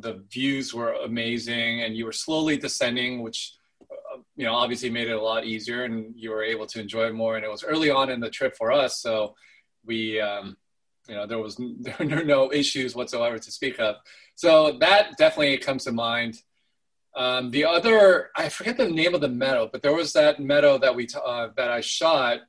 [0.00, 3.54] the views were amazing, and you were slowly descending, which
[4.36, 7.14] you know obviously made it a lot easier, and you were able to enjoy it
[7.14, 7.36] more.
[7.36, 9.34] And it was early on in the trip for us, so
[9.84, 10.20] we.
[10.20, 10.56] Um,
[11.08, 13.96] you know, there was there were no issues whatsoever to speak of.
[14.34, 16.42] So that definitely comes to mind.
[17.16, 20.76] Um, the other, I forget the name of the meadow, but there was that meadow
[20.78, 22.40] that we uh, that I shot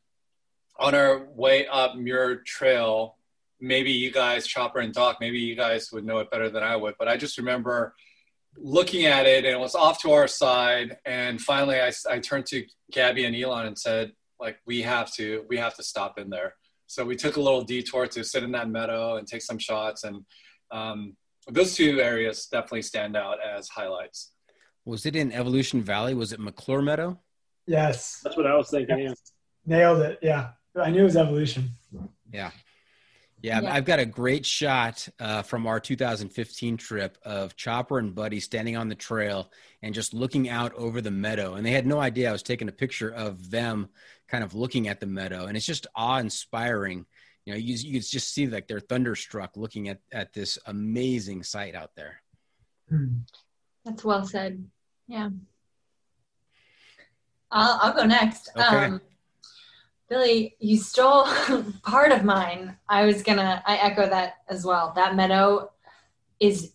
[0.78, 3.16] on our way up Muir Trail.
[3.60, 6.76] Maybe you guys, Chopper and Doc, maybe you guys would know it better than I
[6.76, 6.96] would.
[7.00, 7.96] But I just remember
[8.58, 10.98] looking at it, and it was off to our side.
[11.06, 15.46] And finally, I, I turned to Gabby and Elon and said, "Like, we have to,
[15.48, 16.56] we have to stop in there."
[16.88, 20.04] So we took a little detour to sit in that meadow and take some shots
[20.04, 20.26] and.
[20.72, 21.16] Um,
[21.50, 24.34] those two areas definitely stand out as highlights.
[24.84, 26.14] Was it in Evolution Valley?
[26.14, 27.20] Was it McClure Meadow?
[27.66, 28.20] Yes.
[28.24, 29.00] That's what I was thinking.
[29.00, 29.32] Yes.
[29.66, 29.78] Yeah.
[29.78, 30.20] Nailed it.
[30.22, 30.50] Yeah.
[30.76, 31.70] I knew it was Evolution.
[32.32, 32.52] Yeah.
[33.42, 33.74] Yeah, yeah.
[33.74, 38.76] I've got a great shot uh, from our 2015 trip of Chopper and Buddy standing
[38.76, 39.52] on the trail
[39.84, 41.54] and just looking out over the meadow.
[41.54, 43.90] And they had no idea I was taking a picture of them
[44.28, 45.46] kind of looking at the meadow.
[45.46, 47.06] And it's just awe inspiring
[47.48, 51.76] you know, you, you just see like they're thunderstruck looking at, at this amazing sight
[51.76, 52.22] out there.
[52.90, 53.20] Hmm.
[53.86, 54.66] That's well said.
[55.08, 55.30] Yeah.
[57.50, 58.50] I'll, I'll go next.
[58.54, 58.66] Okay.
[58.66, 59.02] Um,
[60.10, 61.26] Billy, you stole
[61.84, 62.78] part of mine.
[62.88, 64.94] I was gonna, I echo that as well.
[64.96, 65.72] That meadow
[66.40, 66.72] is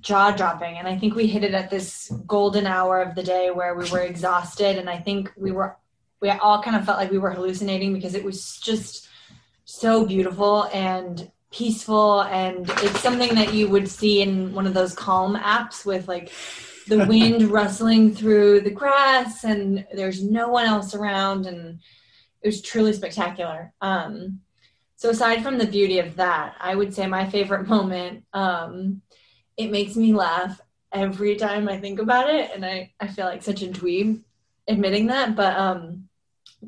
[0.00, 0.78] jaw dropping.
[0.78, 3.90] And I think we hit it at this golden hour of the day where we
[3.90, 4.78] were exhausted.
[4.78, 5.76] And I think we were,
[6.20, 9.08] we all kind of felt like we were hallucinating because it was just
[9.64, 14.94] so beautiful and peaceful and it's something that you would see in one of those
[14.94, 16.32] calm apps with like
[16.88, 21.78] the wind rustling through the grass and there's no one else around and
[22.42, 24.40] it was truly spectacular um,
[24.96, 29.00] so aside from the beauty of that i would say my favorite moment um,
[29.56, 30.60] it makes me laugh
[30.92, 34.22] every time i think about it and i, I feel like such a dweeb
[34.68, 36.08] admitting that but um,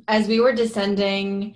[0.09, 1.55] as we were descending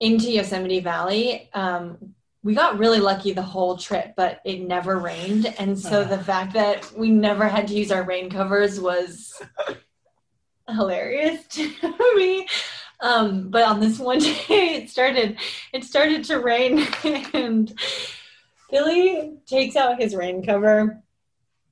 [0.00, 5.54] into Yosemite Valley, um, we got really lucky the whole trip, but it never rained.
[5.58, 6.16] And so uh-huh.
[6.16, 9.40] the fact that we never had to use our rain covers was
[10.68, 11.70] hilarious to
[12.16, 12.46] me.
[13.02, 15.38] Um, but on this one day, it started,
[15.72, 16.86] it started to rain.
[17.34, 17.78] And
[18.70, 21.02] Billy takes out his rain cover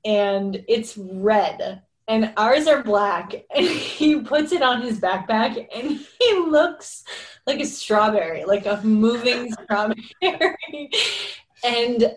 [0.03, 3.33] and it's red and ours are black.
[3.55, 7.03] And he puts it on his backpack and he looks
[7.47, 10.89] like a strawberry like a moving strawberry.
[11.63, 12.11] And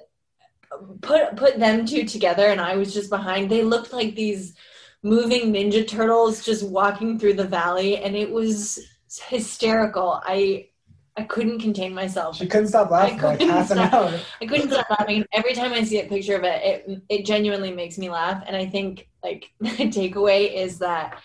[1.03, 3.51] put put them two together and i was just behind.
[3.51, 4.55] They looked like these
[5.03, 8.79] moving ninja turtles just walking through the valley and it was
[9.29, 10.69] hysterical i
[11.15, 12.37] I couldn't contain myself.
[12.37, 14.21] She couldn't stop laughing for like half stop, an hour.
[14.41, 15.27] I couldn't stop laughing.
[15.31, 18.43] Every time I see a picture of it, it it genuinely makes me laugh.
[18.47, 21.21] And I think like the takeaway is that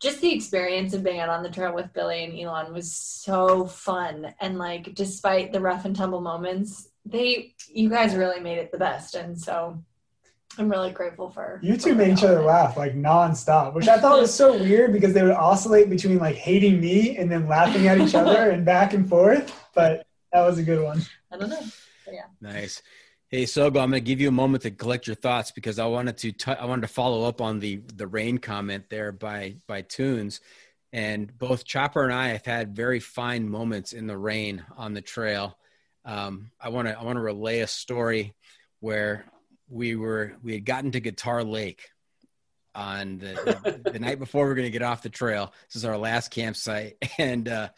[0.00, 3.66] just the experience of being out on the trail with Billy and Elon was so
[3.66, 4.34] fun.
[4.40, 8.78] And like, despite the rough and tumble moments, they, you guys really made it the
[8.78, 9.14] best.
[9.14, 9.82] And so
[10.58, 11.60] I'm really grateful for.
[11.62, 15.14] You two made each other laugh like nonstop, which I thought was so weird because
[15.14, 18.92] they would oscillate between like hating me and then laughing at each other and back
[18.92, 19.54] and forth.
[19.74, 21.02] But that was a good one.
[21.30, 21.62] I don't know.
[22.04, 22.24] But yeah.
[22.40, 22.82] Nice.
[23.28, 25.86] Hey Sogo, I'm going to give you a moment to collect your thoughts because I
[25.86, 29.54] wanted to t- I wanted to follow up on the the rain comment there by
[29.68, 30.40] by Tunez,
[30.92, 35.00] and both Chopper and I have had very fine moments in the rain on the
[35.00, 35.56] trail.
[36.04, 38.34] Um, I want to I want to relay a story
[38.80, 39.26] where
[39.70, 41.88] we were we had gotten to Guitar Lake
[42.74, 45.52] on the the, the night before we are going to get off the trail.
[45.68, 47.68] This is our last campsite, and uh,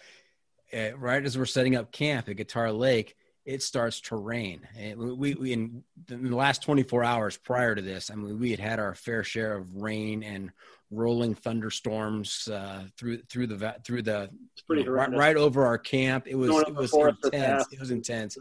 [0.96, 4.66] right as we're setting up camp at Guitar Lake it starts to rain.
[4.78, 8.50] And we, we in, in, the last 24 hours prior to this, I mean, we
[8.50, 10.50] had had our fair share of rain and
[10.90, 14.30] rolling thunderstorms uh, through through the through the
[14.68, 16.26] right, right, over our camp.
[16.26, 17.66] It was it was intense.
[17.72, 18.36] It was intense.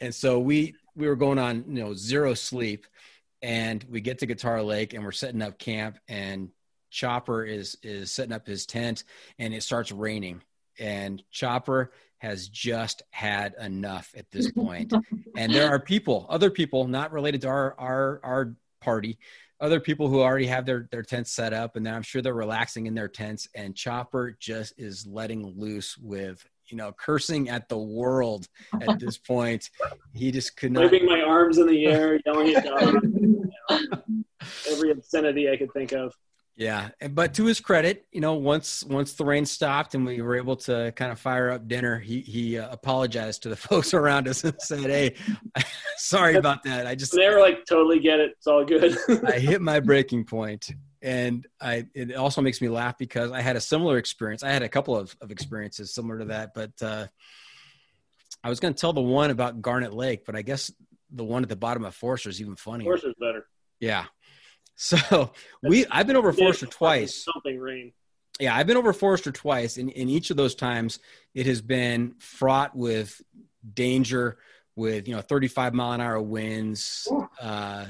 [0.00, 2.86] And so we we were going on you know zero sleep,
[3.42, 6.50] and we get to Guitar Lake and we're setting up camp and
[6.90, 9.04] Chopper is is setting up his tent
[9.38, 10.42] and it starts raining
[10.78, 14.92] and Chopper has just had enough at this point.
[15.36, 19.18] and there are people, other people not related to our our our party,
[19.60, 22.86] other people who already have their their tents set up, and I'm sure they're relaxing
[22.86, 23.48] in their tents.
[23.54, 28.46] And Chopper just is letting loose with you know cursing at the world
[28.80, 29.70] at this point.
[30.14, 30.84] He just could not.
[30.84, 32.96] Waving my arms in the air, yelling at God.
[34.70, 36.14] every obscenity I could think of.
[36.58, 40.36] Yeah, but to his credit, you know, once once the rain stopped and we were
[40.36, 44.26] able to kind of fire up dinner, he he uh, apologized to the folks around
[44.26, 45.14] us and said, "Hey,
[45.98, 46.86] sorry about that.
[46.86, 48.32] I just they were like totally get it.
[48.38, 48.96] It's all good.
[49.26, 50.70] I hit my breaking point."
[51.06, 54.42] And I it also makes me laugh because I had a similar experience.
[54.42, 57.06] I had a couple of, of experiences similar to that, but uh,
[58.42, 60.72] I was going to tell the one about Garnet Lake, but I guess
[61.12, 62.86] the one at the bottom of Forester is even funnier.
[62.86, 63.46] Forester's better.
[63.80, 64.04] Yeah.
[64.78, 67.24] So we I've been over Forester twice.
[67.24, 67.94] Something rain.
[68.38, 70.98] Yeah, I've been over Forester twice, and in each of those times,
[71.34, 73.18] it has been fraught with
[73.72, 74.36] danger,
[74.74, 77.08] with you know 35 mile an hour winds,
[77.40, 77.86] uh,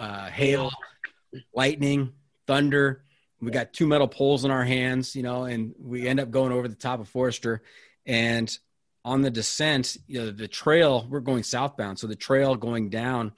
[0.00, 0.72] uh, hail,
[1.54, 2.12] lightning,
[2.46, 3.02] thunder.
[3.40, 6.52] We got two metal poles in our hands, you know, and we end up going
[6.52, 7.62] over the top of Forester.
[8.06, 8.56] And
[9.04, 11.98] on the descent, you know, the trail, we're going southbound.
[11.98, 13.32] So the trail going down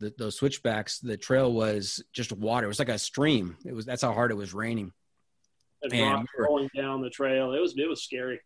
[0.00, 2.66] the, those switchbacks, the trail was just water.
[2.66, 3.56] It was like a stream.
[3.64, 4.92] It was that's how hard it was raining.
[5.82, 7.52] And we rolling down the trail.
[7.52, 8.40] It was it was scary.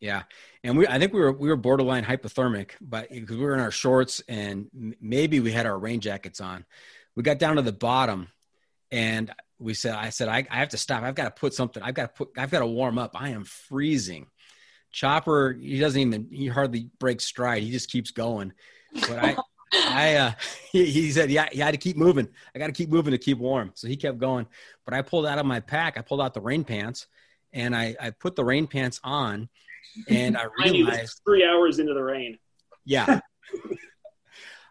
[0.00, 0.22] Yeah,
[0.62, 3.60] and we I think we were we were borderline hypothermic, but because we were in
[3.60, 6.64] our shorts and maybe we had our rain jackets on.
[7.16, 8.28] We got down to the bottom,
[8.90, 11.02] and we said I said I, I have to stop.
[11.02, 11.82] I've got to put something.
[11.82, 12.38] I've got to put.
[12.38, 13.12] I've got to warm up.
[13.14, 14.26] I am freezing.
[14.90, 16.28] Chopper, he doesn't even.
[16.30, 17.62] He hardly breaks stride.
[17.62, 18.52] He just keeps going.
[18.94, 19.36] But I
[19.74, 20.32] I uh,
[20.72, 22.28] he, he, said, yeah, you had to keep moving.
[22.54, 23.72] I got to keep moving to keep warm.
[23.74, 24.46] So he kept going.
[24.84, 25.98] But I pulled out of my pack.
[25.98, 27.06] I pulled out the rain pants,
[27.52, 29.48] and I I put the rain pants on,
[30.08, 32.38] and I realized three hours into the rain.
[32.84, 33.20] Yeah.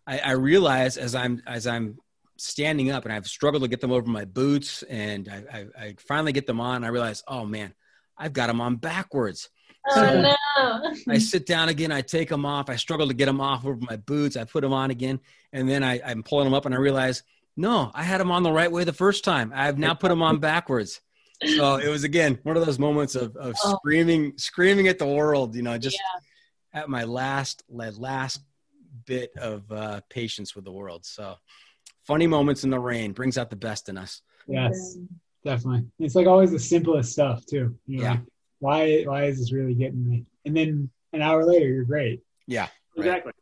[0.08, 1.98] I, I realized as I'm as I'm
[2.38, 5.96] standing up, and I've struggled to get them over my boots, and I, I, I
[6.08, 6.84] finally get them on.
[6.84, 7.74] I realize, oh man,
[8.18, 9.50] I've got them on backwards.
[9.90, 11.14] So oh, no.
[11.14, 11.92] I sit down again.
[11.92, 12.70] I take them off.
[12.70, 14.36] I struggle to get them off over my boots.
[14.36, 15.20] I put them on again.
[15.54, 17.24] And then I, I'm pulling them up and I realize,
[17.56, 19.52] no, I had them on the right way the first time.
[19.56, 21.00] I've now put them on backwards.
[21.56, 23.78] So it was again one of those moments of, of oh.
[23.78, 25.98] screaming, screaming at the world, you know, just
[26.74, 26.82] yeah.
[26.82, 28.42] at my last, last
[29.06, 31.06] bit of uh, patience with the world.
[31.06, 31.36] So
[32.08, 34.22] funny moments in the rain brings out the best in us.
[34.48, 34.98] Yes,
[35.44, 35.86] definitely.
[36.00, 37.78] It's like always the simplest stuff too.
[37.86, 38.12] You know, yeah.
[38.12, 38.22] Like
[38.60, 40.26] why why is this really getting me?
[40.46, 42.22] And then an hour later, you're great.
[42.48, 42.72] Yeah, right.
[43.06, 43.34] exactly.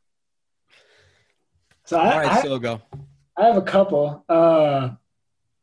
[1.85, 2.81] So I, All right, I, so go.
[3.37, 4.25] I have a couple.
[4.27, 4.89] Uh,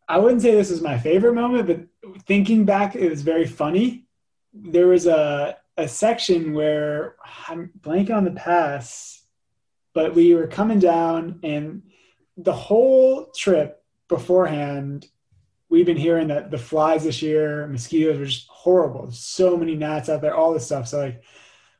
[0.08, 4.06] I wouldn't say this is my favorite moment, but thinking back, it was very funny.
[4.54, 7.16] There was a a section where
[7.48, 9.24] I'm blanking on the pass,
[9.94, 11.82] but we were coming down, and
[12.36, 15.06] the whole trip beforehand,
[15.68, 19.10] we've been hearing that the flies this year, mosquitoes were just horrible.
[19.10, 20.88] So many gnats out there, all this stuff.
[20.88, 21.22] So like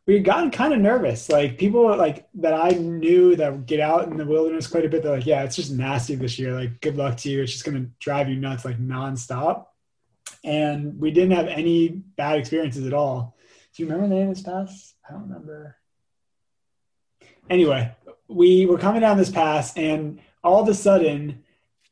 [0.07, 1.29] we had gotten kind of nervous.
[1.29, 5.03] Like people like that I knew that get out in the wilderness quite a bit.
[5.03, 6.53] They're like, yeah, it's just nasty this year.
[6.53, 7.43] Like good luck to you.
[7.43, 9.67] It's just gonna drive you nuts like nonstop.
[10.45, 13.37] And we didn't have any bad experiences at all.
[13.75, 14.95] Do you remember the name of this pass?
[15.09, 15.77] I don't remember.
[17.49, 17.95] Anyway,
[18.29, 21.43] we were coming down this pass and all of a sudden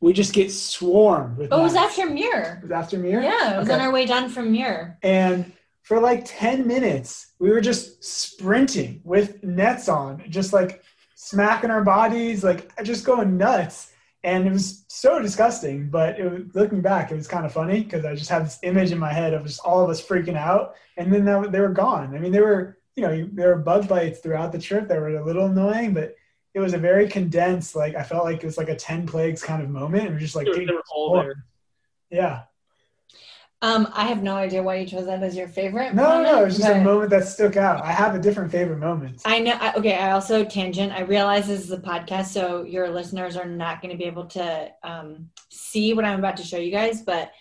[0.00, 1.52] we just get swarmed with.
[1.52, 2.58] Oh, it was after Muir.
[2.58, 3.20] It was after Muir.
[3.20, 3.74] Yeah, it was Okay.
[3.78, 4.98] on our way down from Muir.
[5.02, 5.52] And
[5.82, 10.82] for like 10 minutes, we were just sprinting with nets on, just like
[11.16, 13.92] smacking our bodies, like just going nuts.
[14.24, 17.82] And it was so disgusting, but it was, looking back, it was kind of funny
[17.82, 20.36] because I just had this image in my head of just all of us freaking
[20.36, 20.74] out.
[20.96, 22.14] And then that, they were gone.
[22.14, 25.16] I mean, they were, you know, there were bug bites throughout the trip that were
[25.16, 26.14] a little annoying, but
[26.54, 29.42] it was a very condensed, like, I felt like it was like a 10 plagues
[29.42, 30.04] kind of moment.
[30.06, 31.44] It was just like, They were- they were all there.
[32.10, 32.42] yeah.
[33.62, 35.94] Um, I have no idea why you chose that as your favorite.
[35.94, 36.40] No, no, moment, no.
[36.40, 37.84] It was just a moment that stuck out.
[37.84, 39.20] I have a different favorite moment.
[39.26, 39.52] I know.
[39.52, 40.92] I, okay, I also tangent.
[40.94, 44.24] I realize this is a podcast, so your listeners are not going to be able
[44.28, 47.02] to um, see what I'm about to show you guys.
[47.02, 47.32] But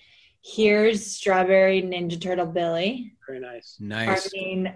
[0.44, 3.14] here's Strawberry Ninja Turtle Billy.
[3.26, 3.77] Very nice.
[3.80, 4.27] Nice.
[4.27, 4.73] I mean,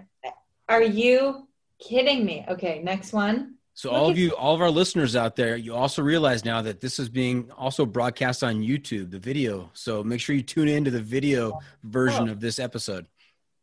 [0.70, 1.46] are you
[1.78, 2.46] kidding me?
[2.48, 3.53] Okay, next one.
[3.76, 6.80] So all of you, all of our listeners out there, you also realize now that
[6.80, 9.68] this is being also broadcast on YouTube, the video.
[9.74, 13.04] So make sure you tune in to the video version of this episode.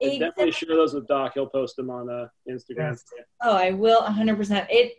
[0.02, 1.32] And definitely share those with Doc.
[1.36, 3.02] He'll post them on uh, Instagram.
[3.42, 4.68] Oh, I will 100%.
[4.70, 4.96] It.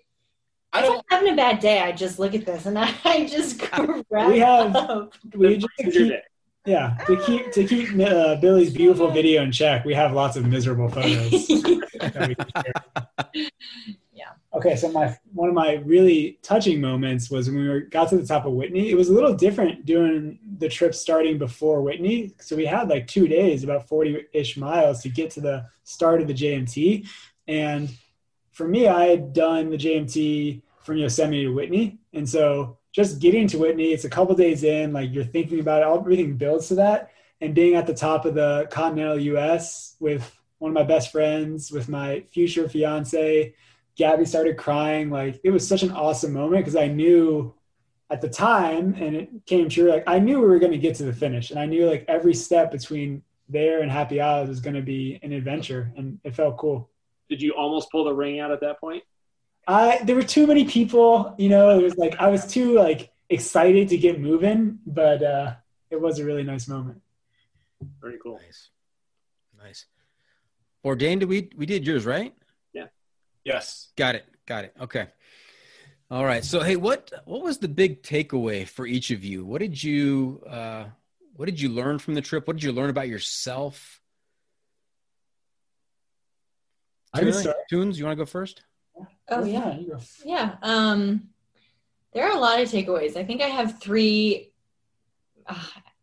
[0.73, 1.05] I If I'm don't.
[1.11, 4.75] having a bad day, I just look at this and I just crack We have-
[4.75, 5.13] up.
[5.35, 6.21] We just to Brightens your keep,
[6.65, 9.85] yeah, to keep to keep uh, Billy's beautiful video in check.
[9.85, 11.51] We have lots of miserable photos.
[14.55, 18.19] Okay, so my one of my really touching moments was when we were, got to
[18.19, 18.91] the top of Whitney.
[18.91, 22.35] It was a little different doing the trip starting before Whitney.
[22.39, 26.29] So we had like two days, about forty-ish miles to get to the start of
[26.29, 27.09] the JMT.
[27.49, 27.89] And
[28.51, 33.49] for me, I had done the JMT from Yosemite to Whitney, and so just getting
[33.49, 34.93] to Whitney, it's a couple days in.
[34.93, 37.11] Like you're thinking about it, everything builds to that,
[37.41, 39.97] and being at the top of the continental U.S.
[39.99, 43.55] with one of my best friends, with my future fiance.
[43.97, 45.11] Gabby started crying.
[45.11, 47.55] Like it was such an awesome moment because I knew
[48.11, 49.91] at the time, and it came true.
[49.91, 52.05] Like I knew we were going to get to the finish, and I knew like
[52.09, 56.35] every step between there and Happy Isles was going to be an adventure, and it
[56.35, 56.91] felt cool.
[57.29, 59.03] Did you almost pull the ring out at that point?
[59.67, 61.35] I there were too many people.
[61.39, 65.55] You know, it was like I was too like excited to get moving, but uh,
[65.91, 67.01] it was a really nice moment.
[68.01, 68.39] Very cool.
[68.45, 68.71] Nice,
[69.59, 69.87] nice.
[70.85, 72.35] Bourdain, did we we did yours right?
[73.45, 73.91] Yes.
[73.97, 74.25] Got it.
[74.47, 74.75] Got it.
[74.81, 75.07] Okay.
[76.11, 76.45] All right.
[76.45, 79.45] So hey, what what was the big takeaway for each of you?
[79.45, 80.85] What did you uh
[81.35, 82.47] what did you learn from the trip?
[82.47, 84.01] What did you learn about yourself?
[87.15, 87.55] I can Tuna.
[87.71, 88.63] Tunez, you want to go first?
[89.29, 89.79] Oh, yeah.
[90.25, 90.57] Yeah.
[90.63, 91.29] Um,
[92.13, 93.17] there are a lot of takeaways.
[93.17, 94.53] I think I have three.
[95.47, 95.55] Uh,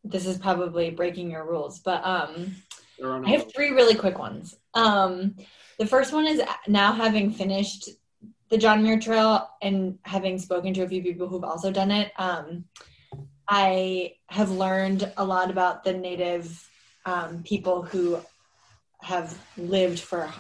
[0.04, 2.56] this is probably breaking your rules, but um,
[3.04, 4.56] I have three really quick ones.
[4.74, 5.36] Um,
[5.80, 7.90] the first one is now having finished
[8.50, 12.12] the John Muir Trail and having spoken to a few people who've also done it.
[12.18, 12.66] Um,
[13.48, 16.70] I have learned a lot about the native
[17.06, 18.20] um, people who
[19.02, 20.32] have lived for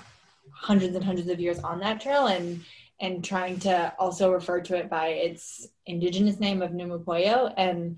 [0.51, 2.61] hundreds and hundreds of years on that trail and
[3.01, 7.53] and trying to also refer to it by its indigenous name of Nüümü Poyo.
[7.55, 7.97] And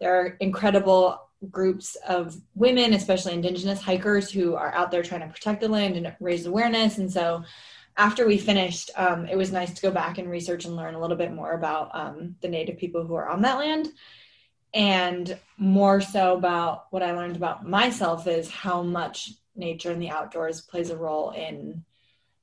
[0.00, 1.18] there are incredible
[1.50, 5.96] groups of women, especially indigenous hikers, who are out there trying to protect the land
[5.96, 6.98] and raise awareness.
[6.98, 7.44] And so
[7.96, 11.00] after we finished, um, it was nice to go back and research and learn a
[11.00, 13.88] little bit more about um, the native people who are on that land.
[14.72, 20.10] And more so about what I learned about myself is how much nature and the
[20.10, 21.84] outdoors plays a role in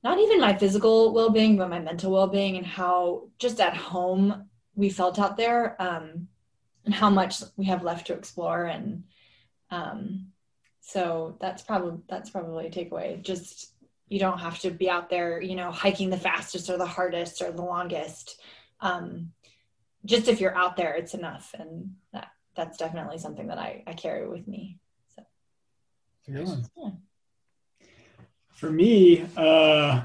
[0.04, 4.90] not even my physical well-being but my mental well-being and how just at home we
[4.90, 6.28] felt out there um,
[6.86, 8.66] and how much we have left to explore.
[8.66, 9.04] And
[9.70, 10.28] um,
[10.80, 13.22] so that's probably that's probably a takeaway.
[13.22, 13.74] Just
[14.08, 17.42] you don't have to be out there you know hiking the fastest or the hardest
[17.42, 18.40] or the longest.
[18.80, 19.32] Um,
[20.06, 21.54] just if you're out there it's enough.
[21.58, 24.80] And that that's definitely something that i, I carry with me.
[25.16, 25.24] So.
[26.28, 26.90] Yeah.
[28.50, 30.04] For me, uh,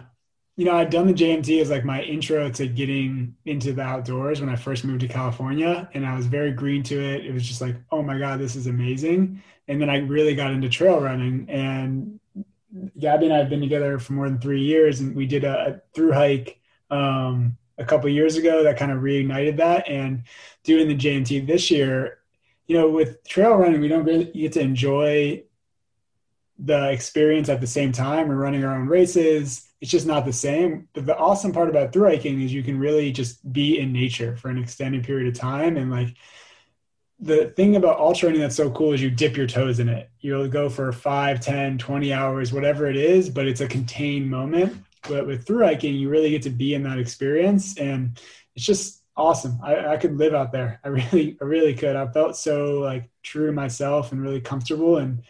[0.57, 4.41] you know, I'd done the JMT as like my intro to getting into the outdoors
[4.41, 7.27] when I first moved to California, and I was very green to it.
[7.27, 9.43] It was just like, oh my god, this is amazing.
[9.69, 12.19] And then I really got into trail running, and
[12.99, 15.67] Gabby and I have been together for more than three years, and we did a,
[15.69, 16.59] a through hike
[16.91, 19.87] um, a couple years ago that kind of reignited that.
[19.89, 20.23] And
[20.65, 22.19] doing the JMT this year,
[22.67, 25.43] you know, with trail running, we don't really get to enjoy
[26.59, 28.29] the experience at the same time.
[28.29, 29.66] We're running our own races.
[29.81, 30.89] It's just not the same.
[30.95, 34.37] But the awesome part about through hiking is you can really just be in nature
[34.37, 35.77] for an extended period of time.
[35.77, 36.17] And like
[37.19, 40.11] the thing about ultra running that's so cool is you dip your toes in it.
[40.21, 44.77] You'll go for 5, 10, 20 hours, whatever it is, but it's a contained moment.
[45.09, 47.79] But with through hiking, you really get to be in that experience.
[47.79, 48.21] And
[48.55, 49.59] it's just awesome.
[49.63, 50.81] I, I could live out there.
[50.85, 51.97] I really, I really could.
[51.97, 54.99] I felt so like true to myself and really comfortable.
[54.99, 55.23] And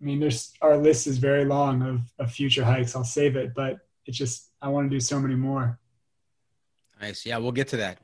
[0.00, 2.94] I mean, there's our list is very long of, of future hikes.
[2.94, 5.78] I'll save it, but it's just I want to do so many more.
[7.00, 7.24] Nice.
[7.24, 7.98] Yeah, we'll get to that.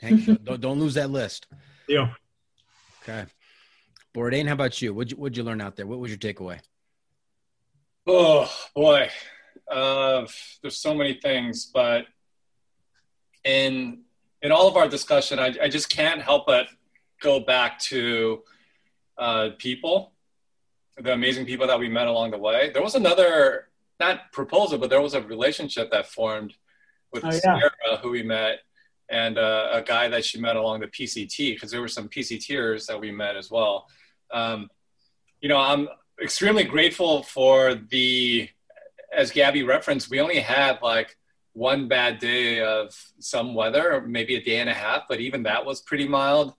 [0.00, 1.46] Hank, don't, don't lose that list.
[1.88, 2.08] Deal.
[3.02, 3.26] Okay.
[4.14, 4.92] Bourdain, how about you?
[4.92, 5.86] What'd you, what'd you learn out there?
[5.86, 6.60] What was your takeaway?
[8.06, 9.08] Oh boy,
[9.70, 10.26] uh,
[10.60, 12.06] there's so many things, but
[13.44, 14.02] in
[14.42, 16.66] in all of our discussion, I, I just can't help but
[17.20, 18.42] go back to
[19.16, 20.11] uh, people,
[20.98, 22.70] the amazing people that we met along the way.
[22.70, 26.54] There was another, not proposal, but there was a relationship that formed
[27.12, 27.40] with oh, yeah.
[27.40, 28.60] Sarah, who we met,
[29.08, 32.86] and uh, a guy that she met along the PCT, because there were some PCTers
[32.86, 33.86] that we met as well.
[34.32, 34.70] Um,
[35.40, 35.88] you know, I'm
[36.22, 38.48] extremely grateful for the,
[39.14, 41.16] as Gabby referenced, we only had like
[41.52, 45.66] one bad day of some weather, maybe a day and a half, but even that
[45.66, 46.54] was pretty mild.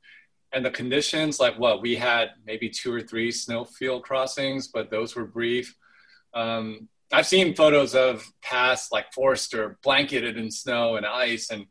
[0.54, 5.16] And the conditions, like what we had, maybe two or three snowfield crossings, but those
[5.16, 5.76] were brief.
[6.34, 11.66] Um, I've seen photos of past like Forester blanketed in snow and ice and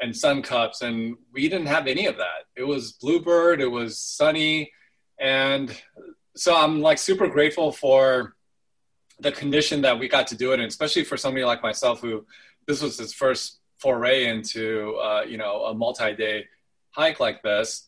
[0.00, 2.46] and sun cups, and we didn't have any of that.
[2.56, 4.72] It was bluebird, it was sunny,
[5.20, 5.74] and
[6.36, 8.34] so I'm like super grateful for
[9.20, 12.26] the condition that we got to do it in, especially for somebody like myself who
[12.66, 16.44] this was his first foray into uh, you know a multi-day
[16.90, 17.86] hike like this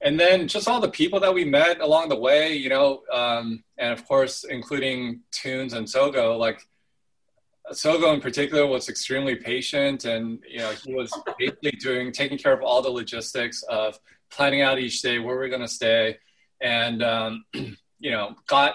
[0.00, 3.62] and then just all the people that we met along the way you know um,
[3.78, 6.66] and of course including tunez and sogo like
[7.72, 12.52] sogo in particular was extremely patient and you know he was basically doing taking care
[12.52, 13.98] of all the logistics of
[14.30, 16.18] planning out each day where we're going to stay.
[16.60, 17.44] And um,
[18.00, 18.74] you know got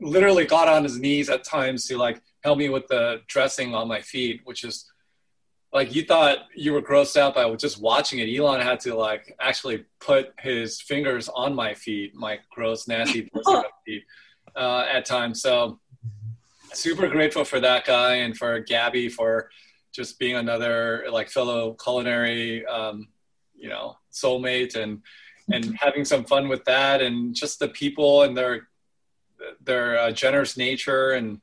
[0.00, 3.86] literally got on his knees at times to like help me with the dressing on
[3.86, 4.90] my feet which is
[5.74, 8.32] like you thought you were grossed out by just watching it.
[8.32, 13.28] Elon had to like actually put his fingers on my feet, my gross, nasty
[13.84, 14.04] feet,
[14.54, 15.42] uh, at times.
[15.42, 15.80] So
[16.72, 19.50] super grateful for that guy and for Gabby for
[19.92, 23.08] just being another like fellow culinary, um,
[23.56, 25.02] you know, soulmate and
[25.52, 28.68] and having some fun with that and just the people and their
[29.60, 31.40] their uh, generous nature and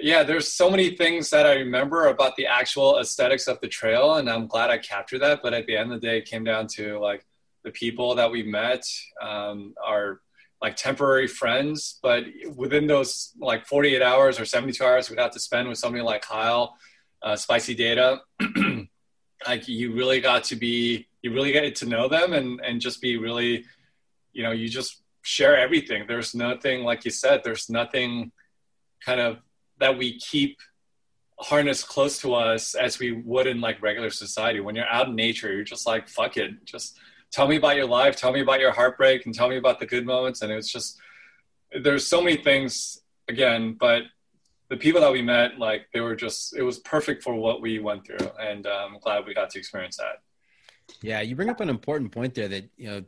[0.00, 4.14] yeah, there's so many things that I remember about the actual aesthetics of the trail,
[4.14, 5.40] and I'm glad I captured that.
[5.42, 7.26] But at the end of the day, it came down to like
[7.64, 8.84] the people that we met
[9.20, 10.20] um, are
[10.60, 12.24] like temporary friends, but
[12.54, 16.22] within those like 48 hours or 72 hours we got to spend with somebody like
[16.22, 16.76] Kyle,
[17.22, 18.20] uh, Spicy Data,
[19.46, 23.00] like you really got to be, you really get to know them and and just
[23.00, 23.64] be really,
[24.32, 26.04] you know, you just share everything.
[26.06, 27.42] There's nothing like you said.
[27.44, 28.32] There's nothing
[29.04, 29.38] kind of
[29.82, 30.58] that we keep
[31.38, 34.60] harnessed close to us as we would in like regular society.
[34.60, 36.64] When you're out in nature, you're just like, fuck it.
[36.64, 36.98] Just
[37.32, 39.86] tell me about your life, tell me about your heartbreak, and tell me about the
[39.86, 40.42] good moments.
[40.42, 41.00] And it's just,
[41.82, 44.02] there's so many things again, but
[44.70, 47.80] the people that we met, like, they were just, it was perfect for what we
[47.80, 48.30] went through.
[48.40, 50.22] And um, I'm glad we got to experience that.
[51.02, 53.04] Yeah, you bring up an important point there that, you know,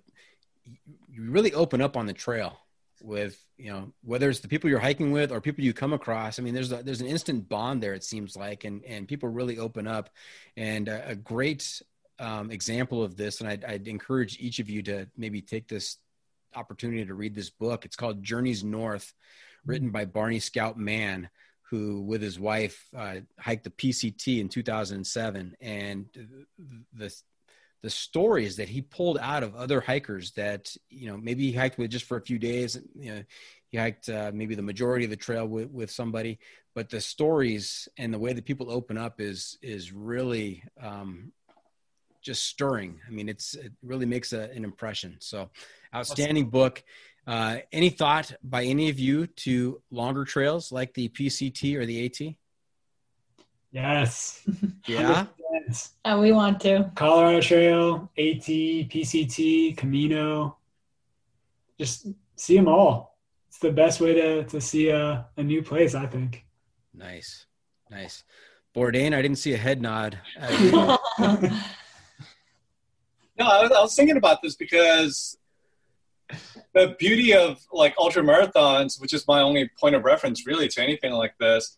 [1.09, 2.59] you really open up on the trail
[3.05, 6.39] with you know whether it's the people you're hiking with or people you come across
[6.39, 9.29] i mean there's a, there's an instant bond there it seems like and and people
[9.29, 10.11] really open up.
[10.57, 11.83] And a, a great
[12.19, 15.99] um, example of this and I'd, I'd, encourage each of you to maybe take this
[16.55, 17.85] opportunity to read this book.
[17.85, 19.13] It's called journeys north
[19.67, 21.29] written by barney scout mann
[21.71, 26.07] who with his wife uh, hiked the pct in 2007 and
[26.93, 27.15] the
[27.85, 31.77] the stories that he pulled out of other hikers that you know maybe he hiked
[31.77, 33.23] with just for a few days you know
[33.69, 36.39] he hiked uh, maybe the majority of the trail with, with somebody.
[36.75, 41.31] But the stories and the way that people open up is is really um,
[42.23, 43.01] just stirring.
[43.07, 45.19] I mean it's it really makes a, an impression.
[45.21, 45.51] So
[45.95, 46.83] outstanding book.
[47.27, 52.07] Uh, any thought by any of you to longer trails like the pct or the
[52.07, 52.35] at
[53.73, 54.49] Yes.
[54.87, 55.27] Yeah.
[56.05, 56.91] And we want to.
[56.95, 60.57] Colorado Trail, AT, PCT, Camino.
[61.79, 63.19] Just see them all.
[63.49, 66.45] It's the best way to, to see a, a new place, I think.
[66.93, 67.47] Nice.
[67.91, 68.25] Nice.
[68.75, 70.19] Bourdain, I didn't see a head nod.
[70.41, 70.99] no,
[73.39, 75.39] I was, I was thinking about this because
[76.75, 80.83] the beauty of like ultra marathons, which is my only point of reference really to
[80.83, 81.77] anything like this,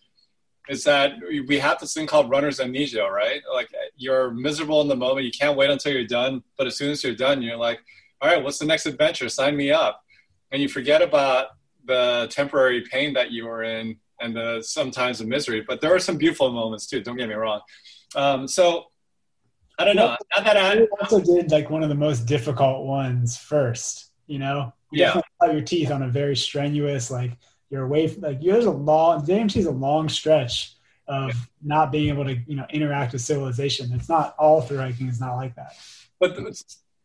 [0.69, 1.13] is that
[1.47, 3.41] we have this thing called runner's amnesia, right?
[3.53, 6.91] Like you're miserable in the moment, you can't wait until you're done, but as soon
[6.91, 7.81] as you're done, you're like,
[8.21, 9.29] all right, what's the next adventure?
[9.29, 10.03] Sign me up.
[10.51, 11.49] And you forget about
[11.85, 15.65] the temporary pain that you were in and the sometimes the misery.
[15.67, 17.61] But there are some beautiful moments too, don't get me wrong.
[18.15, 18.87] Um, so
[19.79, 20.17] I don't know.
[20.35, 24.11] Not that I also did like one of the most difficult ones first.
[24.27, 25.21] You know, you yeah.
[25.41, 27.33] Cut your teeth on a very strenuous, like
[27.71, 28.09] you're away.
[28.09, 30.75] From, like there's a long JMT is a long stretch
[31.09, 31.33] of
[31.63, 33.93] not being able to you know interact with civilization.
[33.93, 35.09] It's not all through hiking.
[35.09, 35.75] It's not like that.
[36.19, 36.39] But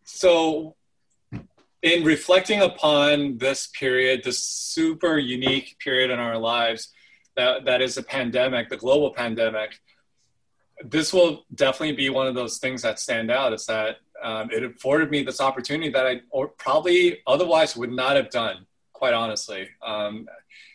[0.04, 0.76] so
[1.82, 6.90] in reflecting upon this period, this super unique period in our lives,
[7.36, 9.80] that that is a pandemic, the global pandemic.
[10.84, 13.54] This will definitely be one of those things that stand out.
[13.54, 18.16] Is that um, it afforded me this opportunity that I or probably otherwise would not
[18.16, 19.68] have done, quite honestly.
[19.82, 20.28] Um,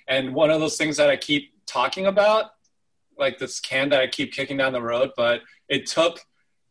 [0.09, 2.53] and one of those things that I keep talking about,
[3.19, 6.21] like this can that I keep kicking down the road, but it took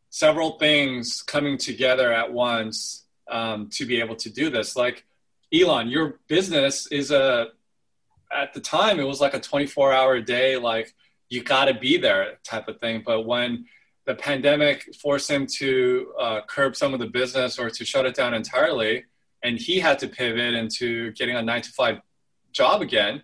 [0.09, 4.75] several things coming together at once um, to be able to do this.
[4.75, 5.05] Like
[5.53, 7.47] Elon, your business is a
[8.31, 10.93] at the time it was like a 24 hour a day, like
[11.29, 13.03] you got to be there type of thing.
[13.05, 13.65] But when
[14.05, 18.15] the pandemic forced him to uh, curb some of the business or to shut it
[18.15, 19.05] down entirely,
[19.43, 21.99] and he had to pivot into getting a nine to five
[22.55, 23.21] job again.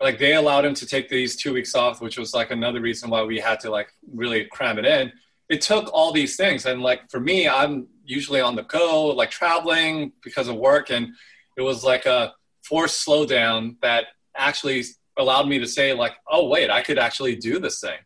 [0.00, 3.10] Like they allowed him to take these two weeks off, which was like another reason
[3.10, 5.12] why we had to like really cram it in.
[5.48, 9.30] It took all these things, and like for me, I'm usually on the go, like
[9.30, 11.08] traveling because of work, and
[11.56, 12.32] it was like a
[12.64, 14.84] forced slowdown that actually
[15.18, 17.98] allowed me to say like, oh wait, I could actually do this thing.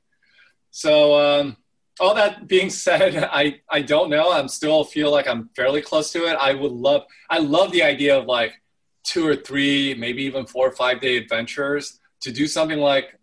[0.71, 1.57] So um,
[2.01, 4.33] all that being said, I I don't know.
[4.33, 6.37] I'm still feel like I'm fairly close to it.
[6.39, 8.61] I would love I love the idea of like
[9.07, 13.19] two or three, maybe even four or five day adventures to do something like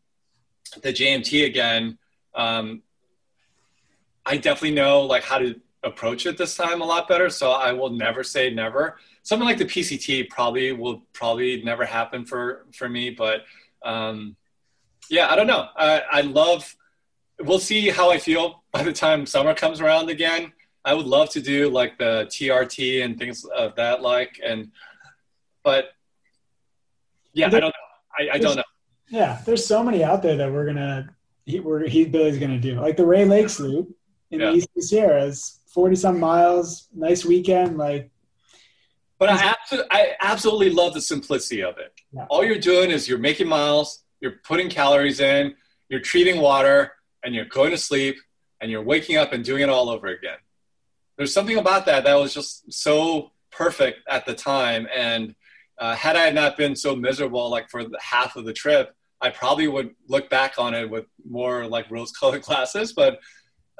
[0.81, 1.97] the JMT again.
[2.33, 2.81] Um,
[4.25, 7.29] I definitely know like how to approach it this time a lot better.
[7.29, 8.97] So I will never say never.
[9.23, 13.41] Something like the PCT probably will probably never happen for for me, but
[13.83, 14.37] um,
[15.09, 15.67] yeah, I don't know.
[15.75, 16.75] I, I love
[17.41, 20.53] we'll see how I feel by the time summer comes around again.
[20.85, 24.71] I would love to do like the TRT and things of that like and
[25.63, 25.85] but
[27.33, 28.31] yeah, there, I don't know.
[28.31, 28.63] I, I don't know.
[29.09, 31.09] Yeah, there's so many out there that we're gonna
[31.45, 33.95] he, we're, he Billy's gonna do like the Rae Lakes Loop
[34.31, 34.51] in yeah.
[34.51, 38.09] the Eastern Sierras, forty some miles, nice weekend, like.
[39.19, 41.93] But I, absolutely, I absolutely love the simplicity of it.
[42.11, 42.25] Yeah.
[42.29, 45.55] All you're doing is you're making miles, you're putting calories in,
[45.87, 46.91] you're treating water,
[47.23, 48.17] and you're going to sleep
[48.59, 50.37] and you're waking up and doing it all over again.
[51.17, 54.87] There's something about that that was just so perfect at the time.
[54.93, 55.35] And
[55.83, 59.31] uh, had I not been so miserable, like for the half of the trip, I
[59.31, 62.93] probably would look back on it with more like rose colored glasses.
[62.93, 63.19] But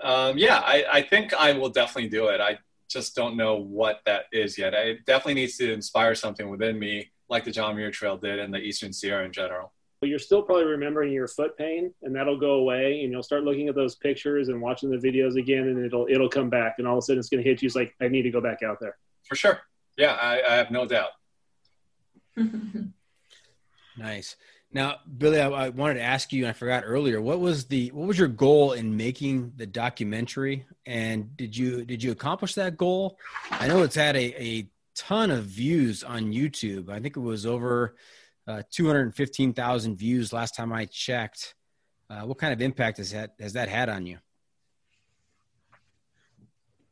[0.03, 2.41] um, yeah, I, I think I will definitely do it.
[2.41, 2.59] I
[2.89, 4.73] just don't know what that is yet.
[4.73, 8.53] It definitely needs to inspire something within me, like the John Muir Trail did and
[8.53, 9.71] the Eastern Sierra in general
[10.01, 13.45] but you're still probably remembering your foot pain and that'll go away and you'll start
[13.45, 16.85] looking at those pictures and watching the videos again and it'll it'll come back and
[16.85, 18.41] all of a sudden it's going to hit you it's like i need to go
[18.41, 19.61] back out there for sure
[19.97, 21.11] yeah i, I have no doubt
[23.97, 24.35] nice
[24.72, 27.89] now billy I, I, wanted to ask you and i forgot earlier what was the
[27.89, 32.77] what was your goal in making the documentary and did you did you accomplish that
[32.77, 33.18] goal
[33.51, 37.45] i know it's had a, a ton of views on youtube i think it was
[37.45, 37.95] over
[38.47, 41.55] uh, 215,000 views last time I checked.
[42.10, 44.18] Uh, what kind of impact has that has that had on you?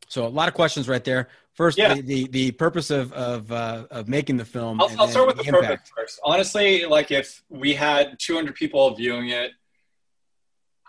[0.07, 1.29] So a lot of questions right there.
[1.53, 1.95] First, yeah.
[1.95, 4.79] the, the, the purpose of of uh, of making the film.
[4.81, 6.19] I'll, I'll start with the, the purpose first.
[6.23, 9.51] Honestly, like if we had 200 people viewing it,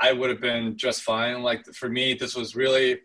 [0.01, 1.43] I would have been just fine.
[1.43, 3.01] Like for me, this was really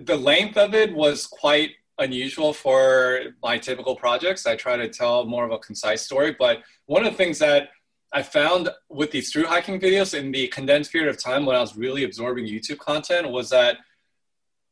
[0.00, 4.46] the length of it was quite unusual for my typical projects.
[4.46, 7.68] I try to tell more of a concise story, but one of the things that
[8.12, 11.60] I found with these through hiking videos in the condensed period of time when I
[11.60, 13.78] was really absorbing YouTube content was that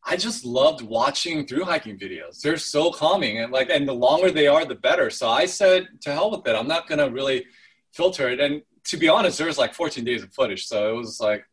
[0.05, 2.41] I just loved watching through hiking videos.
[2.41, 5.11] They're so calming and like and the longer they are the better.
[5.11, 6.57] So I said to hell with it.
[6.57, 7.47] I'm not gonna really
[7.93, 8.41] filter it.
[8.41, 10.67] And to be honest, there was like 14 days of footage.
[10.67, 11.45] So it was like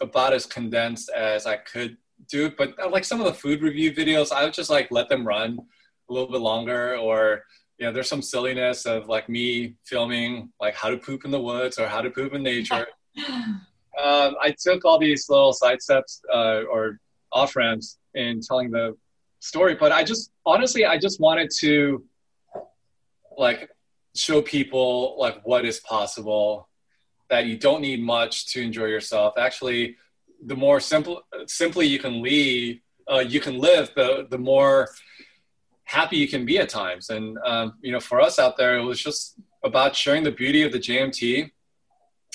[0.00, 1.96] about as condensed as I could
[2.28, 2.56] do it.
[2.56, 5.26] But uh, like some of the food review videos, I would just like let them
[5.26, 5.58] run
[6.08, 7.44] a little bit longer or
[7.78, 11.40] you know, there's some silliness of like me filming like how to poop in the
[11.40, 12.86] woods or how to poop in nature.
[13.28, 13.56] um,
[14.42, 17.00] I took all these little side steps uh, or
[17.34, 18.96] off ramps in telling the
[19.40, 22.04] story, but I just honestly, I just wanted to
[23.36, 23.68] like
[24.14, 26.68] show people like what is possible
[27.28, 29.34] that you don't need much to enjoy yourself.
[29.36, 29.96] Actually,
[30.46, 32.80] the more simple simply you can leave,
[33.10, 34.88] uh, you can live, the the more
[35.84, 37.10] happy you can be at times.
[37.10, 40.62] And um, you know, for us out there, it was just about showing the beauty
[40.62, 41.50] of the JMT.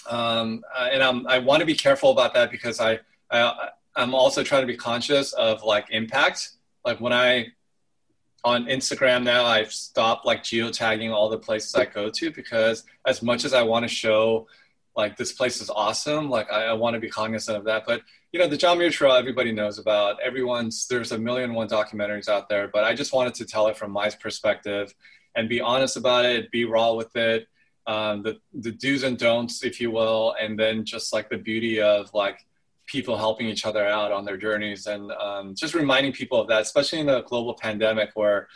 [0.09, 2.99] Um, and I'm, I want to be careful about that because I,
[3.29, 6.51] I I'm also trying to be conscious of like impact.
[6.85, 7.47] Like when I
[8.43, 13.21] on Instagram now, I've stopped like geotagging all the places I go to because as
[13.21, 14.47] much as I want to show
[14.95, 17.83] like this place is awesome, like I, I want to be cognizant of that.
[17.85, 18.01] But
[18.31, 20.19] you know, the John Muir Trail, everybody knows about.
[20.21, 23.77] Everyone's there's a million one documentaries out there, but I just wanted to tell it
[23.77, 24.93] from my perspective
[25.35, 27.47] and be honest about it, be raw with it,
[27.87, 31.81] um, the the do's and don'ts, if you will, and then just like the beauty
[31.81, 32.45] of like
[32.89, 36.63] people helping each other out on their journeys and um, just reminding people of that,
[36.63, 38.47] especially in the global pandemic where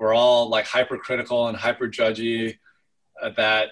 [0.00, 2.58] we're all like hypercritical and hyper judgy.
[3.22, 3.68] Uh, that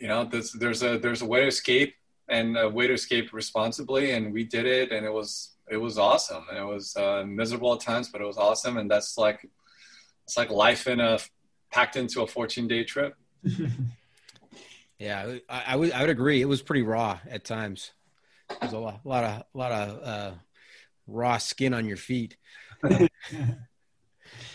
[0.00, 1.94] you know, there's, there's a there's a way to escape
[2.28, 5.98] and a way to escape responsibly, and we did it, and it was it was
[5.98, 6.44] awesome.
[6.48, 9.46] And it was uh, miserable at times, but it was awesome, and that's like
[10.24, 11.18] it's like life in a
[11.70, 13.14] packed into a 14 day trip.
[14.98, 16.40] yeah, I, I, would I would agree.
[16.40, 17.92] It was pretty raw at times.
[18.60, 20.30] There's a lot, a lot of a lot of uh,
[21.06, 22.36] raw skin on your feet.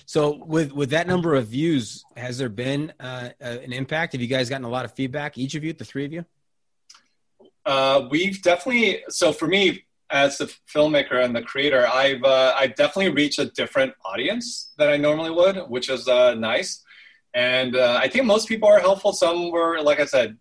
[0.06, 4.14] so with with that number of views, has there been uh, an impact?
[4.14, 5.38] Have you guys gotten a lot of feedback?
[5.38, 6.26] Each of you, the three of you.
[7.66, 9.04] Uh, we've definitely.
[9.10, 13.46] So for me, as the filmmaker and the creator, I've uh, I definitely reached a
[13.46, 16.84] different audience than I normally would, which is uh, nice.
[17.34, 19.12] And uh, I think most people are helpful.
[19.12, 20.38] Some were, like I said,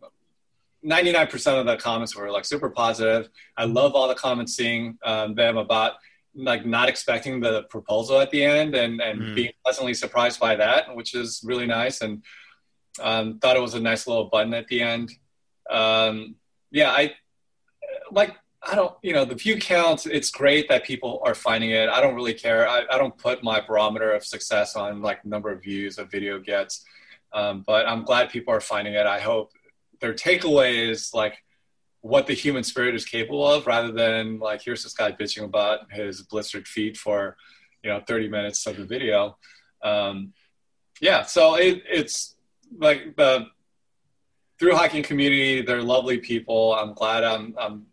[0.85, 3.28] 99% of the comments were like super positive.
[3.56, 5.94] I love all the comments seeing um, them about
[6.35, 9.35] like not expecting the proposal at the end and, and mm.
[9.35, 12.01] being pleasantly surprised by that, which is really nice.
[12.01, 12.23] And
[13.01, 15.12] um, thought it was a nice little button at the end.
[15.70, 16.36] Um,
[16.70, 17.15] yeah, I
[18.11, 21.89] like, I don't, you know, the view count, it's great that people are finding it.
[21.89, 22.69] I don't really care.
[22.69, 26.39] I, I don't put my barometer of success on like number of views a video
[26.39, 26.85] gets.
[27.32, 29.06] Um, but I'm glad people are finding it.
[29.06, 29.52] I hope
[30.05, 31.39] their takeaway is like
[32.02, 35.90] what the human spirit is capable of rather than like here's this guy bitching about
[35.90, 37.39] his blistered feet for
[37.82, 39.39] you know 30 minutes of the video.
[39.82, 40.35] Um,
[41.01, 42.36] yeah so it, it's
[42.76, 43.47] like the
[44.59, 46.74] through hiking community they're lovely people.
[46.74, 47.86] I'm glad i'm i'm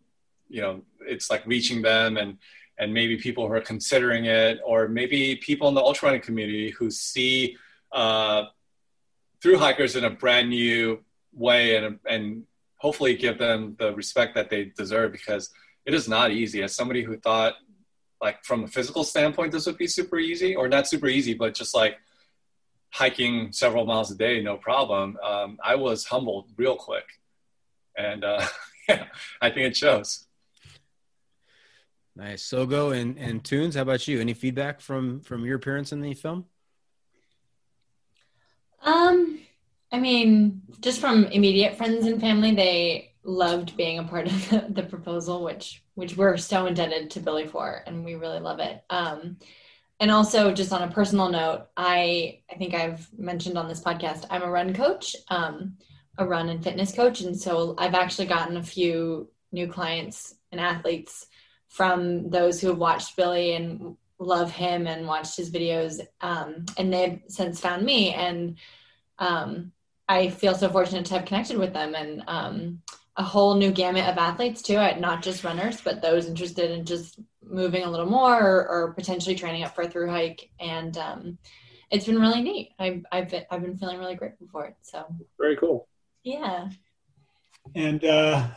[0.49, 2.37] you know it's like reaching them and
[2.77, 6.71] and maybe people who are considering it or maybe people in the ultra running community
[6.71, 7.55] who see
[7.93, 8.43] uh,
[9.41, 10.99] through hikers in a brand new
[11.33, 12.43] way and and
[12.77, 15.51] hopefully give them the respect that they deserve because
[15.85, 16.63] it is not easy.
[16.63, 17.53] As somebody who thought
[18.21, 21.53] like from a physical standpoint this would be super easy or not super easy, but
[21.53, 21.97] just like
[22.91, 25.17] hiking several miles a day, no problem.
[25.23, 27.05] Um, I was humbled real quick,
[27.97, 28.45] and uh,
[28.89, 29.05] yeah,
[29.41, 30.27] I think it shows.
[32.15, 33.75] Nice, Sogo and and Tunez.
[33.75, 34.19] How about you?
[34.19, 36.45] Any feedback from from your appearance in the film?
[38.83, 39.39] Um,
[39.91, 44.65] I mean, just from immediate friends and family, they loved being a part of the,
[44.69, 48.83] the, proposal, which which we're so indebted to Billy for, and we really love it.
[48.89, 49.37] Um,
[49.99, 54.25] and also, just on a personal note, I I think I've mentioned on this podcast,
[54.29, 55.77] I'm a run coach, um,
[56.17, 60.61] a run and fitness coach, and so I've actually gotten a few new clients and
[60.61, 61.27] athletes
[61.67, 66.93] from those who have watched Billy and love him and watched his videos, um, and
[66.93, 68.57] they've since found me and
[69.19, 69.71] um,
[70.11, 72.81] I feel so fortunate to have connected with them and um,
[73.15, 77.17] a whole new gamut of athletes too, not just runners, but those interested in just
[77.41, 80.49] moving a little more or, or potentially training up for a through hike.
[80.59, 81.37] And um,
[81.89, 82.73] it's been really neat.
[82.77, 84.75] I've, I've, been, I've been feeling really grateful for it.
[84.81, 85.05] So
[85.39, 85.87] very cool.
[86.25, 86.67] Yeah.
[87.73, 88.49] And uh,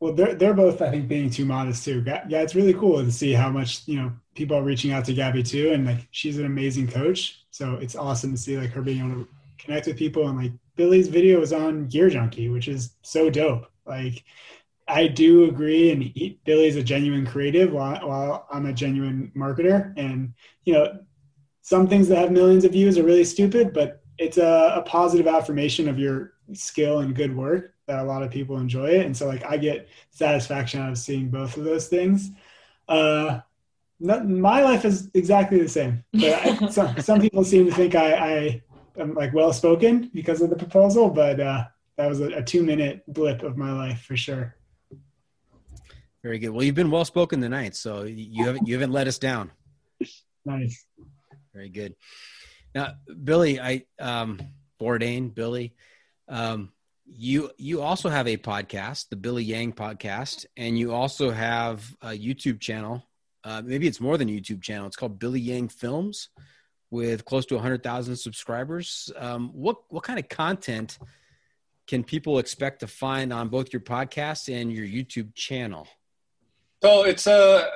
[0.00, 2.02] well, they're, they're both, I think, being too modest too.
[2.04, 5.14] Yeah, it's really cool to see how much, you know, people are reaching out to
[5.14, 5.70] Gabby too.
[5.72, 7.44] And like, she's an amazing coach.
[7.52, 9.28] So it's awesome to see like her being able to
[9.64, 13.66] connect with people and like Billy's video is on Gear Junkie, which is so dope.
[13.86, 14.24] Like
[14.86, 19.94] I do agree, and he, Billy's a genuine creative, while, while I'm a genuine marketer.
[19.96, 20.34] And
[20.64, 20.98] you know,
[21.62, 25.26] some things that have millions of views are really stupid, but it's a, a positive
[25.26, 29.06] affirmation of your skill and good work that a lot of people enjoy it.
[29.06, 32.30] And so, like, I get satisfaction out of seeing both of those things.
[32.88, 33.40] Uh,
[34.00, 37.94] not, my life is exactly the same, but I, some, some people seem to think
[37.94, 38.62] I, I
[38.98, 41.64] I'm like well spoken because of the proposal, but uh,
[41.96, 44.54] that was a, a two minute blip of my life for sure.
[46.22, 46.50] Very good.
[46.50, 49.50] Well, you've been well spoken tonight, so you haven't you haven't let us down.
[50.44, 50.84] Nice.
[51.52, 51.94] Very good.
[52.74, 54.40] Now, Billy, I um,
[54.80, 55.74] Bourdain, Billy,
[56.28, 56.72] um,
[57.06, 62.08] you you also have a podcast, the Billy Yang podcast, and you also have a
[62.08, 63.06] YouTube channel.
[63.44, 64.86] Uh, maybe it's more than a YouTube channel.
[64.86, 66.30] It's called Billy Yang Films
[66.94, 69.10] with close to 100,000 subscribers.
[69.16, 70.98] Um, what what kind of content
[71.86, 75.86] can people expect to find on both your podcast and your YouTube channel?
[76.82, 77.68] So it's a,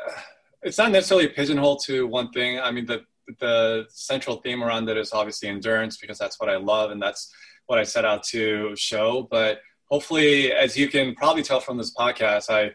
[0.63, 2.59] it's not necessarily pigeonholed to one thing.
[2.59, 3.03] I mean, the
[3.41, 7.31] the central theme around it is obviously endurance because that's what I love and that's
[7.67, 9.29] what I set out to show.
[9.31, 9.59] But
[9.91, 12.73] hopefully, as you can probably tell from this podcast, I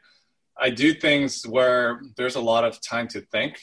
[0.60, 3.60] I do things where there's a lot of time to think,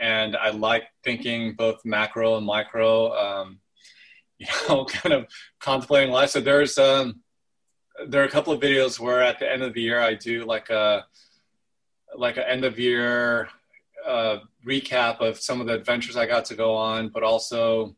[0.00, 3.12] and I like thinking both macro and micro.
[3.12, 3.60] Um,
[4.38, 5.26] you know, kind of
[5.60, 6.30] contemplating life.
[6.30, 7.22] So there's um,
[8.06, 10.44] there are a couple of videos where at the end of the year I do
[10.44, 11.04] like a
[12.16, 13.48] like an end of year
[14.06, 17.96] uh, recap of some of the adventures I got to go on, but also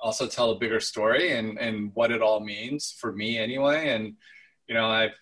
[0.00, 3.90] also tell a bigger story and and what it all means for me anyway.
[3.90, 4.14] And
[4.66, 5.12] you know, I've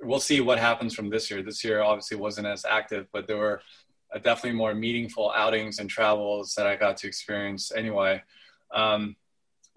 [0.00, 1.42] we'll see what happens from this year.
[1.42, 3.60] This year obviously wasn't as active, but there were
[4.22, 8.22] definitely more meaningful outings and travels that I got to experience anyway.
[8.72, 9.16] Um,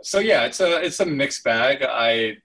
[0.01, 1.83] so yeah, it's a it's a mixed bag.
[1.83, 2.37] I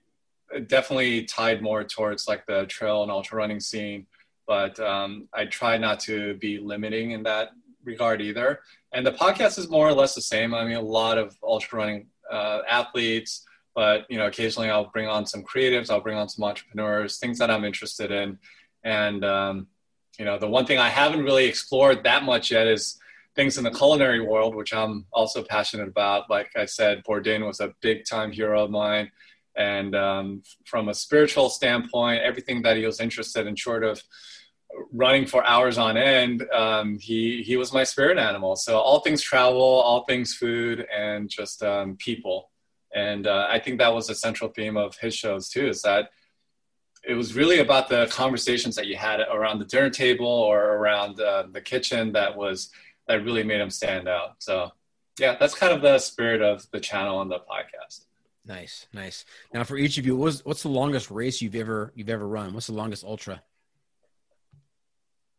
[0.67, 4.05] definitely tied more towards like the trail and ultra running scene,
[4.47, 7.49] but um, I try not to be limiting in that
[7.83, 8.61] regard either.
[8.93, 10.53] And the podcast is more or less the same.
[10.53, 13.45] I mean, a lot of ultra running uh, athletes,
[13.75, 17.39] but you know, occasionally I'll bring on some creatives, I'll bring on some entrepreneurs, things
[17.39, 18.37] that I'm interested in,
[18.83, 19.67] and um,
[20.19, 22.97] you know, the one thing I haven't really explored that much yet is
[23.35, 26.29] things in the culinary world, which I'm also passionate about.
[26.29, 29.11] Like I said, Bourdain was a big time hero of mine.
[29.55, 34.01] And um, from a spiritual standpoint, everything that he was interested in, short of
[34.91, 38.55] running for hours on end, um, he he was my spirit animal.
[38.55, 42.49] So all things travel, all things food, and just um, people.
[42.95, 45.67] And uh, I think that was a central theme of his shows too.
[45.67, 46.09] Is that
[47.03, 51.19] it was really about the conversations that you had around the dinner table or around
[51.19, 52.69] uh, the kitchen that was
[53.07, 54.35] that really made them stand out.
[54.39, 54.71] So
[55.19, 58.05] yeah, that's kind of the spirit of the channel and the podcast.
[58.45, 59.25] Nice, nice.
[59.53, 62.53] Now, for each of you, what's what's the longest race you've ever you've ever run?
[62.53, 63.41] What's the longest ultra?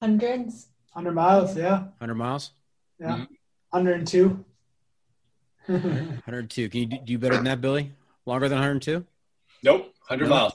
[0.00, 0.68] Hundreds.
[0.92, 1.84] Hundred miles, yeah.
[1.98, 2.52] Hundred miles.
[3.00, 3.08] Yeah.
[3.08, 3.24] Mm-hmm.
[3.72, 4.44] Hundred and two.
[5.66, 6.68] Hundred two.
[6.68, 7.92] Can you do, do better than that, Billy?
[8.26, 9.04] Longer than hundred two?
[9.62, 9.92] Nope.
[10.08, 10.34] Hundred no?
[10.34, 10.52] miles.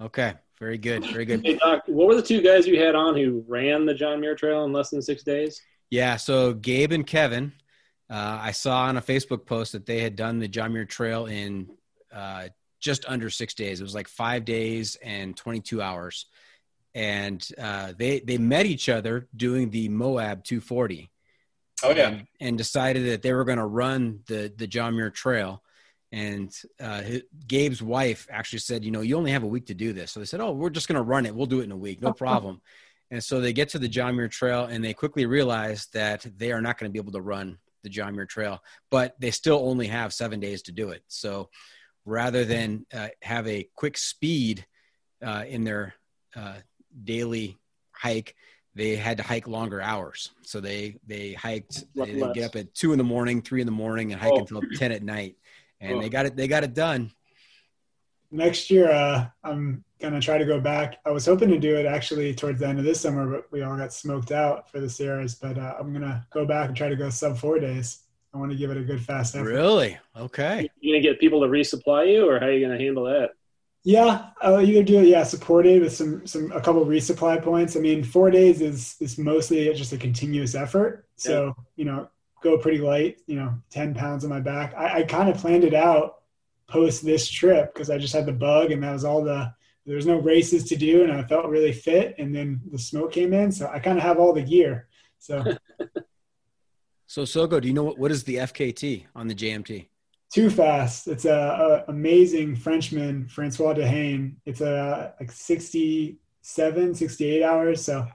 [0.00, 0.34] Okay.
[0.64, 1.04] Very good.
[1.04, 1.44] Very good.
[1.44, 4.34] Hey, Doc, what were the two guys you had on who ran the John Muir
[4.34, 5.60] Trail in less than six days?
[5.90, 6.16] Yeah.
[6.16, 7.52] So Gabe and Kevin,
[8.08, 11.26] uh, I saw on a Facebook post that they had done the John Muir Trail
[11.26, 11.68] in
[12.10, 12.48] uh,
[12.80, 13.78] just under six days.
[13.78, 16.24] It was like five days and 22 hours.
[16.94, 21.10] And uh, they, they met each other doing the Moab 240.
[21.82, 22.08] Oh, yeah.
[22.08, 25.62] And, and decided that they were going to run the, the John Muir Trail.
[26.14, 27.02] And uh,
[27.48, 30.12] Gabe's wife actually said, you know, you only have a week to do this.
[30.12, 31.34] So they said, oh, we're just going to run it.
[31.34, 32.00] We'll do it in a week.
[32.00, 32.62] No problem.
[33.10, 36.52] and so they get to the John Muir Trail and they quickly realize that they
[36.52, 38.62] are not going to be able to run the John Muir Trail,
[38.92, 41.02] but they still only have seven days to do it.
[41.08, 41.50] So
[42.04, 44.64] rather than uh, have a quick speed
[45.20, 45.94] uh, in their
[46.36, 46.58] uh,
[47.02, 47.58] daily
[47.90, 48.36] hike,
[48.76, 50.30] they had to hike longer hours.
[50.42, 51.84] So they they hiked.
[51.94, 54.32] They, they get up at two in the morning, three in the morning, and hike
[54.32, 54.38] oh.
[54.38, 55.36] until ten at night,
[55.84, 56.00] and oh.
[56.00, 56.36] they got it.
[56.36, 57.12] They got it done.
[58.30, 60.98] Next year, uh, I'm gonna try to go back.
[61.04, 63.62] I was hoping to do it actually towards the end of this summer, but we
[63.62, 65.34] all got smoked out for the Sierras.
[65.34, 68.00] But uh, I'm gonna go back and try to go sub four days.
[68.32, 69.44] I want to give it a good fast effort.
[69.44, 69.96] Really?
[70.16, 70.68] Okay.
[70.80, 73.30] You gonna get people to resupply you, or how are you gonna handle that?
[73.84, 77.76] Yeah, I'll either do it, yeah, supported with some some a couple resupply points.
[77.76, 81.06] I mean, four days is is mostly just a continuous effort.
[81.16, 81.52] So yeah.
[81.76, 82.08] you know,
[82.44, 83.18] go pretty light.
[83.26, 84.74] You know, ten pounds on my back.
[84.76, 86.16] I, I kind of planned it out
[86.68, 89.52] post this trip because I just had the bug and that was all the
[89.84, 93.12] there was no races to do and I felt really fit and then the smoke
[93.12, 94.88] came in so I kind of have all the gear.
[95.18, 95.44] So
[97.06, 99.86] So Sogo, do you know what, what is the FKT on the JMT?
[100.32, 101.06] Too fast.
[101.06, 104.34] It's a, a amazing Frenchman, Francois D'Haene.
[104.46, 107.84] It's a like 67, 68 hours.
[107.84, 108.06] So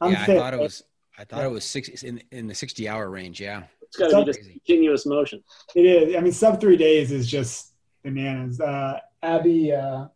[0.00, 0.36] I'm yeah, fit.
[0.36, 0.82] I thought it was
[1.18, 1.46] I thought yeah.
[1.46, 3.40] it was six in in the 60 hour range.
[3.40, 3.64] Yeah.
[3.88, 5.42] It's got to be just continuous motion.
[5.74, 6.16] It is.
[6.16, 7.74] I mean, sub three days is just
[8.04, 8.60] bananas.
[8.60, 10.06] Uh, Abby uh,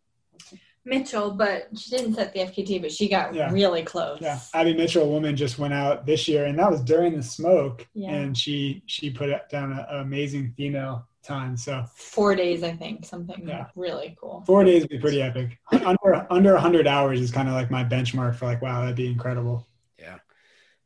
[0.85, 3.51] Mitchell, but she didn't set the FKT, but she got yeah.
[3.51, 4.19] really close.
[4.21, 7.23] Yeah, Abby Mitchell, a woman, just went out this year, and that was during the
[7.23, 8.11] smoke, yeah.
[8.11, 11.55] and she she put down an amazing female time.
[11.55, 13.67] So four days, I think, something yeah.
[13.75, 14.43] really cool.
[14.45, 15.57] Four days would be pretty epic.
[15.71, 19.07] under under hundred hours is kind of like my benchmark for like, wow, that'd be
[19.07, 19.65] incredible.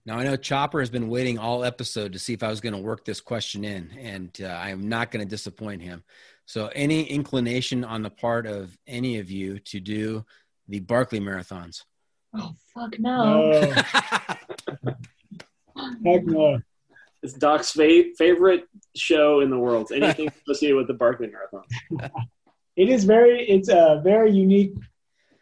[0.07, 0.13] Yeah.
[0.15, 2.73] Now I know Chopper has been waiting all episode to see if I was going
[2.73, 6.03] to work this question in, and uh, I am not going to disappoint him.
[6.45, 10.25] So, any inclination on the part of any of you to do
[10.67, 11.83] the Barkley marathons?
[12.33, 13.51] Oh fuck no!
[13.51, 13.71] no.
[16.05, 16.59] Heck no!
[17.23, 18.65] It's Doc's fa- favorite
[18.95, 19.91] show in the world.
[19.91, 21.63] Anything associated with the Barkley Marathon.
[22.75, 23.47] it is very.
[23.47, 24.73] It's a very unique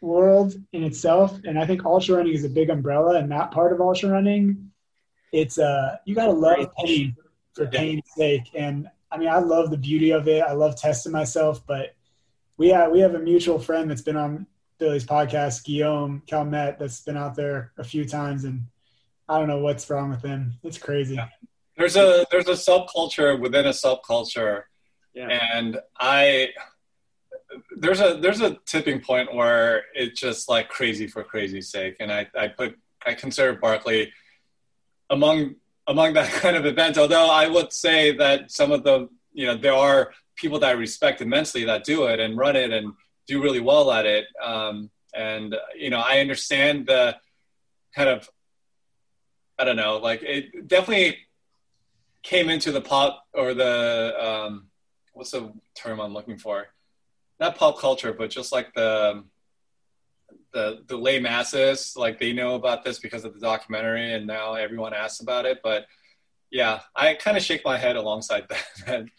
[0.00, 3.72] world in itself, and I think ultra running is a big umbrella, and that part
[3.72, 4.70] of ultra running,
[5.32, 7.16] it's uh you gotta love pain
[7.54, 10.42] for pain's sake, and I mean I love the beauty of it.
[10.42, 11.94] I love testing myself, but
[12.56, 14.46] we have we have a mutual friend that's been on
[14.78, 18.66] Billy's podcast, Guillaume Calmet, that's been out there a few times, and
[19.28, 20.54] I don't know what's wrong with him.
[20.62, 21.16] It's crazy.
[21.16, 21.28] Yeah.
[21.76, 24.62] There's a there's a subculture within a subculture,
[25.14, 25.28] yeah.
[25.28, 26.50] and I
[27.76, 32.12] there's a there's a tipping point where it's just like crazy for crazy's sake, and
[32.12, 34.12] I I put I consider Barkley
[35.10, 35.56] among
[35.86, 36.98] among that kind of event.
[36.98, 40.72] Although I would say that some of the you know there are people that I
[40.72, 42.92] respect immensely that do it and run it and
[43.26, 44.26] do really well at it.
[44.42, 47.16] Um, and you know I understand the
[47.94, 48.28] kind of
[49.58, 51.18] I don't know like it definitely
[52.22, 54.66] came into the pop or the um,
[55.12, 56.66] what's the term I'm looking for
[57.38, 59.24] not pop culture, but just like the
[60.52, 64.54] the the lay masses, like they know about this because of the documentary, and now
[64.54, 65.60] everyone asks about it.
[65.62, 65.86] But
[66.50, 68.64] yeah, I kind of shake my head alongside that.
[68.86, 69.10] and,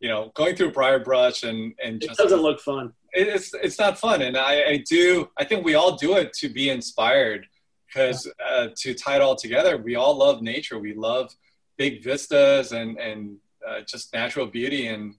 [0.00, 2.92] you know, going through Briar Brush and and just it doesn't look fun.
[3.12, 5.28] it's it's not fun, and I, I do.
[5.38, 7.46] I think we all do it to be inspired
[7.86, 10.78] because uh, to tie it all together, we all love nature.
[10.78, 11.34] We love
[11.78, 13.36] big vistas and and
[13.66, 15.14] uh, just natural beauty and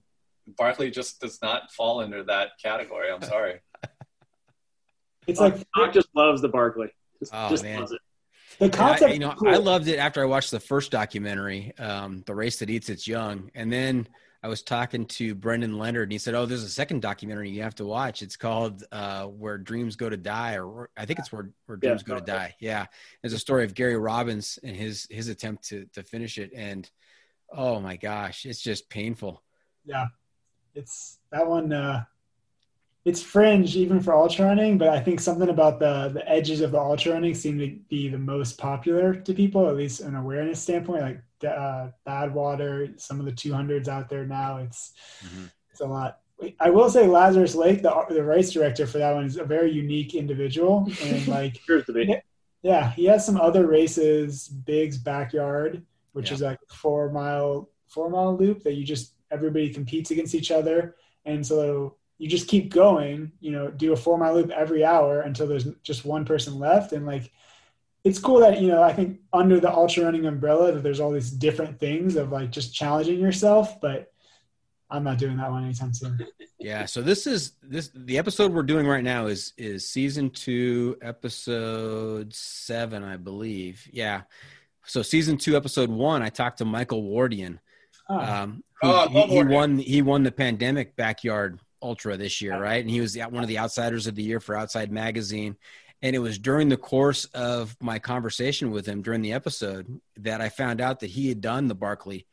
[0.56, 3.10] Barkley just does not fall under that category.
[3.10, 3.60] I'm sorry.
[5.26, 6.90] it's like Doc just loves the Barkley.
[7.18, 7.86] Just, oh, just man.
[8.58, 9.48] The concept, I, you know, cool.
[9.48, 13.06] I loved it after I watched the first documentary, um, "The Race That Eats Its
[13.06, 14.08] Young," and then
[14.42, 17.62] I was talking to Brendan Leonard, and he said, "Oh, there's a second documentary you
[17.62, 18.22] have to watch.
[18.22, 22.02] It's called uh, Where Dreams Go to Die, or I think it's Where Where Dreams
[22.06, 22.86] yeah, Go to Die." Yeah,
[23.22, 26.88] it's a story of Gary Robbins and his his attempt to to finish it, and
[27.52, 29.42] oh my gosh, it's just painful.
[29.84, 30.06] Yeah,
[30.78, 31.72] it's that one.
[31.72, 32.04] Uh,
[33.04, 36.72] it's fringe even for ultra running, but I think something about the the edges of
[36.72, 40.60] the ultra running seem to be the most popular to people, at least an awareness
[40.60, 41.02] standpoint.
[41.02, 44.58] Like uh, Badwater, some of the 200s out there now.
[44.58, 44.92] It's
[45.24, 45.46] mm-hmm.
[45.70, 46.20] it's a lot.
[46.60, 49.72] I will say Lazarus Lake, the the race director for that one, is a very
[49.72, 51.60] unique individual, and like
[52.62, 55.82] yeah, he has some other races, Big's backyard,
[56.12, 56.34] which yeah.
[56.34, 60.96] is like four mile four mile loop that you just everybody competes against each other.
[61.24, 65.20] And so you just keep going you know do a four mile loop every hour
[65.20, 66.92] until there's just one person left.
[66.92, 67.32] And like
[68.04, 71.10] it's cool that you know i think under the ultra running umbrella that there's all
[71.10, 74.12] these different things of like just challenging yourself but
[74.88, 76.18] i'm not doing that one anytime soon.
[76.60, 76.86] Yeah.
[76.86, 82.34] So this is this the episode we're doing right now is is season two episode
[82.34, 83.86] seven i believe.
[83.92, 84.22] Yeah.
[84.84, 87.58] So season two episode one i talked to michael wardian
[88.08, 88.18] Oh.
[88.18, 89.78] Um, oh, he, he won.
[89.78, 92.80] He won the pandemic backyard ultra this year, right?
[92.80, 95.56] And he was one of the outsiders of the year for Outside Magazine.
[96.00, 100.40] And it was during the course of my conversation with him during the episode that
[100.40, 102.26] I found out that he had done the Barkley.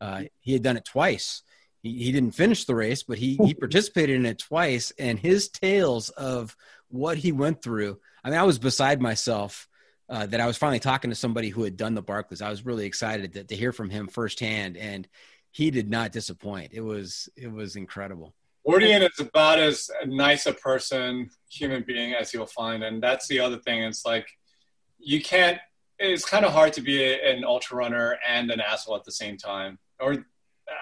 [0.00, 1.42] Uh, he had done it twice.
[1.82, 4.92] He, he didn't finish the race, but he, he participated in it twice.
[4.98, 6.56] And his tales of
[6.88, 9.68] what he went through, I mean, I was beside myself
[10.10, 12.42] uh, that I was finally talking to somebody who had done the Barkleys.
[12.42, 15.06] I was really excited to, to hear from him firsthand, and
[15.52, 16.72] he did not disappoint.
[16.72, 18.34] It was it was incredible.
[18.66, 23.38] Wardian is about as nice a person, human being as you'll find, and that's the
[23.38, 23.82] other thing.
[23.84, 24.26] It's like
[24.98, 25.58] you can't.
[25.98, 29.36] It's kind of hard to be an ultra runner and an asshole at the same
[29.36, 29.78] time.
[30.00, 30.16] Or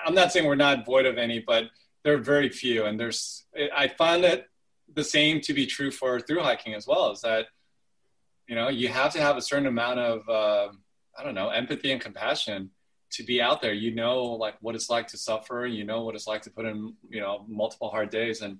[0.07, 1.65] I'm not saying we're not void of any, but
[2.03, 2.87] there are very few.
[2.87, 3.45] And there's
[3.77, 4.47] I find it
[4.95, 7.11] the same to be true for through hiking as well.
[7.11, 7.47] Is that
[8.49, 10.73] you know, you have to have a certain amount of, uh,
[11.17, 12.71] I don't know, empathy and compassion
[13.11, 13.75] to be out there.
[13.75, 15.67] You know, like what it's like to suffer.
[15.67, 18.41] You know what it's like to put in, you know, multiple hard days.
[18.41, 18.59] And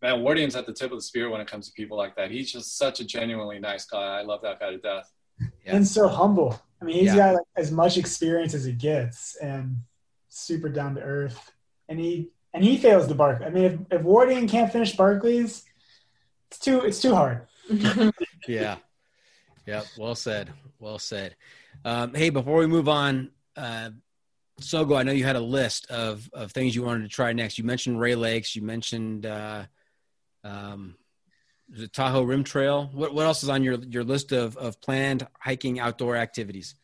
[0.00, 2.30] man, Wardian's at the tip of the spear when it comes to people like that.
[2.30, 4.18] He's just such a genuinely nice guy.
[4.18, 5.12] I love that guy to death.
[5.64, 5.76] Yeah.
[5.76, 6.60] And so humble.
[6.80, 7.16] I mean, he's yeah.
[7.16, 9.76] got like, as much experience as he gets, and
[10.28, 11.52] super down to earth.
[11.88, 13.46] And he and he fails the Barkley.
[13.46, 15.64] I mean, if, if Wardian can't finish Barkleys,
[16.50, 17.46] it's too it's too hard.
[18.48, 18.76] yeah.
[19.68, 19.86] Yep.
[19.98, 20.50] Well said.
[20.78, 21.36] Well said.
[21.84, 23.90] Um, hey, before we move on, uh,
[24.62, 27.58] Sogo, I know you had a list of, of things you wanted to try next.
[27.58, 28.56] You mentioned Rae Lakes.
[28.56, 29.66] You mentioned uh,
[30.42, 30.94] um,
[31.68, 32.88] the Tahoe Rim Trail.
[32.94, 36.74] What, what else is on your, your list of, of planned hiking outdoor activities?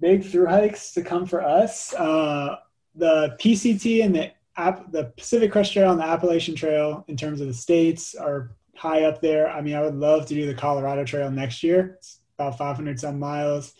[0.00, 1.92] Big through hikes to come for us.
[1.92, 2.54] Uh,
[2.94, 7.40] the PCT and the App, the Pacific Crest Trail and the Appalachian Trail, in terms
[7.40, 9.50] of the states, are high up there.
[9.50, 11.96] I mean, I would love to do the Colorado Trail next year.
[11.98, 13.74] It's about 500 some miles.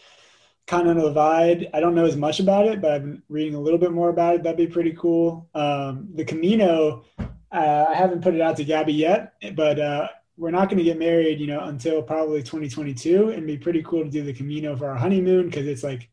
[0.67, 3.79] Continental Divide, I don't know as much about it, but I've been reading a little
[3.79, 4.43] bit more about it.
[4.43, 5.49] That'd be pretty cool.
[5.55, 10.51] Um, the Camino, uh, I haven't put it out to Gabby yet, but uh, we're
[10.51, 14.11] not going to get married, you know, until probably 2022, and be pretty cool to
[14.11, 16.11] do the Camino for our honeymoon because it's like,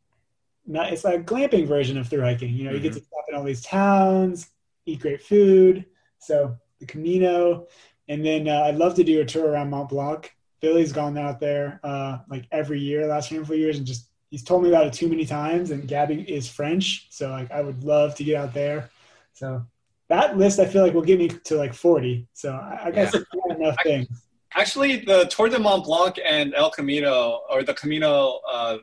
[0.65, 2.53] not it's like a glamping version of through hiking.
[2.53, 2.77] You know, mm-hmm.
[2.77, 4.49] you get to stop in all these towns,
[4.85, 5.85] eat great food.
[6.19, 7.67] So the Camino,
[8.07, 10.34] and then uh, I'd love to do a tour around Mont Blanc.
[10.61, 14.43] Billy's gone out there uh, like every year, last handful of years, and just he's
[14.43, 15.71] told me about it too many times.
[15.71, 18.89] And Gabby is French, so like I would love to get out there.
[19.33, 19.65] So
[20.09, 22.27] that list I feel like will get me to like 40.
[22.33, 23.55] So I, I guess yeah.
[23.55, 24.07] enough things.
[24.53, 28.77] Actually, the Tour de Mont Blanc and El Camino, or the Camino, uh,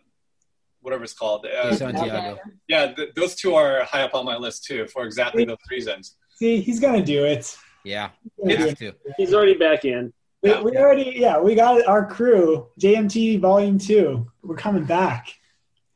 [0.83, 2.39] whatever it's called, uh, Santiago.
[2.69, 6.17] Yeah, th- those two are high up on my list too, for exactly those reasons.
[6.35, 7.57] See, he's gonna do it.
[7.85, 8.11] Yeah,
[8.45, 8.75] he's,
[9.17, 10.13] he's already back in.
[10.43, 14.31] We, we already, yeah, we got our crew, JMT Volume Two.
[14.43, 15.33] We're coming back.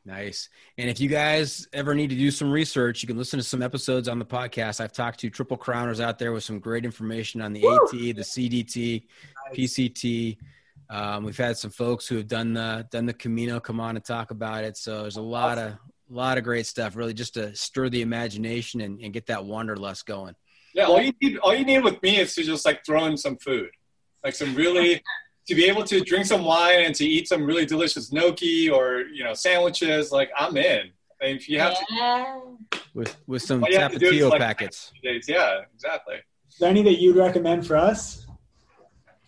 [0.05, 0.47] Nice.
[0.77, 3.61] And if you guys ever need to do some research, you can listen to some
[3.61, 4.79] episodes on the podcast.
[4.79, 7.75] I've talked to triple crowners out there with some great information on the Woo!
[7.75, 9.03] AT, the CDT,
[9.53, 10.37] PCT.
[10.89, 14.05] Um, we've had some folks who have done the done the Camino come on and
[14.05, 14.77] talk about it.
[14.77, 18.01] So there's a lot of a lot of great stuff, really, just to stir the
[18.01, 20.35] imagination and, and get that wanderlust going.
[20.73, 23.17] Yeah, all you need all you need with me is to just like throw in
[23.17, 23.71] some food,
[24.23, 25.01] like some really
[25.47, 29.01] to be able to drink some wine and to eat some really delicious gnocchi or
[29.13, 30.91] you know sandwiches, like I'm in.
[31.21, 32.39] if you have yeah.
[32.71, 34.91] to with with some tapatio like packets.
[35.01, 35.25] Days.
[35.29, 36.15] Yeah, exactly.
[36.49, 38.25] Is there any that you'd recommend for us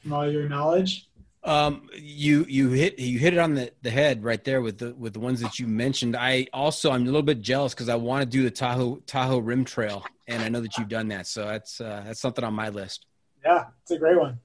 [0.02, 1.08] from all your knowledge?
[1.42, 4.94] Um, you you hit you hit it on the, the head right there with the
[4.96, 6.18] with the ones that you mentioned.
[6.18, 9.40] I also I'm a little bit jealous because I want to do the Tahoe Tahoe
[9.40, 12.54] Rim Trail, and I know that you've done that, so that's uh, that's something on
[12.54, 13.06] my list.
[13.46, 14.38] Yeah, it's a great one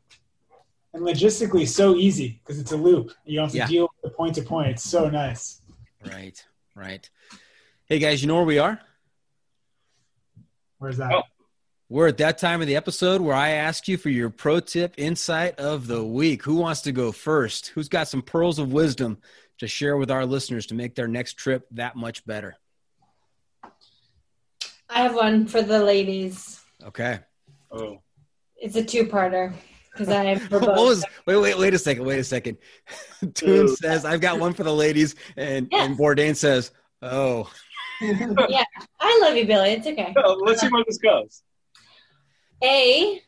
[0.95, 3.12] and logistically so easy because it's a loop.
[3.25, 3.66] You don't have to yeah.
[3.66, 4.69] deal with the point to point.
[4.69, 5.61] It's so nice.
[6.07, 6.43] Right,
[6.75, 7.09] right.
[7.87, 8.81] Hey guys, you know where we are?
[10.79, 11.12] Where's that?
[11.12, 11.23] Oh.
[11.91, 14.95] We're at that time of the episode where I ask you for your pro tip
[14.97, 16.43] insight of the week.
[16.45, 17.69] Who wants to go first?
[17.69, 19.19] Who's got some pearls of wisdom
[19.59, 22.57] to share with our listeners to make their next trip that much better?
[24.89, 26.61] I have one for the ladies.
[26.83, 27.19] Okay.
[27.71, 28.01] Oh.
[28.57, 29.53] It's a two-parter
[29.95, 32.59] because I am what was wait wait wait a second wait a second.
[33.25, 35.87] Tunez says I've got one for the ladies, and yes.
[35.87, 36.71] and Bourdain says
[37.03, 37.51] oh.
[38.01, 38.65] yeah,
[39.01, 39.71] I love you, Billy.
[39.71, 40.12] It's okay.
[40.16, 41.43] No, let's see where this goes.
[42.62, 43.23] A,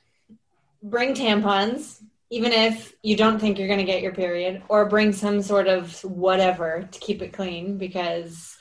[0.83, 5.13] bring tampons, even if you don't think you're going to get your period, or bring
[5.13, 8.57] some sort of whatever to keep it clean because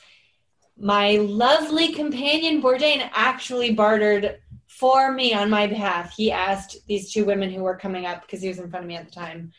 [0.77, 4.40] my lovely companion Bourdain actually bartered
[4.80, 6.14] for me on my behalf.
[6.15, 8.88] He asked these two women who were coming up because he was in front of
[8.88, 9.52] me at the time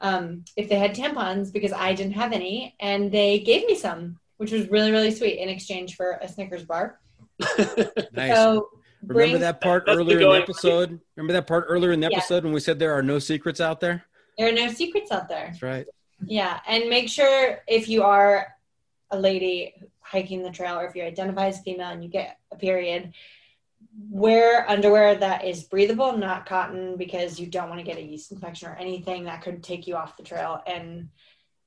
[0.00, 4.18] um, if they had tampons because I didn't have any, and they gave me some,
[4.36, 7.00] which was really really sweet in exchange for a Snickers bar.
[8.12, 8.34] nice.
[8.34, 8.68] So
[9.04, 11.00] remember that part earlier in the episode?
[11.16, 12.44] Remember that part earlier in the episode yeah.
[12.44, 14.04] when we said there are no secrets out there?
[14.36, 15.48] There are no secrets out there.
[15.48, 15.86] That's right.
[16.24, 18.46] Yeah, and make sure if you are
[19.10, 22.56] a lady hiking the trail or if you identify as female and you get a
[22.56, 23.12] period
[24.10, 28.32] wear underwear that is breathable, not cotton, because you don't want to get a yeast
[28.32, 30.62] infection or anything that could take you off the trail.
[30.66, 31.08] And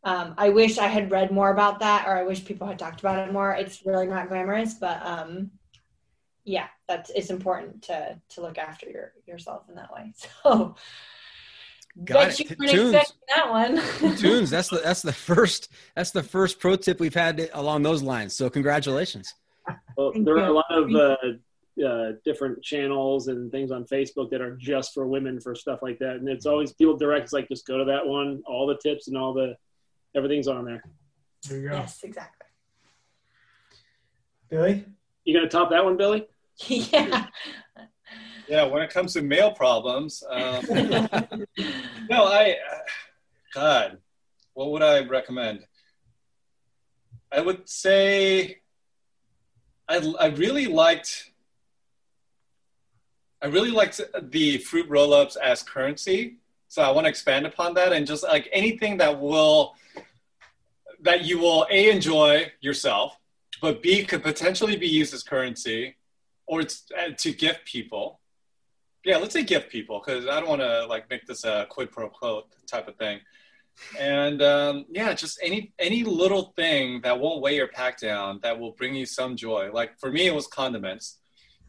[0.03, 2.99] um, I wish I had read more about that, or I wish people had talked
[3.01, 3.53] about it more.
[3.53, 5.51] It's really not glamorous, but um,
[6.43, 10.13] yeah, that's it's important to to look after your yourself in that way.
[10.43, 10.75] So.
[12.05, 12.57] Got Bet it.
[12.57, 13.11] Tunez.
[13.35, 13.75] that one.
[13.75, 14.49] Tunez.
[14.49, 18.33] That's the that's the first that's the first pro tip we've had along those lines.
[18.33, 19.33] So congratulations.
[19.97, 21.17] Well, there are a lot of uh,
[21.85, 25.99] uh, different channels and things on Facebook that are just for women for stuff like
[25.99, 26.17] that.
[26.17, 27.25] And it's always people direct.
[27.25, 28.41] It's like just go to that one.
[28.45, 29.55] All the tips and all the
[30.15, 30.83] everything's on there.
[31.47, 31.75] There you go.
[31.75, 32.47] Yes, exactly.
[34.49, 34.85] Billy,
[35.23, 36.27] you gonna top that one, Billy?
[36.67, 37.27] yeah.
[38.47, 38.63] Yeah.
[38.63, 40.65] When it comes to male problems, um,
[42.09, 42.57] no, I.
[43.53, 43.97] God,
[44.53, 45.65] what would I recommend?
[47.31, 48.61] I would say
[49.87, 51.30] I, I really liked
[53.41, 53.99] I really liked
[54.29, 56.37] the fruit roll-ups as currency.
[56.67, 59.75] So I want to expand upon that and just like anything that will
[61.01, 63.17] that you will a enjoy yourself,
[63.59, 65.95] but b could potentially be used as currency
[66.45, 68.19] or uh, to gift people.
[69.03, 71.91] Yeah, let's say gift people because I don't want to like make this a quid
[71.91, 73.19] pro quo type of thing.
[73.99, 78.59] And um, yeah, just any any little thing that won't weigh your pack down that
[78.59, 79.71] will bring you some joy.
[79.73, 81.20] Like for me, it was condiments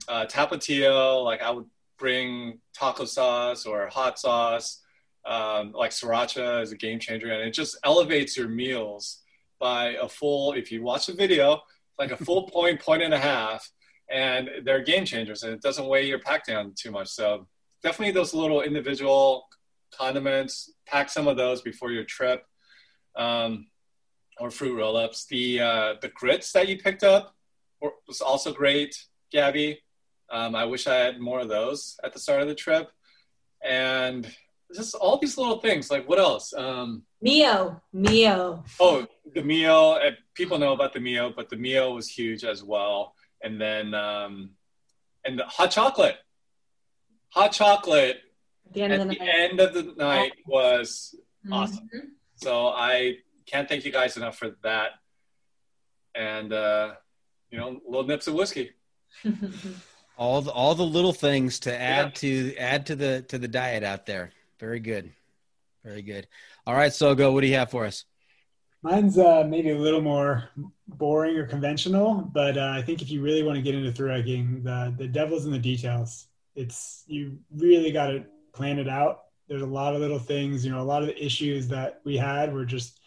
[0.08, 1.66] uh, tapatio, like I would
[1.98, 4.82] bring taco sauce or hot sauce,
[5.24, 9.22] um, like sriracha is a game changer, and it just elevates your meals
[9.60, 10.52] by a full.
[10.52, 11.60] If you watch the video,
[11.98, 13.70] like a full point, point and a half,
[14.10, 17.08] and they're game changers, and it doesn't weigh your pack down too much.
[17.08, 17.46] So
[17.82, 19.46] definitely those little individual
[19.94, 20.72] condiments.
[20.86, 22.44] Pack some of those before your trip,
[23.16, 23.68] um,
[24.40, 25.26] or fruit roll-ups.
[25.26, 27.34] The uh, the grits that you picked up
[28.08, 29.80] was also great, Gabby.
[30.32, 32.90] Um, I wish I had more of those at the start of the trip,
[33.62, 34.26] and
[34.74, 35.90] just all these little things.
[35.90, 36.52] Like what else?
[36.54, 38.64] Um, Mio, Mio.
[38.80, 39.98] Oh, the Mio.
[40.34, 43.14] People know about the Mio, but the Mio was huge as well.
[43.42, 44.50] And then um,
[45.24, 46.16] and the hot chocolate.
[47.30, 48.20] Hot chocolate
[48.66, 51.14] at the end, of the, the end of the night was
[51.44, 51.52] mm-hmm.
[51.52, 51.88] awesome.
[52.36, 54.92] So I can't thank you guys enough for that.
[56.14, 56.94] And uh,
[57.50, 58.70] you know, little nips of whiskey.
[60.22, 62.10] all the all the little things to add yeah.
[62.10, 64.30] to add to the to the diet out there.
[64.60, 65.12] Very good.
[65.84, 66.28] Very good.
[66.64, 67.32] All right, so go.
[67.32, 68.04] What do you have for us?
[68.82, 70.48] Mine's uh, maybe a little more
[70.86, 74.10] boring or conventional, but uh, I think if you really want to get into through
[74.10, 76.28] hiking, the the devil's in the details.
[76.54, 79.24] It's you really got to plan it out.
[79.48, 82.16] There's a lot of little things, you know, a lot of the issues that we
[82.16, 83.00] had were just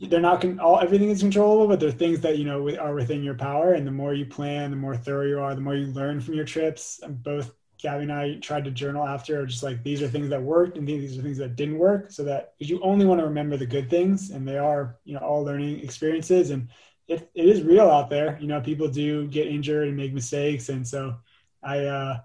[0.00, 3.22] they're not con- all everything is controllable, but they're things that you know are within
[3.22, 3.72] your power.
[3.72, 6.34] And the more you plan, the more thorough you are, the more you learn from
[6.34, 7.00] your trips.
[7.02, 10.42] And both Gabby and I tried to journal after, just like these are things that
[10.42, 13.26] worked and these are things that didn't work, so that because you only want to
[13.26, 16.68] remember the good things, and they are you know all learning experiences, and
[17.08, 18.38] it, it is real out there.
[18.40, 21.16] You know, people do get injured and make mistakes, and so
[21.62, 22.20] I uh,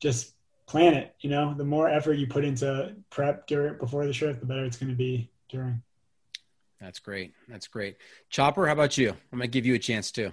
[0.00, 0.34] just
[0.66, 1.14] plan it.
[1.20, 4.64] You know, the more effort you put into prep during before the trip, the better
[4.64, 5.82] it's going to be during.
[6.80, 7.32] That's great.
[7.48, 7.96] That's great.
[8.28, 9.10] Chopper, how about you?
[9.10, 10.32] I'm going to give you a chance too.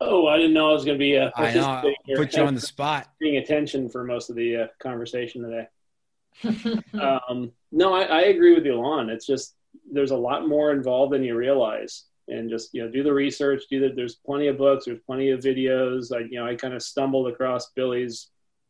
[0.00, 1.94] Oh, I didn't know I was going to be a I know.
[2.16, 3.08] Put you on the spot.
[3.22, 6.82] Paying attention for most of the uh, conversation today.
[7.00, 9.08] um, no, I, I, agree with Elon.
[9.08, 9.54] It's just
[9.90, 13.62] there's a lot more involved than you realize, and just you know do the research.
[13.70, 13.96] Do that.
[13.96, 14.84] There's plenty of books.
[14.84, 16.14] There's plenty of videos.
[16.14, 18.28] I you know I kind of stumbled across Billy's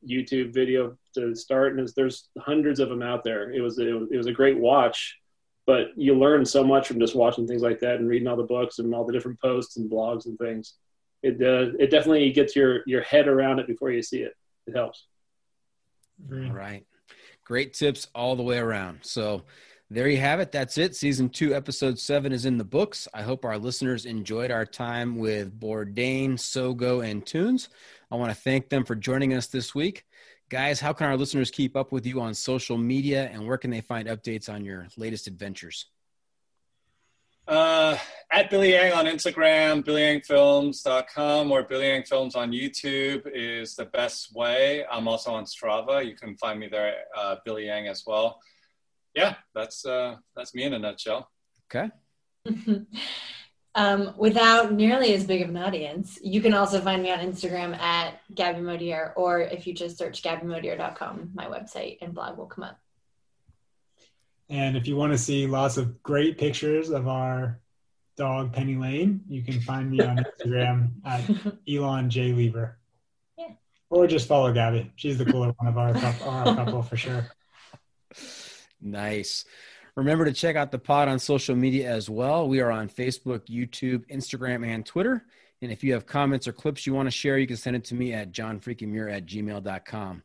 [0.09, 3.51] YouTube video to start, and there's hundreds of them out there.
[3.51, 5.19] It was it was, it was a great watch
[5.67, 8.43] but you learn so much from just watching things like that and reading all the
[8.43, 10.75] books and all the different posts and blogs and things
[11.23, 14.35] it uh, it definitely gets your your head around it before you see it.
[14.67, 15.07] It helps.
[16.33, 16.85] All right,
[17.45, 19.01] great tips all the way around.
[19.03, 19.43] So
[19.91, 20.53] there you have it.
[20.53, 20.97] That's it.
[20.97, 23.07] Season two, episode seven is in the books.
[23.15, 27.69] I hope our listeners enjoyed our time with Bourdain, Sogo, and Tunez.
[28.11, 30.05] I want to thank them for joining us this week.
[30.49, 33.71] Guys, how can our listeners keep up with you on social media and where can
[33.71, 35.87] they find updates on your latest adventures?
[37.49, 37.97] Uh,
[38.33, 44.35] at Billy Yang on Instagram, billyyangfilms.com, or Billy Yang Films on YouTube is the best
[44.35, 44.85] way.
[44.91, 46.05] I'm also on Strava.
[46.05, 48.41] You can find me there, uh, Billy Yang as well.
[49.15, 51.31] Yeah, that's uh, that's me in a nutshell.
[51.75, 51.91] Okay.
[53.77, 57.79] um, without nearly as big of an audience, you can also find me on Instagram
[57.79, 62.65] at Gabby Modier, or if you just search gabbymodier.com, my website and blog will come
[62.65, 62.81] up.
[64.49, 67.61] And if you want to see lots of great pictures of our
[68.17, 71.23] dog Penny Lane, you can find me on Instagram at
[71.69, 72.79] Elon J Lever.
[73.37, 73.51] Yeah.
[73.91, 74.91] Or just follow Gabby.
[74.97, 77.27] She's the cooler one of our our couple for sure.
[78.79, 79.47] Nice.
[79.97, 82.49] Remember to check out the pod on social media as well.
[82.49, 85.25] We are on Facebook, YouTube, Instagram, and Twitter.
[85.63, 87.85] And if you have comments or clips you want to share, you can send it
[87.87, 90.23] to me at johnfreakinmuir at gmail.com.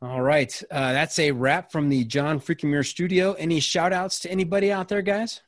[0.00, 0.62] All right.
[0.70, 3.34] Uh, that's a wrap from the John Freakin' studio.
[3.34, 5.40] Any shout outs to anybody out there, guys?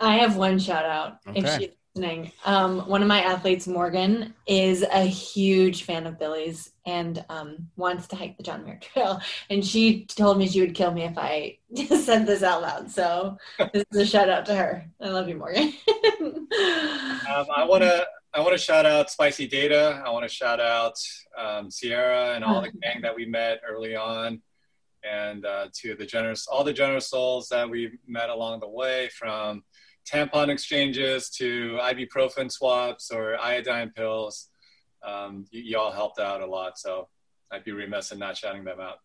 [0.00, 1.40] I have one shout out okay.
[1.40, 2.32] if she's listening.
[2.44, 8.06] Um, one of my athletes, Morgan, is a huge fan of Billy's and um, wants
[8.08, 9.20] to hike the John Muir Trail.
[9.50, 11.58] And she told me she would kill me if I
[11.88, 12.90] said this out loud.
[12.90, 13.36] So
[13.72, 14.86] this is a shout out to her.
[15.00, 15.74] I love you, Morgan.
[15.88, 20.02] um, I want to I want to shout out Spicy Data.
[20.04, 20.94] I want to shout out
[21.36, 24.40] um, Sierra and all the gang that we met early on,
[25.04, 29.10] and uh, to the generous, all the generous souls that we met along the way,
[29.10, 29.62] from
[30.10, 34.48] tampon exchanges to ibuprofen swaps or iodine pills.
[35.04, 37.08] Um, you, all helped out a lot, so
[37.50, 38.98] I'd be remiss in not shouting them out.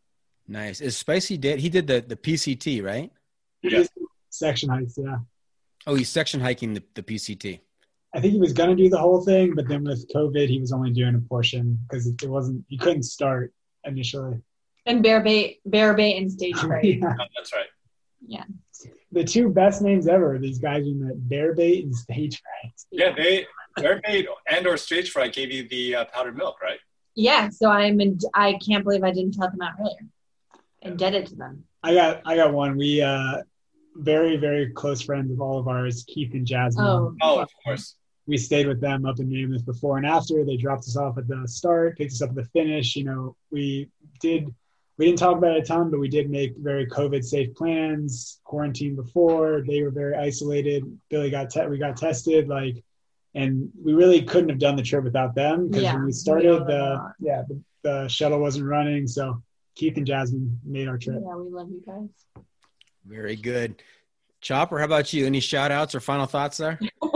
[0.47, 0.79] Nice.
[0.79, 3.11] Is Spicy did he did the the PCT right?
[3.63, 3.83] Yeah.
[4.29, 5.17] Section hikes, yeah.
[5.87, 7.59] Oh, he's section hiking the, the PCT.
[8.13, 10.59] I think he was going to do the whole thing, but then with COVID, he
[10.59, 13.53] was only doing a portion because it wasn't, he couldn't start
[13.83, 14.37] initially.
[14.85, 16.85] And bear bait, bear bait and stage fright.
[16.85, 17.13] yeah.
[17.19, 17.67] oh, that's right.
[18.25, 18.43] Yeah.
[19.11, 22.73] The two best names ever, these guys in the bear bait and stage fright.
[22.91, 23.45] Yeah, they,
[23.77, 26.79] bear bait and or stage fright gave you the uh, powdered milk, right?
[27.15, 27.49] Yeah.
[27.49, 30.09] So I'm, in, I can't believe I didn't tell them out earlier.
[30.81, 31.63] Indebted to them.
[31.83, 32.77] I got, I got one.
[32.77, 33.41] We, uh,
[33.95, 36.85] very, very close friends of all of ours, Keith and Jasmine.
[36.85, 37.95] Oh, oh of course.
[38.27, 40.43] We stayed with them up in Mammoth before and after.
[40.43, 42.95] They dropped us off at the start, picked us up at the finish.
[42.95, 43.89] You know, we
[44.19, 44.53] did
[44.97, 48.39] we didn't talk about it a ton, but we did make very COVID safe plans.
[48.43, 50.83] Quarantine before they were very isolated.
[51.09, 52.83] Billy got te- we got tested like,
[53.35, 56.13] and we really couldn't have done the trip without them because Yeah, when we we
[56.13, 59.41] started owe them a the yeah the, the shuttle wasn't running, so
[59.75, 61.21] Keith and Jasmine made our trip.
[61.23, 62.43] Yeah, we love you guys.
[63.05, 63.83] Very good.
[64.41, 65.25] Chopper, how about you?
[65.25, 66.79] Any shout outs or final thoughts there?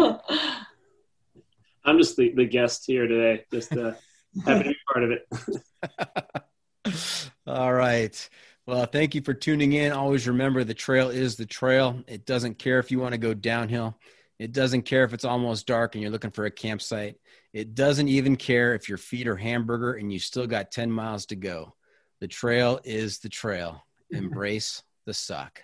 [1.84, 3.46] I'm just the, the guest here today.
[3.52, 3.94] Just uh,
[4.46, 5.12] happy to be part of
[6.86, 7.24] it.
[7.48, 8.30] All right.
[8.68, 9.92] Well, thank you for tuning in.
[9.92, 12.04] Always remember the trail is the trail.
[12.08, 13.98] It doesn't care if you want to go downhill.
[14.38, 17.16] It doesn't care if it's almost dark and you're looking for a campsite.
[17.54, 21.26] It doesn't even care if your feet are hamburger and you still got 10 miles
[21.28, 21.76] to go.
[22.22, 23.84] The trail is the trail.
[24.12, 25.62] Embrace the suck.